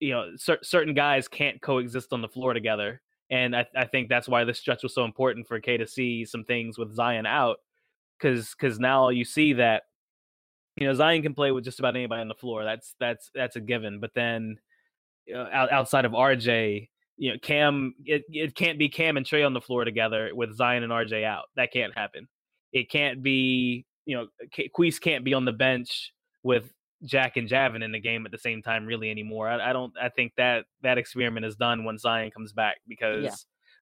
you 0.00 0.10
know 0.10 0.30
cer- 0.36 0.62
certain 0.62 0.94
guys 0.94 1.28
can't 1.28 1.60
coexist 1.60 2.12
on 2.12 2.22
the 2.22 2.28
floor 2.28 2.52
together, 2.54 3.00
and 3.30 3.56
I, 3.56 3.66
I 3.76 3.86
think 3.86 4.08
that's 4.08 4.28
why 4.28 4.44
this 4.44 4.58
stretch 4.58 4.82
was 4.82 4.94
so 4.94 5.04
important 5.04 5.46
for 5.46 5.60
K 5.60 5.76
to 5.76 5.86
see 5.86 6.24
some 6.24 6.44
things 6.44 6.78
with 6.78 6.94
Zion 6.94 7.26
out, 7.26 7.58
because 8.18 8.54
because 8.58 8.78
now 8.78 9.08
you 9.08 9.24
see 9.24 9.54
that 9.54 9.84
you 10.76 10.86
know 10.86 10.94
Zion 10.94 11.22
can 11.22 11.34
play 11.34 11.52
with 11.52 11.64
just 11.64 11.78
about 11.78 11.96
anybody 11.96 12.20
on 12.20 12.28
the 12.28 12.34
floor. 12.34 12.64
That's 12.64 12.94
that's 12.98 13.30
that's 13.34 13.56
a 13.56 13.60
given. 13.60 14.00
But 14.00 14.14
then 14.14 14.58
you 15.26 15.34
know, 15.34 15.48
outside 15.52 16.04
of 16.04 16.12
RJ, 16.12 16.88
you 17.16 17.32
know 17.32 17.38
Cam, 17.40 17.94
it, 18.04 18.24
it 18.28 18.54
can't 18.54 18.78
be 18.78 18.88
Cam 18.88 19.16
and 19.16 19.26
Tre 19.26 19.42
on 19.42 19.54
the 19.54 19.60
floor 19.60 19.84
together 19.84 20.30
with 20.34 20.56
Zion 20.56 20.82
and 20.82 20.92
RJ 20.92 21.24
out. 21.24 21.44
That 21.56 21.72
can't 21.72 21.96
happen. 21.96 22.28
It 22.72 22.90
can't 22.90 23.22
be 23.22 23.84
you 24.06 24.16
know 24.16 24.26
uh, 24.42 24.62
Queese 24.72 24.98
can't 24.98 25.24
be 25.24 25.34
on 25.34 25.44
the 25.44 25.52
bench 25.52 26.12
with 26.42 26.72
Jack 27.04 27.36
and 27.36 27.48
Javin 27.48 27.82
in 27.82 27.92
the 27.92 28.00
game 28.00 28.24
at 28.26 28.32
the 28.32 28.38
same 28.38 28.62
time 28.62 28.86
really 28.86 29.10
anymore. 29.10 29.48
I, 29.48 29.70
I 29.70 29.72
don't. 29.72 29.92
I 30.00 30.08
think 30.08 30.32
that 30.36 30.64
that 30.82 30.98
experiment 30.98 31.46
is 31.46 31.56
done 31.56 31.84
when 31.84 31.98
Zion 31.98 32.30
comes 32.30 32.52
back 32.52 32.78
because. 32.88 33.24
Yeah. 33.24 33.34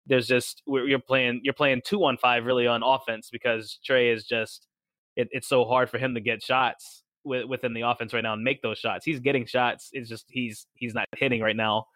There's 0.06 0.26
just 0.26 0.62
you're 0.66 0.98
playing 0.98 1.42
you're 1.44 1.54
playing 1.54 1.83
two 1.85 2.02
on 2.04 2.16
five 2.16 2.46
really 2.46 2.66
on 2.66 2.83
offense 2.83 3.28
because 3.30 3.78
Tre 3.85 4.11
is 4.11 4.24
just 4.24 4.66
it, 5.14 5.28
it's 5.30 5.46
so 5.46 5.64
hard 5.66 5.90
for 5.90 5.98
him 5.98 6.14
to 6.14 6.20
get 6.20 6.42
shots 6.42 7.04
with, 7.24 7.44
within 7.46 7.74
the 7.74 7.83
offense 7.83 8.12
right 8.12 8.22
now 8.22 8.33
and 8.33 8.42
make 8.42 8.62
those 8.62 8.78
shots. 8.78 9.04
He's 9.04 9.20
getting 9.20 9.46
shots. 9.46 9.90
It's 9.92 10.09
just 10.09 10.26
he's 10.28 10.66
he's 10.74 10.94
not 10.94 11.06
hitting 11.16 11.40
right 11.40 11.56
now. 11.56 11.87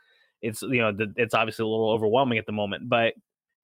It's 0.42 0.62
you 0.62 0.80
know 0.80 0.92
the, 0.92 1.12
it's 1.16 1.34
obviously 1.34 1.64
a 1.64 1.66
little 1.66 1.90
overwhelming 1.90 2.38
at 2.38 2.46
the 2.46 2.52
moment, 2.52 2.88
but 2.88 3.14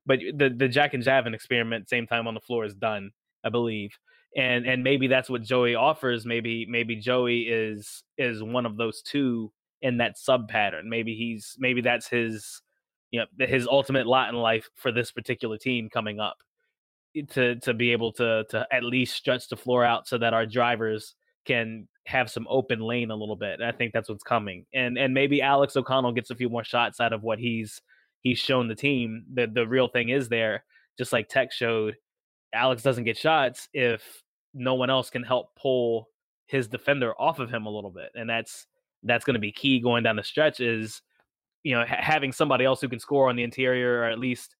but 0.06 0.18
the 0.34 0.48
the 0.50 0.68
Jack 0.68 0.94
and 0.94 1.04
Javin 1.04 1.34
experiment, 1.34 1.88
same 1.88 2.06
time 2.06 2.26
on 2.26 2.34
the 2.34 2.40
floor, 2.40 2.64
is 2.64 2.74
done, 2.74 3.10
I 3.44 3.50
believe. 3.50 3.90
And 4.36 4.66
and 4.66 4.84
maybe 4.84 5.08
that's 5.08 5.28
what 5.28 5.42
Joey 5.42 5.74
offers. 5.74 6.24
Maybe 6.24 6.66
maybe 6.68 6.96
Joey 6.96 7.42
is 7.42 8.04
is 8.16 8.42
one 8.42 8.66
of 8.66 8.76
those 8.76 9.02
two 9.02 9.52
in 9.82 9.98
that 9.98 10.18
sub 10.18 10.48
pattern. 10.48 10.88
Maybe 10.88 11.14
he's 11.14 11.56
maybe 11.58 11.80
that's 11.80 12.08
his 12.08 12.62
you 13.10 13.20
know 13.20 13.46
his 13.46 13.66
ultimate 13.66 14.06
lot 14.06 14.28
in 14.28 14.36
life 14.36 14.68
for 14.76 14.92
this 14.92 15.10
particular 15.10 15.58
team 15.58 15.88
coming 15.92 16.20
up 16.20 16.36
eh, 17.16 17.22
to 17.30 17.56
to 17.56 17.74
be 17.74 17.90
able 17.92 18.12
to 18.12 18.44
to 18.50 18.66
at 18.70 18.84
least 18.84 19.16
stretch 19.16 19.48
the 19.48 19.56
floor 19.56 19.84
out 19.84 20.06
so 20.06 20.16
that 20.18 20.32
our 20.34 20.46
drivers 20.46 21.14
can 21.44 21.88
have 22.06 22.30
some 22.30 22.46
open 22.48 22.80
lane 22.80 23.10
a 23.10 23.16
little 23.16 23.36
bit. 23.36 23.60
And 23.60 23.64
I 23.64 23.72
think 23.72 23.92
that's 23.92 24.08
what's 24.08 24.22
coming. 24.22 24.66
And 24.74 24.98
and 24.98 25.14
maybe 25.14 25.42
Alex 25.42 25.76
O'Connell 25.76 26.12
gets 26.12 26.30
a 26.30 26.36
few 26.36 26.48
more 26.48 26.64
shots 26.64 27.00
out 27.00 27.12
of 27.12 27.22
what 27.22 27.38
he's 27.38 27.80
he's 28.20 28.38
shown 28.38 28.68
the 28.68 28.74
team. 28.74 29.24
The 29.34 29.46
the 29.46 29.66
real 29.66 29.88
thing 29.88 30.10
is 30.10 30.28
there, 30.28 30.64
just 30.98 31.12
like 31.12 31.28
Tech 31.28 31.52
showed, 31.52 31.96
Alex 32.52 32.82
doesn't 32.82 33.04
get 33.04 33.16
shots 33.16 33.68
if 33.72 34.22
no 34.54 34.74
one 34.74 34.90
else 34.90 35.10
can 35.10 35.22
help 35.22 35.54
pull 35.56 36.08
his 36.46 36.66
defender 36.66 37.14
off 37.20 37.38
of 37.38 37.50
him 37.50 37.66
a 37.66 37.70
little 37.70 37.90
bit. 37.90 38.10
And 38.14 38.28
that's 38.28 38.66
that's 39.02 39.24
going 39.24 39.34
to 39.34 39.40
be 39.40 39.52
key 39.52 39.80
going 39.80 40.02
down 40.02 40.16
the 40.16 40.22
stretch 40.22 40.60
is 40.60 41.02
you 41.62 41.74
know 41.74 41.84
ha- 41.86 42.00
having 42.00 42.32
somebody 42.32 42.64
else 42.64 42.80
who 42.80 42.88
can 42.88 43.00
score 43.00 43.28
on 43.28 43.36
the 43.36 43.42
interior 43.42 44.00
or 44.00 44.04
at 44.04 44.18
least 44.18 44.56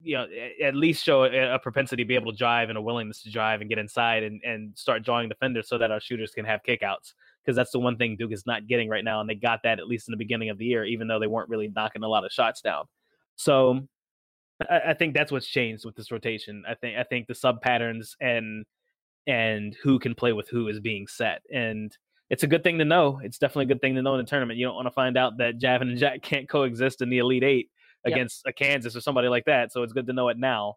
you 0.00 0.16
know 0.16 0.26
at 0.62 0.74
least 0.74 1.04
show 1.04 1.24
a, 1.24 1.54
a, 1.54 1.58
propensity 1.58 2.02
to 2.02 2.08
be 2.08 2.14
able 2.14 2.32
to 2.32 2.36
drive 2.36 2.68
and 2.68 2.78
a 2.78 2.82
willingness 2.82 3.22
to 3.22 3.30
drive 3.30 3.60
and 3.60 3.70
get 3.70 3.78
inside 3.78 4.22
and, 4.22 4.40
and 4.44 4.76
start 4.76 5.04
drawing 5.04 5.28
defenders 5.28 5.68
so 5.68 5.78
that 5.78 5.90
our 5.90 6.00
shooters 6.00 6.32
can 6.32 6.44
have 6.44 6.60
kickouts 6.66 7.14
because 7.42 7.54
that's 7.54 7.70
the 7.70 7.78
one 7.78 7.96
thing 7.96 8.16
Duke 8.16 8.32
is 8.32 8.46
not 8.46 8.66
getting 8.66 8.88
right 8.88 9.04
now 9.04 9.20
and 9.20 9.30
they 9.30 9.34
got 9.34 9.60
that 9.62 9.78
at 9.78 9.86
least 9.86 10.08
in 10.08 10.12
the 10.12 10.18
beginning 10.18 10.50
of 10.50 10.58
the 10.58 10.64
year 10.64 10.84
even 10.84 11.06
though 11.06 11.20
they 11.20 11.26
weren't 11.26 11.48
really 11.48 11.70
knocking 11.74 12.02
a 12.02 12.08
lot 12.08 12.24
of 12.24 12.32
shots 12.32 12.60
down 12.60 12.84
so 13.36 13.80
I, 14.70 14.90
I 14.90 14.94
think 14.94 15.14
that's 15.14 15.32
what's 15.32 15.46
changed 15.46 15.84
with 15.84 15.96
this 15.96 16.10
rotation 16.10 16.64
I 16.68 16.74
think 16.74 16.98
I 16.98 17.04
think 17.04 17.26
the 17.26 17.34
sub 17.34 17.60
patterns 17.60 18.16
and 18.20 18.64
and 19.26 19.74
who 19.82 19.98
can 19.98 20.14
play 20.14 20.32
with 20.32 20.48
who 20.48 20.68
is 20.68 20.80
being 20.80 21.06
set 21.06 21.42
and 21.52 21.96
it's 22.30 22.42
a 22.42 22.46
good 22.46 22.62
thing 22.62 22.78
to 22.78 22.84
know 22.84 23.20
it's 23.22 23.38
definitely 23.38 23.64
a 23.64 23.68
good 23.74 23.80
thing 23.80 23.94
to 23.94 24.02
know 24.02 24.14
in 24.14 24.24
the 24.24 24.28
tournament 24.28 24.58
you 24.58 24.66
don't 24.66 24.74
want 24.74 24.86
to 24.86 24.92
find 24.92 25.16
out 25.16 25.38
that 25.38 25.58
Javin 25.58 25.82
and 25.82 25.98
Jack 25.98 26.22
can't 26.22 26.48
coexist 26.48 27.02
in 27.02 27.10
the 27.10 27.18
Elite 27.18 27.44
Eight 27.44 27.70
against 28.04 28.42
yep. 28.44 28.52
a 28.52 28.64
Kansas 28.64 28.96
or 28.96 29.00
somebody 29.00 29.28
like 29.28 29.44
that. 29.46 29.72
So 29.72 29.82
it's 29.82 29.92
good 29.92 30.06
to 30.06 30.12
know 30.12 30.28
it 30.28 30.38
now, 30.38 30.76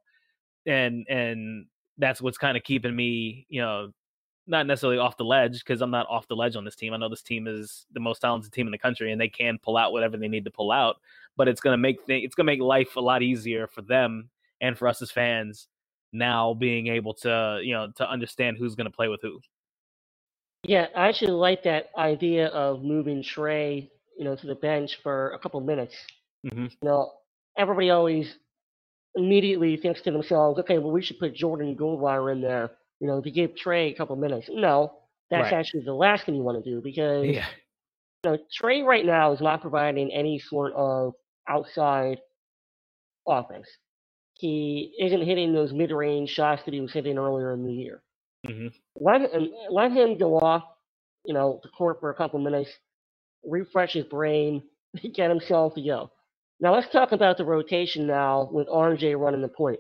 and 0.65 1.05
and 1.09 1.65
that's 1.97 2.21
what's 2.21 2.37
kind 2.37 2.57
of 2.57 2.63
keeping 2.63 2.95
me, 2.95 3.45
you 3.49 3.61
know, 3.61 3.91
not 4.45 4.67
necessarily 4.67 4.99
off 4.99 5.17
the 5.17 5.25
ledge 5.25 5.59
because 5.59 5.81
I'm 5.81 5.91
not 5.91 6.07
off 6.09 6.27
the 6.27 6.35
ledge 6.35 6.55
on 6.55 6.63
this 6.63 6.75
team. 6.75 6.93
I 6.93 6.97
know 6.97 7.09
this 7.09 7.23
team 7.23 7.47
is 7.47 7.85
the 7.93 7.99
most 7.99 8.19
talented 8.19 8.53
team 8.53 8.67
in 8.67 8.71
the 8.71 8.77
country, 8.77 9.11
and 9.11 9.19
they 9.19 9.29
can 9.29 9.57
pull 9.61 9.77
out 9.77 9.91
whatever 9.91 10.17
they 10.17 10.27
need 10.27 10.45
to 10.45 10.51
pull 10.51 10.71
out. 10.71 10.97
But 11.37 11.47
it's 11.47 11.61
gonna 11.61 11.77
make 11.77 12.05
th- 12.05 12.23
it's 12.23 12.35
gonna 12.35 12.47
make 12.47 12.61
life 12.61 12.95
a 12.95 13.01
lot 13.01 13.21
easier 13.21 13.67
for 13.67 13.81
them 13.81 14.29
and 14.59 14.77
for 14.77 14.87
us 14.87 15.01
as 15.01 15.11
fans 15.11 15.67
now 16.11 16.53
being 16.53 16.87
able 16.87 17.13
to 17.13 17.61
you 17.63 17.73
know 17.73 17.91
to 17.95 18.09
understand 18.09 18.57
who's 18.57 18.75
gonna 18.75 18.91
play 18.91 19.07
with 19.07 19.21
who. 19.21 19.39
Yeah, 20.63 20.87
I 20.95 21.07
actually 21.07 21.31
like 21.31 21.63
that 21.63 21.91
idea 21.97 22.47
of 22.47 22.83
moving 22.83 23.23
Tre, 23.23 23.89
you 24.17 24.25
know, 24.25 24.35
to 24.35 24.47
the 24.47 24.55
bench 24.55 24.97
for 25.03 25.31
a 25.31 25.39
couple 25.39 25.61
minutes 25.61 25.95
Mm-hmm. 26.45 26.63
You 26.63 26.69
know, 26.83 27.11
everybody 27.57 27.89
always 27.89 28.35
immediately 29.15 29.77
thinks 29.77 30.01
to 30.01 30.11
themselves, 30.11 30.59
okay, 30.59 30.77
well, 30.77 30.91
we 30.91 31.01
should 31.01 31.19
put 31.19 31.33
Jordan 31.33 31.75
Goldwire 31.75 32.31
in 32.31 32.41
there, 32.41 32.71
you 32.99 33.07
know, 33.07 33.21
to 33.21 33.31
give 33.31 33.55
Tre 33.55 33.91
a 33.91 33.95
couple 33.95 34.15
minutes. 34.15 34.47
No, 34.51 34.93
that's 35.29 35.51
right. 35.51 35.53
actually 35.53 35.83
the 35.85 35.93
last 35.93 36.25
thing 36.25 36.35
you 36.35 36.43
want 36.43 36.63
to 36.63 36.69
do 36.69 36.81
because, 36.81 37.25
yeah. 37.25 37.45
you 38.23 38.31
know, 38.31 38.37
Tre 38.53 38.81
right 38.83 39.05
now 39.05 39.31
is 39.33 39.41
not 39.41 39.61
providing 39.61 40.11
any 40.11 40.39
sort 40.39 40.73
of 40.73 41.13
outside 41.47 42.19
offense. 43.27 43.67
He 44.33 44.93
isn't 44.99 45.25
hitting 45.25 45.53
those 45.53 45.73
mid-range 45.73 46.29
shots 46.29 46.61
that 46.65 46.73
he 46.73 46.81
was 46.81 46.93
hitting 46.93 47.17
earlier 47.17 47.53
in 47.53 47.65
the 47.65 47.73
year. 47.73 48.01
Mm-hmm. 48.47 48.67
Let, 48.99 49.21
let 49.71 49.91
him 49.91 50.17
go 50.17 50.37
off, 50.37 50.63
you 51.25 51.33
know, 51.33 51.59
the 51.63 51.69
court 51.69 51.99
for 51.99 52.11
a 52.11 52.15
couple 52.15 52.39
minutes, 52.39 52.69
refresh 53.43 53.93
his 53.93 54.05
brain, 54.05 54.63
get 55.13 55.29
himself 55.29 55.75
to 55.75 55.81
go. 55.81 56.11
Now 56.59 56.73
let's 56.73 56.91
talk 56.91 57.11
about 57.11 57.37
the 57.37 57.45
rotation 57.45 58.07
now 58.07 58.49
with 58.51 58.67
RJ 58.67 59.19
running 59.19 59.41
the 59.41 59.47
point. 59.47 59.79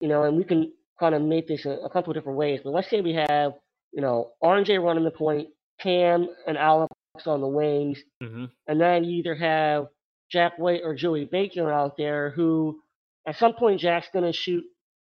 You 0.00 0.08
know, 0.08 0.24
and 0.24 0.36
we 0.36 0.44
can 0.44 0.72
kind 0.98 1.14
of 1.14 1.22
make 1.22 1.46
this 1.48 1.64
a, 1.64 1.70
a 1.70 1.90
couple 1.90 2.10
of 2.10 2.16
different 2.16 2.38
ways. 2.38 2.60
But 2.62 2.70
let's 2.70 2.90
say 2.90 3.00
we 3.00 3.14
have, 3.14 3.52
you 3.92 4.00
know, 4.00 4.30
RJ 4.42 4.82
running 4.82 5.04
the 5.04 5.10
point, 5.10 5.48
Cam 5.80 6.28
and 6.46 6.56
Alex 6.56 6.92
on 7.26 7.40
the 7.40 7.46
wings, 7.46 7.98
mm-hmm. 8.22 8.46
and 8.66 8.80
then 8.80 9.04
you 9.04 9.18
either 9.18 9.34
have 9.34 9.86
Jack 10.32 10.58
White 10.58 10.80
or 10.82 10.94
Joey 10.94 11.26
Baker 11.26 11.70
out 11.70 11.96
there 11.96 12.30
who, 12.30 12.80
at 13.26 13.36
some 13.36 13.52
point, 13.52 13.80
Jack's 13.80 14.08
gonna 14.12 14.32
shoot 14.32 14.64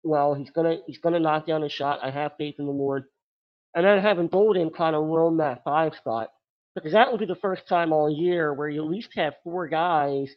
well. 0.04 0.34
He's 0.34 0.50
gonna 0.50 0.78
he's 0.88 0.98
gonna 0.98 1.20
knock 1.20 1.46
down 1.46 1.64
a 1.64 1.70
shot. 1.70 2.00
I 2.04 2.10
have 2.10 2.34
faith 2.38 2.56
in 2.58 2.66
the 2.66 2.72
Lord. 2.72 3.06
And 3.76 3.86
then 3.86 4.00
having 4.00 4.28
Bolden 4.28 4.72
kind 4.72 4.96
of 4.96 5.06
roam 5.06 5.38
that 5.38 5.64
five 5.64 5.94
spot 5.96 6.30
because 6.76 6.92
that 6.94 7.12
will 7.12 7.18
be 7.18 7.26
the 7.26 7.36
first 7.36 7.68
time 7.68 7.94
all 7.94 8.10
year 8.10 8.54
where 8.54 8.68
you 8.70 8.84
at 8.84 8.90
least 8.90 9.10
have 9.16 9.34
four 9.44 9.68
guys 9.68 10.30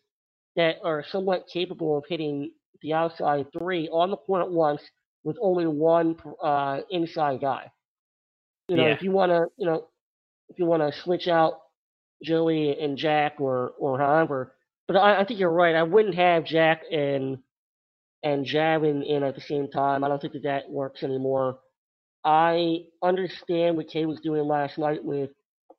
that 0.57 0.77
are 0.85 1.05
somewhat 1.11 1.47
capable 1.53 1.99
of 1.99 2.05
hitting 2.09 2.53
the 2.83 2.93
outside 2.93 3.47
three 3.57 3.89
on 3.89 4.11
the 4.11 4.17
point 4.17 4.45
at 4.45 4.51
once 4.51 4.83
with 5.25 5.37
only 5.41 5.67
one 5.67 6.17
uh, 6.43 6.81
inside 6.91 7.41
guy. 7.41 7.71
You 8.69 8.77
know, 8.77 8.87
yeah. 8.87 8.93
if 8.93 9.03
you 9.03 9.11
want 9.11 9.31
to, 9.31 9.47
you 9.57 9.67
know, 9.67 9.89
if 10.49 10.59
you 10.59 10.67
want 10.67 10.83
to 10.83 11.01
switch 11.03 11.29
out 11.29 11.61
Joey 12.23 12.79
and 12.81 12.97
Jack 12.97 13.41
or 13.41 13.73
or 13.79 13.99
however, 13.99 14.54
but 14.87 14.97
I, 14.97 15.21
I 15.21 15.25
think 15.25 15.41
you're 15.41 15.51
right. 15.51 15.75
I 15.75 15.83
wouldn't 15.83 16.15
have 16.15 16.45
Jack 16.45 16.83
and 16.91 17.39
and 18.23 18.47
Javin 18.47 19.07
in 19.07 19.23
at 19.23 19.35
the 19.35 19.41
same 19.41 19.69
time. 19.71 20.03
I 20.03 20.09
don't 20.09 20.21
think 20.21 20.33
that 20.33 20.45
that 20.45 20.71
works 20.71 21.03
anymore. 21.03 21.59
I 22.25 22.85
understand 23.03 23.77
what 23.77 23.89
K 23.89 24.07
was 24.07 24.21
doing 24.21 24.45
last 24.45 24.79
night 24.79 25.05
with 25.05 25.31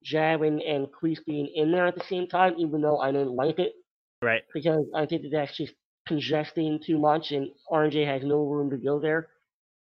Javin 0.05 0.61
and 0.67 0.87
Queese 0.91 1.21
being 1.25 1.51
in 1.55 1.71
there 1.71 1.87
at 1.87 1.95
the 1.95 2.03
same 2.07 2.27
time, 2.27 2.53
even 2.59 2.81
though 2.81 2.99
I 2.99 3.11
didn't 3.11 3.35
like 3.35 3.57
it. 3.57 3.73
Right. 4.21 4.43
Because 4.53 4.85
I 4.95 5.05
think 5.07 5.23
that 5.23 5.31
that's 5.31 5.57
just 5.57 5.73
congesting 6.07 6.79
too 6.85 6.99
much, 6.99 7.31
and 7.31 7.49
RJ 7.71 8.05
has 8.05 8.23
no 8.23 8.43
room 8.43 8.69
to 8.69 8.77
go 8.77 8.99
there. 8.99 9.29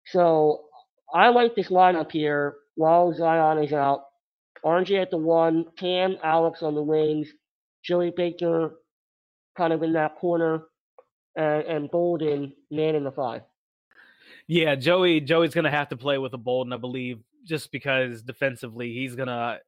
So 0.07 0.65
I 1.15 1.29
like 1.29 1.55
this 1.55 1.69
lineup 1.69 2.11
here 2.11 2.55
while 2.75 3.13
Zion 3.13 3.63
is 3.63 3.73
out. 3.73 4.05
RJ 4.65 5.03
at 5.03 5.11
the 5.11 5.19
one, 5.19 5.67
Cam, 5.79 6.17
Alex 6.25 6.63
on 6.63 6.75
the 6.75 6.83
wings, 6.83 7.29
Joey 7.85 8.13
Baker 8.17 8.77
kind 9.57 9.73
of 9.73 9.83
in 9.83 9.93
that 9.95 10.17
corner, 10.17 10.65
and, 11.37 11.63
and 11.65 11.91
Bolden 11.91 12.53
man 12.71 12.95
in 12.95 13.05
the 13.05 13.13
five. 13.13 13.43
Yeah, 14.47 14.75
Joey. 14.75 15.21
Joey's 15.21 15.55
gonna 15.55 15.71
have 15.71 15.89
to 15.89 15.97
play 15.97 16.19
with 16.19 16.35
a 16.35 16.39
Bolden, 16.39 16.73
I 16.73 16.77
believe, 16.77 17.21
just 17.45 17.73
because 17.73 18.23
defensively 18.23 18.93
he's 18.93 19.15
gonna 19.15 19.59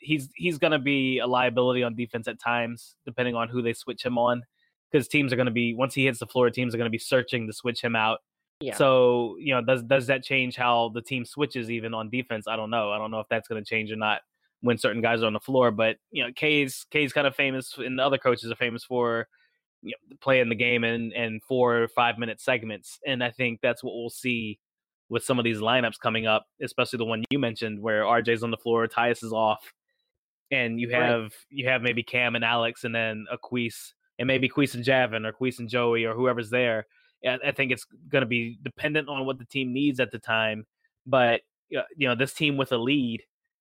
he's 0.00 0.28
he's 0.34 0.58
gonna 0.58 0.78
be 0.78 1.18
a 1.18 1.26
liability 1.26 1.82
on 1.82 1.94
defense 1.94 2.28
at 2.28 2.40
times, 2.40 2.96
depending 3.04 3.34
on 3.34 3.48
who 3.48 3.62
they 3.62 3.72
switch 3.72 4.04
him 4.04 4.18
on. 4.18 4.42
Because 4.90 5.08
teams 5.08 5.32
are 5.32 5.36
gonna 5.36 5.50
be 5.50 5.74
once 5.74 5.94
he 5.94 6.06
hits 6.06 6.18
the 6.18 6.26
floor, 6.26 6.48
teams 6.50 6.74
are 6.74 6.78
gonna 6.78 6.90
be 6.90 6.98
searching 6.98 7.46
to 7.46 7.52
switch 7.52 7.82
him 7.82 7.94
out. 7.94 8.20
Yeah. 8.60 8.74
So 8.74 9.36
you 9.38 9.54
know, 9.54 9.60
does 9.60 9.82
does 9.82 10.06
that 10.06 10.22
change 10.22 10.56
how 10.56 10.90
the 10.94 11.02
team 11.02 11.24
switches 11.24 11.70
even 11.70 11.92
on 11.92 12.08
defense? 12.08 12.48
I 12.48 12.56
don't 12.56 12.70
know. 12.70 12.92
I 12.92 12.98
don't 12.98 13.10
know 13.10 13.20
if 13.20 13.28
that's 13.28 13.48
gonna 13.48 13.64
change 13.64 13.92
or 13.92 13.96
not 13.96 14.22
when 14.60 14.78
certain 14.78 15.02
guys 15.02 15.22
are 15.22 15.26
on 15.26 15.32
the 15.32 15.40
floor. 15.40 15.70
But 15.70 15.96
you 16.10 16.24
know, 16.24 16.30
K's 16.34 16.86
K's 16.90 17.12
kind 17.12 17.26
of 17.26 17.34
famous, 17.34 17.74
and 17.78 17.98
the 17.98 18.04
other 18.04 18.18
coaches 18.18 18.50
are 18.50 18.56
famous 18.56 18.84
for 18.84 19.28
you 19.82 19.92
know, 19.92 20.16
playing 20.20 20.48
the 20.48 20.54
game 20.54 20.84
in 20.84 21.12
in 21.12 21.40
four 21.46 21.82
or 21.82 21.88
five 21.88 22.18
minute 22.18 22.40
segments, 22.40 22.98
and 23.06 23.22
I 23.22 23.30
think 23.30 23.60
that's 23.62 23.82
what 23.82 23.94
we'll 23.94 24.10
see 24.10 24.58
with 25.08 25.24
some 25.24 25.38
of 25.38 25.44
these 25.44 25.58
lineups 25.58 25.98
coming 26.02 26.26
up, 26.26 26.46
especially 26.62 26.98
the 26.98 27.04
one 27.04 27.24
you 27.30 27.38
mentioned 27.38 27.80
where 27.80 28.02
RJ's 28.02 28.42
on 28.42 28.50
the 28.50 28.58
floor, 28.58 28.86
Tyus 28.86 29.24
is 29.24 29.32
off, 29.32 29.72
and 30.50 30.80
you 30.80 30.90
have 30.90 31.22
right. 31.22 31.32
you 31.50 31.68
have 31.68 31.82
maybe 31.82 32.02
Cam 32.02 32.34
and 32.34 32.44
Alex, 32.44 32.84
and 32.84 32.94
then 32.94 33.26
a 33.30 33.38
Queese, 33.38 33.94
and 34.18 34.26
maybe 34.26 34.48
Queese 34.48 34.74
and 34.74 34.84
Javin, 34.84 35.26
or 35.26 35.32
Queese 35.32 35.58
and 35.60 35.68
Joey, 35.68 36.04
or 36.04 36.14
whoever's 36.14 36.50
there. 36.50 36.86
I 37.26 37.50
think 37.50 37.72
it's 37.72 37.84
going 38.08 38.22
to 38.22 38.26
be 38.26 38.58
dependent 38.62 39.08
on 39.08 39.26
what 39.26 39.38
the 39.38 39.44
team 39.44 39.72
needs 39.72 39.98
at 39.98 40.12
the 40.12 40.20
time. 40.20 40.66
But 41.04 41.40
you 41.68 42.08
know, 42.08 42.14
this 42.14 42.32
team 42.32 42.56
with 42.56 42.72
a 42.72 42.78
lead, 42.78 43.22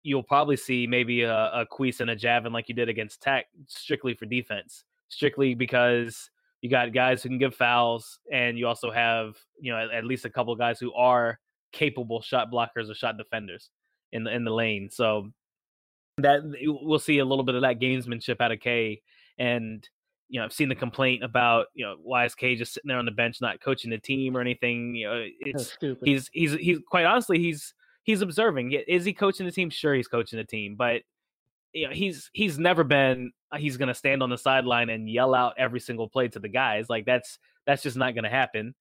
you'll 0.03 0.23
probably 0.23 0.57
see 0.57 0.85
maybe 0.85 1.21
a, 1.21 1.33
a 1.33 1.65
Queese 1.65 2.01
and 2.01 2.09
a 2.09 2.15
Javin 2.15 2.51
like 2.51 2.69
you 2.69 2.75
did 2.75 2.89
against 2.89 3.21
Tech, 3.21 3.47
strictly 3.67 4.13
for 4.13 4.25
defense, 4.25 4.83
strictly 5.07 5.55
because 5.55 6.29
you 6.61 6.69
got 6.69 6.93
guys 6.93 7.23
who 7.23 7.29
can 7.29 7.37
give 7.37 7.55
fouls, 7.55 8.19
and 8.31 8.57
you 8.57 8.67
also 8.67 8.91
have 8.91 9.35
you 9.59 9.71
know 9.71 9.79
at, 9.79 9.91
at 9.91 10.05
least 10.05 10.25
a 10.25 10.29
couple 10.29 10.55
guys 10.55 10.79
who 10.79 10.93
are 10.93 11.39
capable 11.71 12.21
shot 12.21 12.51
blockers 12.51 12.89
or 12.89 12.93
shot 12.93 13.17
defenders 13.17 13.69
in 14.11 14.23
the 14.23 14.33
in 14.33 14.43
the 14.43 14.51
lane. 14.51 14.89
So 14.89 15.31
that 16.19 16.41
we'll 16.61 16.99
see 16.99 17.19
a 17.19 17.25
little 17.25 17.43
bit 17.43 17.55
of 17.55 17.61
that 17.61 17.79
gamesmanship 17.79 18.39
out 18.39 18.51
of 18.51 18.59
K. 18.59 19.01
And 19.37 19.87
you 20.29 20.39
know, 20.39 20.45
I've 20.45 20.53
seen 20.53 20.69
the 20.69 20.75
complaint 20.75 21.23
about 21.23 21.67
you 21.73 21.85
know 21.85 21.95
why 22.01 22.25
is 22.25 22.35
K 22.35 22.55
just 22.55 22.73
sitting 22.73 22.87
there 22.87 22.97
on 22.97 23.05
the 23.05 23.11
bench 23.11 23.41
not 23.41 23.61
coaching 23.61 23.91
the 23.91 23.97
team 23.97 24.37
or 24.37 24.41
anything. 24.41 24.95
You 24.95 25.07
know, 25.07 25.25
it's 25.39 25.77
he's 26.03 26.29
he's 26.31 26.53
he's 26.53 26.79
quite 26.89 27.05
honestly 27.05 27.39
he's 27.39 27.73
he's 28.03 28.21
observing. 28.21 28.71
Is 28.87 29.05
he 29.05 29.13
coaching 29.13 29.45
the 29.45 29.51
team? 29.51 29.69
Sure, 29.69 29.93
he's 29.93 30.07
coaching 30.07 30.37
the 30.37 30.45
team, 30.45 30.75
but 30.75 31.01
you 31.73 31.87
know, 31.87 31.93
he's 31.93 32.29
he's 32.33 32.59
never 32.59 32.83
been 32.83 33.31
uh, 33.51 33.57
he's 33.57 33.77
going 33.77 33.87
to 33.87 33.93
stand 33.93 34.21
on 34.21 34.29
the 34.29 34.37
sideline 34.37 34.89
and 34.89 35.09
yell 35.09 35.33
out 35.33 35.55
every 35.57 35.79
single 35.79 36.07
play 36.07 36.27
to 36.29 36.39
the 36.39 36.47
guys. 36.47 36.89
Like 36.89 37.05
that's 37.05 37.39
that's 37.65 37.83
just 37.83 37.97
not 37.97 38.13
going 38.13 38.25
to 38.25 38.29
happen. 38.29 38.75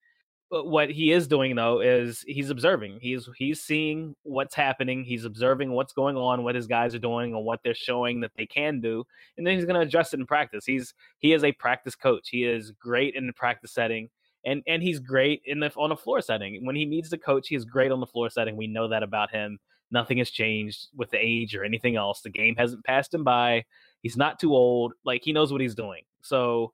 But 0.50 0.66
what 0.66 0.90
he 0.90 1.12
is 1.12 1.26
doing 1.26 1.56
though 1.56 1.80
is 1.80 2.22
he's 2.26 2.50
observing. 2.50 2.98
He's 3.00 3.26
he's 3.38 3.62
seeing 3.62 4.14
what's 4.22 4.54
happening. 4.54 5.02
He's 5.02 5.24
observing 5.24 5.72
what's 5.72 5.94
going 5.94 6.18
on, 6.18 6.44
what 6.44 6.54
his 6.54 6.66
guys 6.66 6.94
are 6.94 6.98
doing, 6.98 7.34
and 7.34 7.42
what 7.42 7.60
they're 7.64 7.72
showing 7.72 8.20
that 8.20 8.32
they 8.36 8.44
can 8.44 8.78
do, 8.82 9.04
and 9.38 9.46
then 9.46 9.56
he's 9.56 9.64
going 9.64 9.80
to 9.80 9.86
adjust 9.86 10.12
it 10.12 10.20
in 10.20 10.26
practice. 10.26 10.66
He's 10.66 10.92
he 11.18 11.32
is 11.32 11.42
a 11.42 11.52
practice 11.52 11.94
coach. 11.94 12.28
He 12.28 12.44
is 12.44 12.72
great 12.72 13.14
in 13.14 13.26
the 13.26 13.32
practice 13.32 13.72
setting, 13.72 14.10
and 14.44 14.62
and 14.66 14.82
he's 14.82 14.98
great 14.98 15.42
in 15.44 15.60
the 15.60 15.72
on 15.76 15.92
a 15.92 15.96
floor 15.96 16.20
setting. 16.20 16.64
When 16.64 16.76
he 16.76 16.84
needs 16.84 17.10
to 17.10 17.18
coach, 17.18 17.48
he 17.48 17.54
is 17.54 17.64
great 17.64 17.92
on 17.92 18.00
the 18.00 18.06
floor 18.06 18.30
setting. 18.30 18.56
We 18.56 18.66
know 18.66 18.88
that 18.88 19.02
about 19.02 19.30
him. 19.30 19.58
Nothing 19.90 20.18
has 20.18 20.30
changed 20.30 20.88
with 20.96 21.10
the 21.10 21.18
age 21.18 21.54
or 21.54 21.64
anything 21.64 21.96
else. 21.96 22.22
The 22.22 22.30
game 22.30 22.56
hasn't 22.56 22.84
passed 22.84 23.12
him 23.12 23.24
by. 23.24 23.64
He's 24.02 24.16
not 24.16 24.40
too 24.40 24.54
old. 24.54 24.94
Like 25.04 25.22
he 25.22 25.32
knows 25.32 25.52
what 25.52 25.60
he's 25.60 25.74
doing. 25.74 26.02
So, 26.22 26.72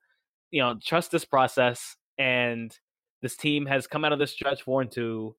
you 0.50 0.62
know, 0.62 0.78
trust 0.82 1.10
this 1.10 1.24
process. 1.24 1.96
And 2.16 2.76
this 3.20 3.36
team 3.36 3.66
has 3.66 3.86
come 3.86 4.04
out 4.04 4.12
of 4.12 4.18
this 4.18 4.32
stretch 4.32 4.62
four 4.62 4.80
and 4.82 4.90
two. 4.90 5.34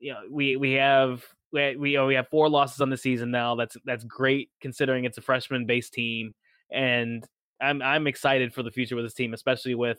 You 0.00 0.12
know, 0.12 0.20
we 0.30 0.56
we 0.56 0.72
have 0.72 1.24
we 1.52 1.76
we, 1.76 1.98
we 1.98 2.14
have 2.14 2.28
four 2.28 2.48
losses 2.48 2.80
on 2.80 2.90
the 2.90 2.96
season 2.96 3.30
now. 3.30 3.54
That's 3.54 3.76
that's 3.84 4.04
great 4.04 4.50
considering 4.60 5.04
it's 5.04 5.18
a 5.18 5.22
freshman 5.22 5.64
based 5.64 5.92
team. 5.94 6.34
And 6.70 7.24
I'm 7.60 7.80
I'm 7.82 8.06
excited 8.06 8.52
for 8.52 8.62
the 8.62 8.70
future 8.70 8.96
with 8.96 9.04
this 9.04 9.14
team, 9.14 9.32
especially 9.32 9.74
with 9.74 9.98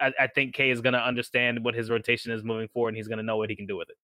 I, 0.00 0.12
I 0.20 0.26
think 0.28 0.54
K 0.54 0.70
is 0.70 0.80
going 0.80 0.92
to 0.92 1.00
understand 1.00 1.64
what 1.64 1.74
his 1.74 1.90
rotation 1.90 2.32
is 2.32 2.42
moving 2.44 2.68
forward, 2.68 2.90
and 2.90 2.96
he's 2.96 3.08
going 3.08 3.18
to 3.18 3.24
know 3.24 3.36
what 3.36 3.50
he 3.50 3.56
can 3.56 3.66
do 3.66 3.76
with 3.76 3.90
it 3.90 3.96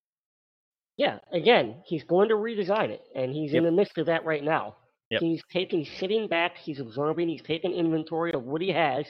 yeah, 1.01 1.19
again, 1.33 1.77
he's 1.87 2.05
going 2.05 2.29
to 2.29 2.35
redesign 2.35 2.91
it, 2.91 3.01
and 3.15 3.33
he's 3.33 3.55
yep. 3.55 3.61
in 3.61 3.65
the 3.65 3.73
midst 3.73 3.97
of 3.97 4.05
that 4.05 4.27
right 4.27 4.45
now. 4.45 4.77
Yep. 5.09 5.23
He's 5.23 5.43
taking 5.51 5.87
sitting 5.99 6.29
back, 6.29 6.59
he's 6.59 6.79
absorbing, 6.79 7.27
he's 7.27 7.41
taking 7.41 7.73
inventory 7.73 8.35
of 8.35 8.45
what 8.45 8.61
he 8.61 8.71
has, 8.71 9.07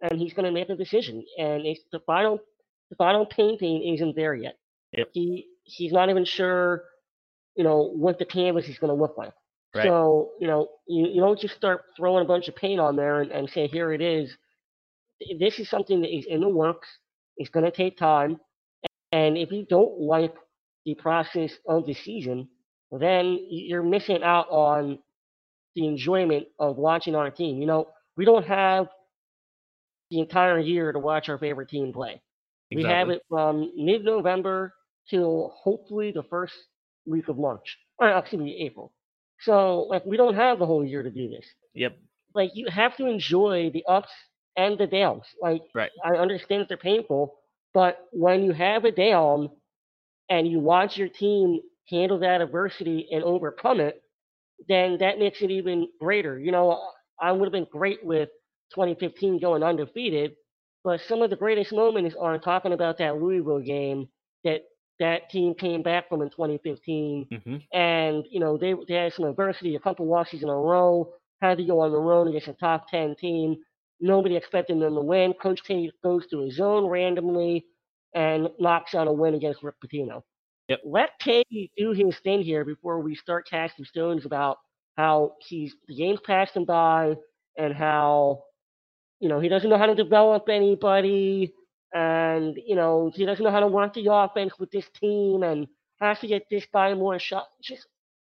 and 0.00 0.20
he's 0.20 0.32
going 0.34 0.44
to 0.44 0.52
make 0.52 0.68
a 0.68 0.76
decision. 0.76 1.24
And 1.36 1.66
it's 1.66 1.80
the 1.90 1.98
final, 2.06 2.38
the 2.90 2.96
final 2.96 3.26
painting 3.26 3.82
isn't 3.92 4.14
there 4.14 4.36
yet. 4.36 4.56
Yep. 4.96 5.08
He 5.14 5.46
he's 5.64 5.90
not 5.90 6.10
even 6.10 6.24
sure, 6.24 6.84
you 7.56 7.64
know, 7.64 7.90
what 7.92 8.20
the 8.20 8.24
canvas 8.24 8.68
is 8.68 8.78
going 8.78 8.94
to 8.94 9.02
look 9.02 9.18
like. 9.18 9.32
Right. 9.74 9.86
So 9.86 10.30
you 10.38 10.46
know, 10.46 10.68
you, 10.86 11.08
you 11.08 11.20
don't 11.20 11.40
just 11.40 11.56
start 11.56 11.86
throwing 11.96 12.24
a 12.24 12.28
bunch 12.28 12.46
of 12.46 12.54
paint 12.54 12.78
on 12.78 12.94
there 12.94 13.20
and, 13.20 13.32
and 13.32 13.50
say 13.50 13.66
here 13.66 13.92
it 13.92 14.00
is. 14.00 14.32
This 15.38 15.58
is 15.58 15.68
something 15.68 16.00
that 16.02 16.14
is 16.14 16.26
in 16.26 16.40
the 16.40 16.48
works. 16.48 16.88
It's 17.36 17.50
going 17.50 17.64
to 17.64 17.70
take 17.70 17.96
time, 17.96 18.38
and 19.10 19.38
if 19.38 19.50
you 19.50 19.64
don't 19.68 20.00
like 20.00 20.34
the 20.84 20.94
process 20.94 21.52
of 21.66 21.86
the 21.86 21.94
season, 21.94 22.48
then 22.90 23.38
you're 23.48 23.82
missing 23.82 24.22
out 24.22 24.48
on 24.50 24.98
the 25.74 25.86
enjoyment 25.86 26.46
of 26.58 26.76
watching 26.76 27.14
our 27.14 27.30
team. 27.30 27.60
You 27.60 27.66
know, 27.66 27.88
we 28.16 28.24
don't 28.24 28.46
have 28.46 28.88
the 30.10 30.20
entire 30.20 30.58
year 30.58 30.92
to 30.92 30.98
watch 30.98 31.28
our 31.30 31.38
favorite 31.38 31.70
team 31.70 31.92
play. 31.92 32.20
Exactly. 32.70 32.84
We 32.84 32.90
have 32.90 33.08
it 33.10 33.22
from 33.28 33.72
mid 33.76 34.04
November 34.04 34.74
till 35.08 35.54
hopefully 35.56 36.12
the 36.12 36.22
first 36.24 36.54
week 37.06 37.28
of 37.28 37.38
March, 37.38 37.78
or 37.98 38.10
excuse 38.10 38.42
me, 38.42 38.56
April. 38.66 38.92
So, 39.40 39.86
like, 39.88 40.04
we 40.04 40.16
don't 40.16 40.34
have 40.34 40.58
the 40.58 40.66
whole 40.66 40.84
year 40.84 41.02
to 41.02 41.10
do 41.10 41.28
this. 41.28 41.46
Yep. 41.74 41.96
Like, 42.34 42.50
you 42.54 42.66
have 42.70 42.96
to 42.98 43.06
enjoy 43.06 43.70
the 43.72 43.84
ups 43.88 44.10
and 44.56 44.78
the 44.78 44.86
downs. 44.86 45.24
Like, 45.40 45.62
right. 45.74 45.90
I 46.04 46.16
understand 46.16 46.62
that 46.62 46.68
they're 46.68 46.76
painful, 46.76 47.34
but 47.74 47.98
when 48.12 48.42
you 48.42 48.52
have 48.52 48.84
a 48.84 48.92
down, 48.92 49.50
and 50.32 50.48
you 50.48 50.58
watch 50.60 50.96
your 50.96 51.08
team 51.08 51.60
handle 51.90 52.18
that 52.20 52.40
adversity 52.40 53.06
and 53.10 53.22
overcome 53.22 53.80
it, 53.80 54.02
then 54.68 54.96
that 54.98 55.18
makes 55.18 55.42
it 55.42 55.50
even 55.50 55.88
greater. 56.00 56.38
You 56.38 56.52
know, 56.52 56.80
I 57.20 57.32
would 57.32 57.46
have 57.46 57.52
been 57.52 57.66
great 57.70 58.04
with 58.04 58.30
2015 58.74 59.40
going 59.40 59.62
undefeated, 59.62 60.32
but 60.84 61.00
some 61.06 61.20
of 61.20 61.28
the 61.28 61.36
greatest 61.36 61.72
moments 61.72 62.16
are 62.18 62.38
talking 62.38 62.72
about 62.72 62.98
that 62.98 63.20
Louisville 63.20 63.60
game 63.60 64.08
that 64.44 64.62
that 65.00 65.28
team 65.30 65.54
came 65.54 65.82
back 65.82 66.08
from 66.08 66.22
in 66.22 66.30
2015, 66.30 67.26
mm-hmm. 67.30 67.56
and 67.76 68.24
you 68.30 68.40
know 68.40 68.56
they 68.56 68.74
they 68.88 68.94
had 68.94 69.12
some 69.12 69.26
adversity, 69.26 69.74
a 69.74 69.80
couple 69.80 70.06
losses 70.06 70.42
in 70.42 70.48
a 70.48 70.54
row, 70.54 71.12
had 71.42 71.58
to 71.58 71.64
go 71.64 71.80
on 71.80 71.92
the 71.92 71.98
road 71.98 72.28
against 72.28 72.48
a 72.48 72.54
top 72.54 72.88
10 72.88 73.16
team. 73.16 73.56
Nobody 74.02 74.36
expected 74.36 74.80
them 74.80 74.94
to 74.94 75.00
win. 75.00 75.32
Coach 75.34 75.62
K 75.64 75.90
goes 76.02 76.26
to 76.26 76.40
his 76.40 76.56
zone 76.56 76.86
randomly, 76.86 77.64
and 78.14 78.48
knocks 78.58 78.94
out 78.94 79.08
a 79.08 79.12
win 79.12 79.34
against 79.34 79.62
Rick 79.62 79.76
Pitino. 79.84 80.22
Yep. 80.68 80.80
Let 80.84 81.10
K 81.18 81.44
do 81.76 81.92
his 81.92 82.18
thing 82.18 82.42
here 82.42 82.64
before 82.64 83.00
we 83.00 83.14
start 83.14 83.48
casting 83.48 83.84
stones 83.84 84.26
about 84.26 84.58
how 84.96 85.32
he's 85.40 85.74
the 85.88 85.94
game's 85.94 86.20
passed 86.20 86.56
him 86.56 86.64
by 86.64 87.14
and 87.56 87.74
how 87.74 88.42
you 89.20 89.28
know 89.28 89.40
he 89.40 89.48
doesn't 89.48 89.70
know 89.70 89.78
how 89.78 89.86
to 89.86 89.94
develop 89.94 90.48
anybody 90.48 91.52
and 91.94 92.58
you 92.66 92.76
know 92.76 93.10
he 93.14 93.24
doesn't 93.24 93.44
know 93.44 93.50
how 93.50 93.60
to 93.60 93.66
work 93.66 93.94
the 93.94 94.12
offense 94.12 94.52
with 94.58 94.70
this 94.70 94.88
team 95.00 95.42
and 95.42 95.66
has 96.00 96.18
to 96.20 96.26
get 96.26 96.42
this 96.50 96.66
guy 96.72 96.92
more 96.94 97.18
shot. 97.18 97.46
Just 97.62 97.86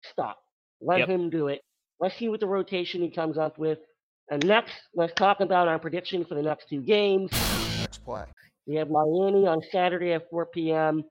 stop. 0.04 0.40
Let 0.82 1.00
yep. 1.00 1.10
him 1.10 1.30
do 1.30 1.48
it. 1.48 1.62
Let's 2.00 2.16
see 2.18 2.30
what 2.30 2.40
the 2.40 2.48
rotation 2.48 3.02
he 3.02 3.12
comes 3.12 3.38
up 3.38 3.58
with. 3.58 3.80
And 4.32 4.46
next, 4.46 4.74
let's 4.94 5.14
talk 5.14 5.40
about 5.40 5.68
our 5.68 5.80
prediction 5.80 6.24
for 6.24 6.36
the 6.36 6.44
next 6.44 6.70
two 6.70 6.82
games. 6.82 7.32
Next 7.80 8.04
play. 8.04 8.26
We 8.68 8.76
have 8.76 8.90
Miami 8.90 9.48
on 9.48 9.62
Saturday 9.72 10.14
at 10.14 10.30
4 10.30 10.46
p.m. 10.48 11.04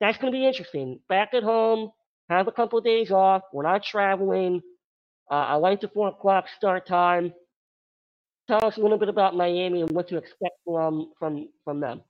That's 0.00 0.18
going 0.18 0.32
to 0.32 0.36
be 0.36 0.46
interesting. 0.46 1.00
Back 1.08 1.32
at 1.32 1.42
home, 1.42 1.90
have 2.28 2.46
a 2.46 2.52
couple 2.52 2.78
of 2.78 2.84
days 2.84 3.10
off. 3.10 3.42
We're 3.52 3.62
not 3.62 3.82
traveling. 3.82 4.60
Uh, 5.30 5.34
I 5.34 5.54
like 5.54 5.80
the 5.80 5.88
4 5.88 6.08
o'clock 6.08 6.44
start 6.56 6.86
time. 6.86 7.32
Tell 8.48 8.64
us 8.64 8.76
a 8.76 8.80
little 8.80 8.98
bit 8.98 9.08
about 9.08 9.34
Miami 9.34 9.82
and 9.82 9.90
what 9.90 10.08
to 10.08 10.16
expect 10.16 10.56
from 10.64 11.12
from 11.18 11.48
from 11.64 11.80
them. 11.80 12.00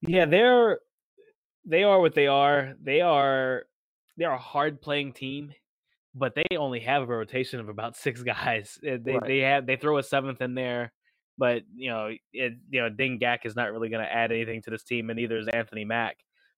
Yeah, 0.00 0.24
they're 0.24 0.78
they 1.66 1.82
are 1.82 2.00
what 2.00 2.14
they 2.14 2.26
are. 2.26 2.74
They 2.82 3.02
are 3.02 3.64
they're 4.16 4.32
a 4.32 4.38
hard 4.38 4.80
playing 4.80 5.12
team, 5.12 5.52
but 6.14 6.34
they 6.34 6.56
only 6.56 6.80
have 6.80 7.02
a 7.02 7.06
rotation 7.06 7.60
of 7.60 7.68
about 7.68 7.96
six 7.96 8.22
guys. 8.24 8.78
They 8.82 8.98
right. 8.98 9.22
they 9.26 9.38
have 9.40 9.66
they 9.66 9.76
throw 9.76 9.98
a 9.98 10.02
seventh 10.02 10.40
in 10.40 10.54
there 10.54 10.92
but 11.36 11.62
you 11.74 11.90
know, 11.90 12.10
it, 12.32 12.52
you 12.70 12.80
know, 12.80 12.90
Deng 12.90 13.20
Gak 13.20 13.44
is 13.44 13.56
not 13.56 13.72
really 13.72 13.88
going 13.88 14.04
to 14.04 14.12
add 14.12 14.30
anything 14.30 14.62
to 14.62 14.70
this 14.70 14.84
team, 14.84 15.10
and 15.10 15.18
neither 15.18 15.36
is 15.36 15.48
Anthony 15.48 15.84
Mack. 15.84 16.16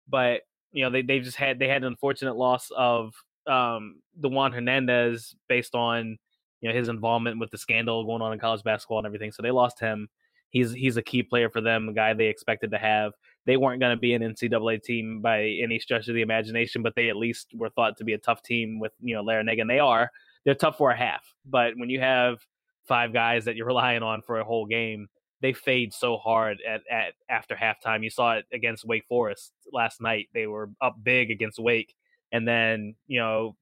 But 0.08 0.42
you 0.72 0.84
know, 0.84 0.90
they 0.90 1.02
they 1.02 1.20
just 1.20 1.36
had 1.36 1.58
they 1.58 1.68
had 1.68 1.82
an 1.82 1.88
unfortunate 1.88 2.36
loss 2.36 2.68
of 2.76 3.14
um 3.46 4.00
Dewan 4.20 4.52
Hernandez 4.52 5.34
based 5.48 5.74
on 5.74 6.18
you 6.60 6.68
know 6.68 6.74
his 6.74 6.88
involvement 6.88 7.38
with 7.38 7.50
the 7.50 7.58
scandal 7.58 8.04
going 8.04 8.22
on 8.22 8.32
in 8.32 8.38
college 8.38 8.62
basketball 8.62 8.98
and 8.98 9.06
everything. 9.06 9.32
So 9.32 9.42
they 9.42 9.50
lost 9.50 9.80
him. 9.80 10.08
He's 10.50 10.72
he's 10.72 10.96
a 10.96 11.02
key 11.02 11.22
player 11.22 11.48
for 11.48 11.60
them, 11.60 11.88
a 11.88 11.92
guy 11.92 12.12
they 12.14 12.26
expected 12.26 12.70
to 12.72 12.78
have. 12.78 13.12
They 13.46 13.56
weren't 13.56 13.80
going 13.80 13.96
to 13.96 14.00
be 14.00 14.12
an 14.12 14.22
NCAA 14.22 14.82
team 14.82 15.20
by 15.22 15.44
any 15.62 15.78
stretch 15.78 16.08
of 16.08 16.14
the 16.14 16.20
imagination, 16.20 16.82
but 16.82 16.94
they 16.96 17.08
at 17.08 17.16
least 17.16 17.52
were 17.54 17.70
thought 17.70 17.96
to 17.98 18.04
be 18.04 18.12
a 18.12 18.18
tough 18.18 18.42
team 18.42 18.80
with 18.80 18.92
you 19.00 19.14
know 19.14 19.24
Larrañaga. 19.24 19.60
And 19.62 19.70
they 19.70 19.78
are. 19.78 20.10
They're 20.44 20.54
tough 20.54 20.76
for 20.76 20.90
a 20.90 20.96
half, 20.96 21.22
but 21.44 21.74
when 21.76 21.88
you 21.88 22.00
have 22.00 22.38
five 22.86 23.12
guys 23.12 23.44
that 23.46 23.56
you're 23.56 23.66
relying 23.74 24.02
on 24.02 24.22
for 24.22 24.38
a 24.38 24.44
whole 24.44 24.66
game, 24.66 25.08
they 25.40 25.52
fade 25.52 25.92
so 25.92 26.16
hard 26.16 26.58
at, 26.68 26.82
at 26.90 27.14
after 27.30 27.54
halftime. 27.54 28.02
You 28.02 28.10
saw 28.10 28.34
it 28.34 28.46
against 28.52 28.84
Wake 28.84 29.06
Forest 29.08 29.52
last 29.72 30.00
night. 30.00 30.28
They 30.34 30.46
were 30.46 30.70
up 30.80 30.96
big 31.02 31.30
against 31.30 31.58
Wake, 31.58 31.94
and 32.32 32.46
then 32.46 32.96
you 33.06 33.20
know, 33.20 33.56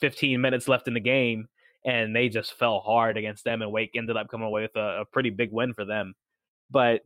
15 0.00 0.38
minutes 0.40 0.68
left 0.68 0.86
in 0.86 0.94
the 0.94 1.00
game, 1.00 1.48
and 1.84 2.14
they 2.14 2.28
just 2.28 2.58
fell 2.58 2.80
hard 2.80 3.16
against 3.16 3.44
them. 3.44 3.62
And 3.62 3.72
Wake 3.72 3.92
ended 3.94 4.18
up 4.18 4.28
coming 4.28 4.46
away 4.46 4.62
with 4.62 4.76
a, 4.76 5.00
a 5.00 5.04
pretty 5.06 5.30
big 5.30 5.50
win 5.50 5.72
for 5.72 5.86
them. 5.86 6.14
But 6.70 7.02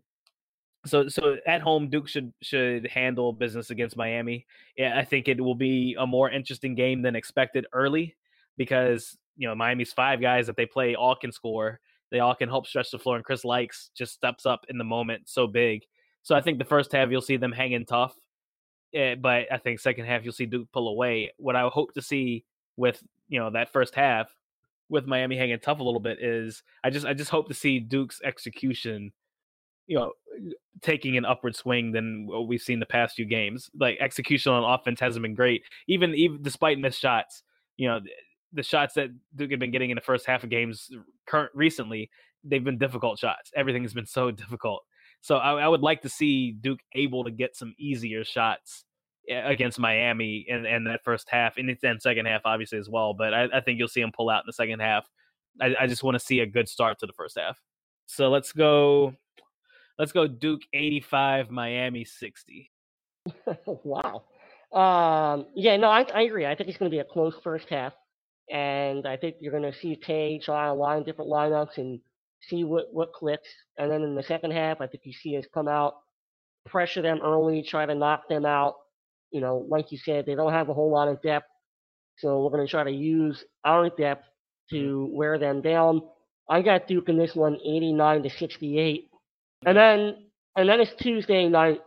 so 0.85 1.09
so 1.09 1.37
at 1.47 1.61
home, 1.61 1.89
Duke 1.89 2.09
should 2.09 2.33
should 2.43 2.87
handle 2.87 3.33
business 3.33 3.71
against 3.71 3.97
Miami. 3.97 4.47
Yeah, 4.77 4.99
I 4.99 5.05
think 5.05 5.29
it 5.29 5.41
will 5.41 5.55
be 5.55 5.97
a 5.99 6.07
more 6.07 6.31
interesting 6.31 6.75
game 6.75 7.03
than 7.03 7.17
expected 7.17 7.67
early 7.73 8.17
because 8.57 9.17
you 9.37 9.49
know 9.49 9.55
Miami's 9.55 9.93
five 9.93 10.21
guys 10.21 10.47
that 10.47 10.57
they 10.57 10.67
play 10.67 10.95
all 10.95 11.17
can 11.17 11.33
score 11.33 11.81
they 12.15 12.21
all 12.21 12.35
can 12.37 12.49
help 12.49 12.65
stretch 12.65 12.93
the 12.93 12.99
floor, 12.99 13.17
and 13.17 13.25
Chris 13.25 13.43
Lykes 13.43 13.89
just 13.93 14.15
steps 14.15 14.47
up 14.47 14.65
in 14.69 14.79
the 14.79 14.85
moment 14.85 15.29
so 15.29 15.49
big. 15.49 15.83
So 16.23 16.37
I 16.37 16.41
think 16.41 16.59
the 16.59 16.65
first 16.65 16.93
half 16.93 17.11
you'll 17.11 17.21
see 17.21 17.37
them 17.37 17.51
hanging 17.51 17.85
tough, 17.85 18.15
eh, 18.95 19.17
but 19.17 19.53
I 19.53 19.59
think 19.59 19.81
second 19.81 20.07
half 20.07 20.23
you'll 20.23 20.33
see 20.33 20.47
Duke 20.47 20.71
pull 20.73 20.87
away. 20.87 21.33
What 21.39 21.57
I 21.57 21.67
hope 21.67 21.93
to 21.95 22.03
see 22.03 22.45
with 22.77 23.03
you 23.29 23.41
know 23.41 23.51
that 23.51 23.73
first 23.73 23.97
half 23.97 24.33
with 24.89 25.07
Miami 25.07 25.37
hanging 25.37 25.59
tough 25.59 25.81
a 25.81 25.83
little 25.83 25.99
bit 25.99 26.23
is 26.23 26.63
I 26.85 26.91
just 26.91 27.05
I 27.05 27.15
just 27.15 27.31
hope 27.31 27.49
to 27.49 27.55
see 27.55 27.81
Duke's 27.81 28.21
execution, 28.23 29.13
you 29.87 29.99
know, 29.99 30.13
taking 30.83 31.17
an 31.17 31.25
upward 31.25 31.57
swing 31.57 31.93
than 31.93 32.27
what 32.27 32.49
we've 32.49 32.61
seen 32.61 32.81
the 32.81 32.87
past 32.87 33.17
few 33.17 33.25
games. 33.25 33.71
Like 33.79 33.99
execution 34.01 34.53
on 34.53 34.65
offense 34.65 35.01
hasn't 35.01 35.23
been 35.23 35.35
great, 35.35 35.63
even 35.89 36.15
even 36.15 36.43
despite 36.43 36.79
missed 36.79 37.01
shots. 37.01 37.43
You 37.77 37.89
know, 37.89 38.01
the 38.53 38.63
shots 38.63 38.95
that 38.95 39.11
Duke 39.35 39.51
had 39.51 39.61
been 39.61 39.71
getting 39.71 39.91
in 39.91 39.97
the 39.97 40.01
first 40.01 40.27
half 40.27 40.45
of 40.45 40.51
games 40.51 40.91
current 41.27 41.51
recently, 41.55 42.11
they've 42.45 42.65
been 42.65 42.79
difficult 42.79 43.19
shots. 43.19 43.51
Everything's 43.57 43.95
been 43.95 44.07
so 44.07 44.31
difficult. 44.31 44.83
So 45.21 45.37
I, 45.37 45.55
I 45.55 45.69
would 45.69 45.81
like 45.81 46.03
to 46.03 46.09
see 46.09 46.53
Duke 46.53 46.81
able 46.95 47.25
to 47.25 47.31
get 47.31 47.57
some 47.57 47.75
easier 47.79 48.25
shots 48.25 48.85
eh, 49.29 49.41
against 49.41 49.79
Miami 49.79 50.45
in, 50.49 50.67
in 50.67 50.85
that 50.85 51.03
first 51.03 51.29
half 51.31 51.57
and 51.57 51.75
then 51.81 51.99
second 51.99 52.27
half 52.27 52.43
obviously 52.45 52.79
as 52.79 52.91
well. 52.91 53.15
But 53.15 53.33
I, 53.33 53.49
I 53.55 53.61
think 53.61 53.79
you'll 53.79 53.89
see 53.89 54.03
them 54.03 54.13
pull 54.15 54.29
out 54.29 54.41
in 54.41 54.47
the 54.47 54.53
second 54.53 54.81
half. 54.81 55.09
I, 55.61 55.75
I 55.81 55.87
just 55.87 56.03
want 56.03 56.15
to 56.17 56.25
see 56.25 56.41
a 56.41 56.47
good 56.47 56.69
start 56.69 56.99
to 57.01 57.07
the 57.07 57.13
first 57.15 57.39
half. 57.39 57.59
So 58.07 58.29
let's 58.29 58.53
go. 58.53 59.15
Let's 59.99 60.13
go 60.13 60.27
Duke 60.27 60.63
85, 60.73 61.51
Miami 61.51 62.05
60. 62.05 62.71
wow. 63.67 64.25
Um, 64.73 65.47
yeah, 65.55 65.77
no, 65.77 65.89
I, 65.89 66.03
I 66.15 66.23
agree. 66.23 66.47
I 66.47 66.55
think 66.55 66.69
it's 66.69 66.79
going 66.79 66.91
to 66.91 66.95
be 66.95 67.01
a 67.01 67.05
close 67.05 67.35
first 67.43 67.69
half 67.69 67.93
and 68.51 69.07
I 69.07 69.17
think 69.17 69.37
you're 69.41 69.59
going 69.59 69.71
to 69.71 69.79
see 69.79 69.97
K 69.97 70.39
try 70.39 70.69
a 70.69 70.75
line 70.75 71.03
different 71.05 71.31
lineups 71.31 71.79
and 71.79 72.01
see 72.43 72.65
what 72.65 72.93
what 72.93 73.13
clicks. 73.13 73.49
And 73.79 73.91
then 73.91 74.03
in 74.03 74.15
the 74.15 74.23
second 74.23 74.53
half, 74.53 74.81
I 74.81 74.87
think 74.87 75.05
you 75.05 75.13
see 75.13 75.37
us 75.37 75.47
come 75.53 75.69
out, 75.69 75.95
pressure 76.67 77.03
them 77.03 77.21
early, 77.23 77.63
try 77.63 77.87
to 77.87 77.95
knock 77.95 78.29
them 78.29 78.45
out. 78.45 78.75
You 79.31 79.41
know, 79.41 79.67
like 79.69 79.91
you 79.91 79.99
said, 79.99 80.27
they 80.27 80.35
don't 80.35 80.53
have 80.53 80.69
a 80.69 80.75
whole 80.75 80.93
lot 80.93 81.09
of 81.09 81.23
depth, 81.23 81.49
so 82.19 82.43
we're 82.43 82.51
going 82.51 82.67
to 82.67 82.71
try 82.71 82.85
to 82.85 82.91
use 82.91 83.43
our 83.65 83.89
depth 83.89 84.25
to 84.71 85.09
wear 85.13 85.39
them 85.39 85.63
down. 85.63 86.03
I 86.49 86.61
got 86.61 86.87
Duke 86.87 87.09
in 87.09 87.17
this 87.17 87.35
one, 87.35 87.55
89 87.55 88.25
to 88.25 88.31
68, 88.31 89.09
and 89.67 89.77
then 89.77 90.17
and 90.57 90.69
then 90.69 90.81
it's 90.81 90.93
Tuesday 91.01 91.49
night. 91.49 91.81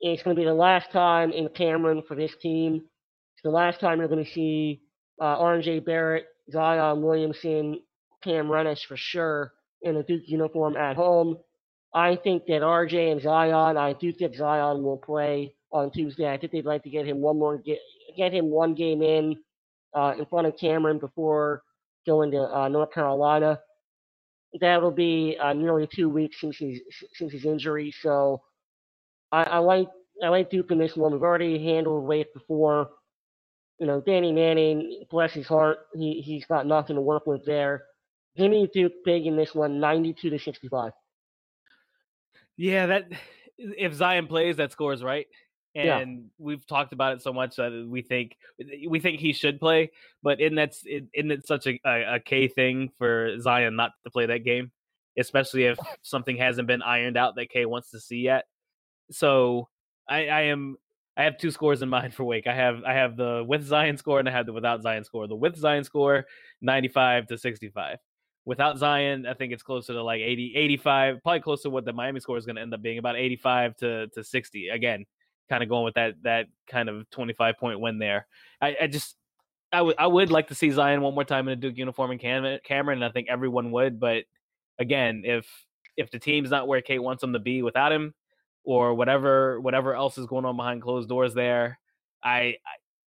It's 0.00 0.22
going 0.22 0.34
to 0.34 0.40
be 0.40 0.46
the 0.46 0.54
last 0.54 0.90
time 0.92 1.32
in 1.32 1.48
Cameron 1.50 2.02
for 2.08 2.14
this 2.16 2.32
team. 2.40 2.76
It's 2.76 3.42
the 3.44 3.50
last 3.50 3.80
time 3.80 3.98
you're 3.98 4.08
going 4.08 4.24
to 4.24 4.30
see 4.30 4.80
uh, 5.20 5.36
RJ 5.38 5.84
Barrett, 5.84 6.26
Zion 6.50 7.02
Williamson, 7.02 7.80
Cam 8.22 8.50
Reddish 8.50 8.86
for 8.86 8.96
sure 8.96 9.52
in 9.82 9.96
a 9.96 10.02
Duke 10.02 10.22
uniform 10.26 10.76
at 10.76 10.96
home. 10.96 11.36
I 11.94 12.16
think 12.16 12.46
that 12.46 12.62
RJ 12.62 13.12
and 13.12 13.20
Zion, 13.20 13.76
I 13.76 13.94
do 13.94 14.12
think 14.12 14.34
Zion 14.34 14.82
will 14.82 14.98
play 14.98 15.54
on 15.72 15.90
Tuesday. 15.90 16.30
I 16.32 16.38
think 16.38 16.52
they'd 16.52 16.64
like 16.64 16.82
to 16.84 16.90
get 16.90 17.06
him 17.06 17.18
one 17.18 17.38
more 17.38 17.58
get 17.58 17.78
get 18.16 18.32
him 18.32 18.46
one 18.50 18.74
game 18.74 19.02
in 19.02 19.36
uh, 19.94 20.14
in 20.18 20.26
front 20.26 20.46
of 20.46 20.56
Cameron 20.56 20.98
before 20.98 21.62
going 22.06 22.30
to 22.30 22.40
uh, 22.42 22.68
North 22.68 22.92
Carolina. 22.92 23.58
That'll 24.58 24.90
be 24.90 25.36
uh, 25.40 25.52
nearly 25.52 25.88
two 25.94 26.08
weeks 26.08 26.40
since 26.40 26.58
his 26.58 26.80
since 27.14 27.32
his 27.32 27.44
injury. 27.44 27.92
So 28.00 28.42
I, 29.30 29.44
I 29.44 29.58
like 29.58 29.88
I 30.22 30.28
like 30.28 30.50
Duke 30.50 30.70
in 30.70 30.78
this 30.78 30.96
one. 30.96 31.12
We've 31.12 31.22
already 31.22 31.62
handled 31.64 32.04
Wake 32.04 32.32
before 32.34 32.90
you 33.80 33.86
know, 33.86 34.00
Danny 34.02 34.30
Manning, 34.30 35.04
bless 35.10 35.32
his 35.32 35.46
heart, 35.46 35.78
he, 35.94 36.20
he's 36.20 36.44
got 36.44 36.66
nothing 36.66 36.96
to 36.96 37.02
work 37.02 37.26
with 37.26 37.44
there. 37.46 37.84
Jimmy 38.36 38.68
Duke 38.72 38.92
big 39.04 39.26
in 39.26 39.36
this 39.36 39.54
one, 39.54 39.80
92 39.80 40.30
to 40.30 40.38
65. 40.38 40.92
Yeah, 42.58 42.86
that 42.86 43.04
if 43.56 43.94
Zion 43.94 44.26
plays, 44.26 44.56
that 44.58 44.70
scores 44.70 45.02
right. 45.02 45.26
And 45.74 45.86
Yeah. 45.86 46.20
we've 46.38 46.66
talked 46.66 46.92
about 46.92 47.14
it 47.14 47.22
so 47.22 47.32
much 47.32 47.56
that 47.56 47.86
we 47.88 48.02
think 48.02 48.36
we 48.88 48.98
think 48.98 49.20
he 49.20 49.32
should 49.32 49.60
play, 49.60 49.90
but 50.22 50.40
in 50.40 50.54
that's 50.54 50.84
isn't 50.84 51.30
it 51.30 51.46
such 51.46 51.66
a, 51.66 51.80
a, 51.84 52.14
a 52.16 52.20
K 52.20 52.48
thing 52.48 52.90
for 52.98 53.38
Zion 53.38 53.76
not 53.76 53.92
to 54.04 54.10
play 54.10 54.26
that 54.26 54.44
game, 54.44 54.72
especially 55.16 55.64
if 55.64 55.78
something 56.02 56.36
hasn't 56.36 56.66
been 56.66 56.82
ironed 56.82 57.16
out 57.16 57.36
that 57.36 57.50
K 57.50 57.66
wants 57.66 57.90
to 57.92 58.00
see 58.00 58.18
yet. 58.18 58.46
So 59.10 59.68
I, 60.08 60.26
I 60.26 60.40
am 60.42 60.76
I 61.16 61.24
have 61.24 61.38
two 61.38 61.50
scores 61.50 61.82
in 61.82 61.88
mind 61.88 62.14
for 62.14 62.24
Wake. 62.24 62.46
I 62.46 62.54
have 62.54 62.82
I 62.84 62.94
have 62.94 63.16
the 63.16 63.44
with 63.46 63.62
Zion 63.64 63.96
score 63.96 64.18
and 64.18 64.28
I 64.28 64.32
have 64.32 64.46
the 64.46 64.52
without 64.52 64.82
Zion 64.82 65.04
score. 65.04 65.28
The 65.28 65.36
with 65.36 65.56
Zion 65.56 65.84
score, 65.84 66.26
95 66.62 67.26
to 67.28 67.38
65. 67.38 67.98
Without 68.46 68.78
Zion, 68.78 69.26
I 69.26 69.34
think 69.34 69.52
it's 69.52 69.62
closer 69.62 69.92
to 69.92 70.02
like 70.02 70.20
80, 70.22 70.54
85, 70.56 71.22
probably 71.22 71.40
close 71.40 71.62
to 71.62 71.70
what 71.70 71.84
the 71.84 71.92
Miami 71.92 72.20
score 72.20 72.38
is 72.38 72.46
going 72.46 72.56
to 72.56 72.62
end 72.62 72.72
up 72.72 72.80
being, 72.80 72.96
about 72.96 73.16
85 73.16 73.76
to, 73.76 74.06
to 74.08 74.24
60. 74.24 74.70
Again, 74.70 75.04
kind 75.50 75.62
of 75.62 75.68
going 75.68 75.84
with 75.84 75.94
that 75.94 76.14
that 76.22 76.46
kind 76.68 76.88
of 76.88 77.10
25 77.10 77.58
point 77.58 77.80
win 77.80 77.98
there. 77.98 78.26
I, 78.62 78.76
I 78.82 78.86
just 78.86 79.16
I 79.72 79.82
would 79.82 79.96
I 79.98 80.06
would 80.06 80.30
like 80.30 80.48
to 80.48 80.54
see 80.54 80.70
Zion 80.70 81.02
one 81.02 81.14
more 81.14 81.24
time 81.24 81.48
in 81.48 81.52
a 81.52 81.56
Duke 81.56 81.76
uniform 81.76 82.12
in 82.12 82.18
Cam- 82.18 82.58
Cameron, 82.64 83.02
and 83.02 83.04
I 83.04 83.12
think 83.12 83.28
everyone 83.28 83.70
would. 83.72 84.00
But 84.00 84.24
again, 84.78 85.22
if 85.26 85.46
if 85.96 86.10
the 86.10 86.18
team's 86.18 86.50
not 86.50 86.66
where 86.66 86.80
Kate 86.80 87.00
wants 87.00 87.20
them 87.20 87.34
to 87.34 87.38
be 87.38 87.62
without 87.62 87.92
him, 87.92 88.14
or 88.64 88.94
whatever 88.94 89.60
whatever 89.60 89.94
else 89.94 90.16
is 90.16 90.26
going 90.26 90.44
on 90.44 90.56
behind 90.56 90.82
closed 90.82 91.08
doors 91.08 91.34
there, 91.34 91.78
I 92.22 92.56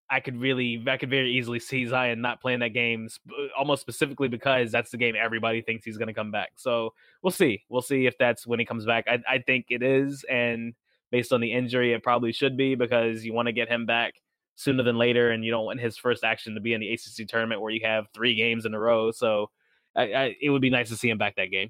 I, 0.10 0.20
could 0.20 0.40
really 0.40 0.84
I 0.88 0.98
could 0.98 1.10
very 1.10 1.32
easily 1.32 1.60
see 1.60 1.86
Zion 1.86 2.22
not 2.22 2.42
playing 2.42 2.60
that 2.60 2.74
game, 2.74 3.10
sp- 3.10 3.32
uh, 3.32 3.48
almost 3.58 3.82
specifically 3.82 4.28
because 4.28 4.72
that's 4.72 4.92
the 4.92 4.98
game 4.98 5.16
everybody 5.20 5.62
thinks 5.62 5.86
he's 5.86 5.98
going 5.98 6.08
to 6.08 6.14
come 6.14 6.32
back. 6.32 6.52
So 6.56 6.94
we'll 7.24 7.32
see. 7.32 7.64
We'll 7.70 7.82
see 7.82 8.06
if 8.06 8.18
that's 8.18 8.46
when 8.46 8.60
he 8.60 8.66
comes 8.66 8.86
back. 8.86 9.06
I 9.08 9.20
I 9.28 9.40
think 9.40 9.68
it 9.70 9.82
is, 9.82 10.24
and 10.30 10.76
based 11.14 11.32
on 11.32 11.40
the 11.40 11.54
injury, 11.54 11.94
it 11.94 12.02
probably 12.02 12.32
should 12.34 12.58
be 12.58 12.74
because 12.74 13.24
you 13.24 13.34
want 13.34 13.46
to 13.46 13.52
get 13.54 13.70
him 13.70 13.86
back 13.86 14.16
sooner 14.56 14.82
than 14.82 14.98
later, 14.98 15.30
and 15.30 15.46
you 15.46 15.52
don't 15.52 15.64
want 15.64 15.80
his 15.80 15.96
first 15.96 16.24
action 16.24 16.56
to 16.56 16.60
be 16.60 16.74
in 16.74 16.82
the 16.82 16.92
ACC 16.92 17.28
tournament 17.28 17.62
where 17.62 17.72
you 17.72 17.82
have 17.86 18.08
three 18.16 18.34
games 18.34 18.66
in 18.66 18.74
a 18.74 18.80
row. 18.80 19.12
So 19.12 19.52
I, 19.96 20.02
I, 20.14 20.36
it 20.42 20.50
would 20.50 20.62
be 20.62 20.72
nice 20.72 20.90
to 20.90 20.98
see 20.98 21.10
him 21.10 21.20
back 21.20 21.36
that 21.36 21.52
game. 21.52 21.70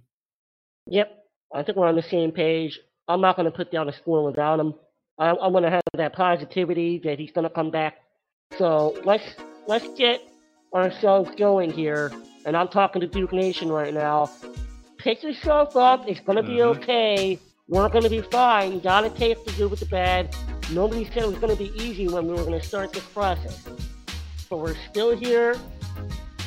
Yep, 0.88 1.12
I 1.54 1.62
think 1.62 1.78
we're 1.78 1.88
on 1.88 1.98
the 1.98 2.02
same 2.02 2.32
page. 2.32 2.80
I'm 3.10 3.20
not 3.20 3.36
going 3.36 3.52
to 3.52 3.56
put 3.56 3.70
down 3.70 3.90
a 3.90 3.94
score 3.94 4.24
without 4.24 4.62
him. 4.62 4.76
I, 5.20 5.32
I'm 5.32 5.52
going 5.52 5.66
to 5.66 5.70
have 5.70 5.82
that 5.96 6.14
positivity 6.14 7.02
that 7.04 7.20
he's 7.20 7.32
going 7.32 7.44
to 7.44 7.54
come 7.54 7.70
back. 7.70 7.98
So 8.58 8.98
let's 9.04 9.26
let's 9.68 9.88
get 9.98 10.22
ourselves 10.74 11.32
going 11.38 11.70
here. 11.70 12.14
And 12.46 12.56
I'm 12.56 12.70
talking 12.70 13.02
to 13.02 13.08
Duke 13.08 13.34
Nation 13.34 13.70
right 13.70 13.94
now. 13.94 14.30
Pick 14.98 15.22
yourself 15.22 15.76
up. 15.76 16.08
It's 16.08 16.22
going 16.22 16.38
to 16.38 16.44
be 16.44 16.60
Mhm. 16.60 16.78
okay. 16.78 17.40
We're 17.70 17.88
going 17.88 18.04
to 18.04 18.10
be 18.10 18.20
fine. 18.20 18.80
Got 18.80 19.02
to 19.02 19.10
take 19.10 19.46
the 19.46 19.52
good 19.54 19.72
with 19.72 19.80
the 19.80 19.86
bad. 19.86 20.36
Nobody 20.72 21.06
said 21.06 21.24
it 21.24 21.28
was 21.28 21.38
going 21.38 21.56
to 21.56 21.64
be 21.64 21.72
easy 21.82 22.10
when 22.10 22.28
we 22.28 22.34
were 22.34 22.44
going 22.44 22.60
to 22.60 22.66
start 22.66 22.92
this 22.92 23.06
process. 23.06 23.66
But 24.50 24.58
we're 24.58 24.76
still 24.90 25.16
here. 25.16 25.56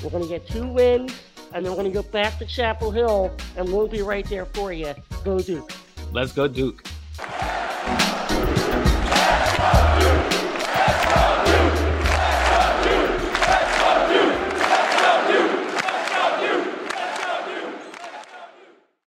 We're 0.04 0.10
going 0.10 0.24
to 0.24 0.28
get 0.28 0.46
two 0.46 0.68
wins, 0.68 1.14
and 1.54 1.64
then 1.64 1.72
we're 1.72 1.82
going 1.82 1.90
to 1.90 2.02
go 2.02 2.06
back 2.10 2.38
to 2.38 2.44
Chapel 2.44 2.90
Hill, 2.90 3.34
and 3.56 3.66
we'll 3.72 3.88
be 3.88 4.02
right 4.02 4.28
there 4.28 4.44
for 4.44 4.74
you. 4.74 4.94
Go 5.24 5.38
Duke. 5.38 5.72
Let's 6.12 6.32
go, 6.32 6.46
Duke. 6.48 6.86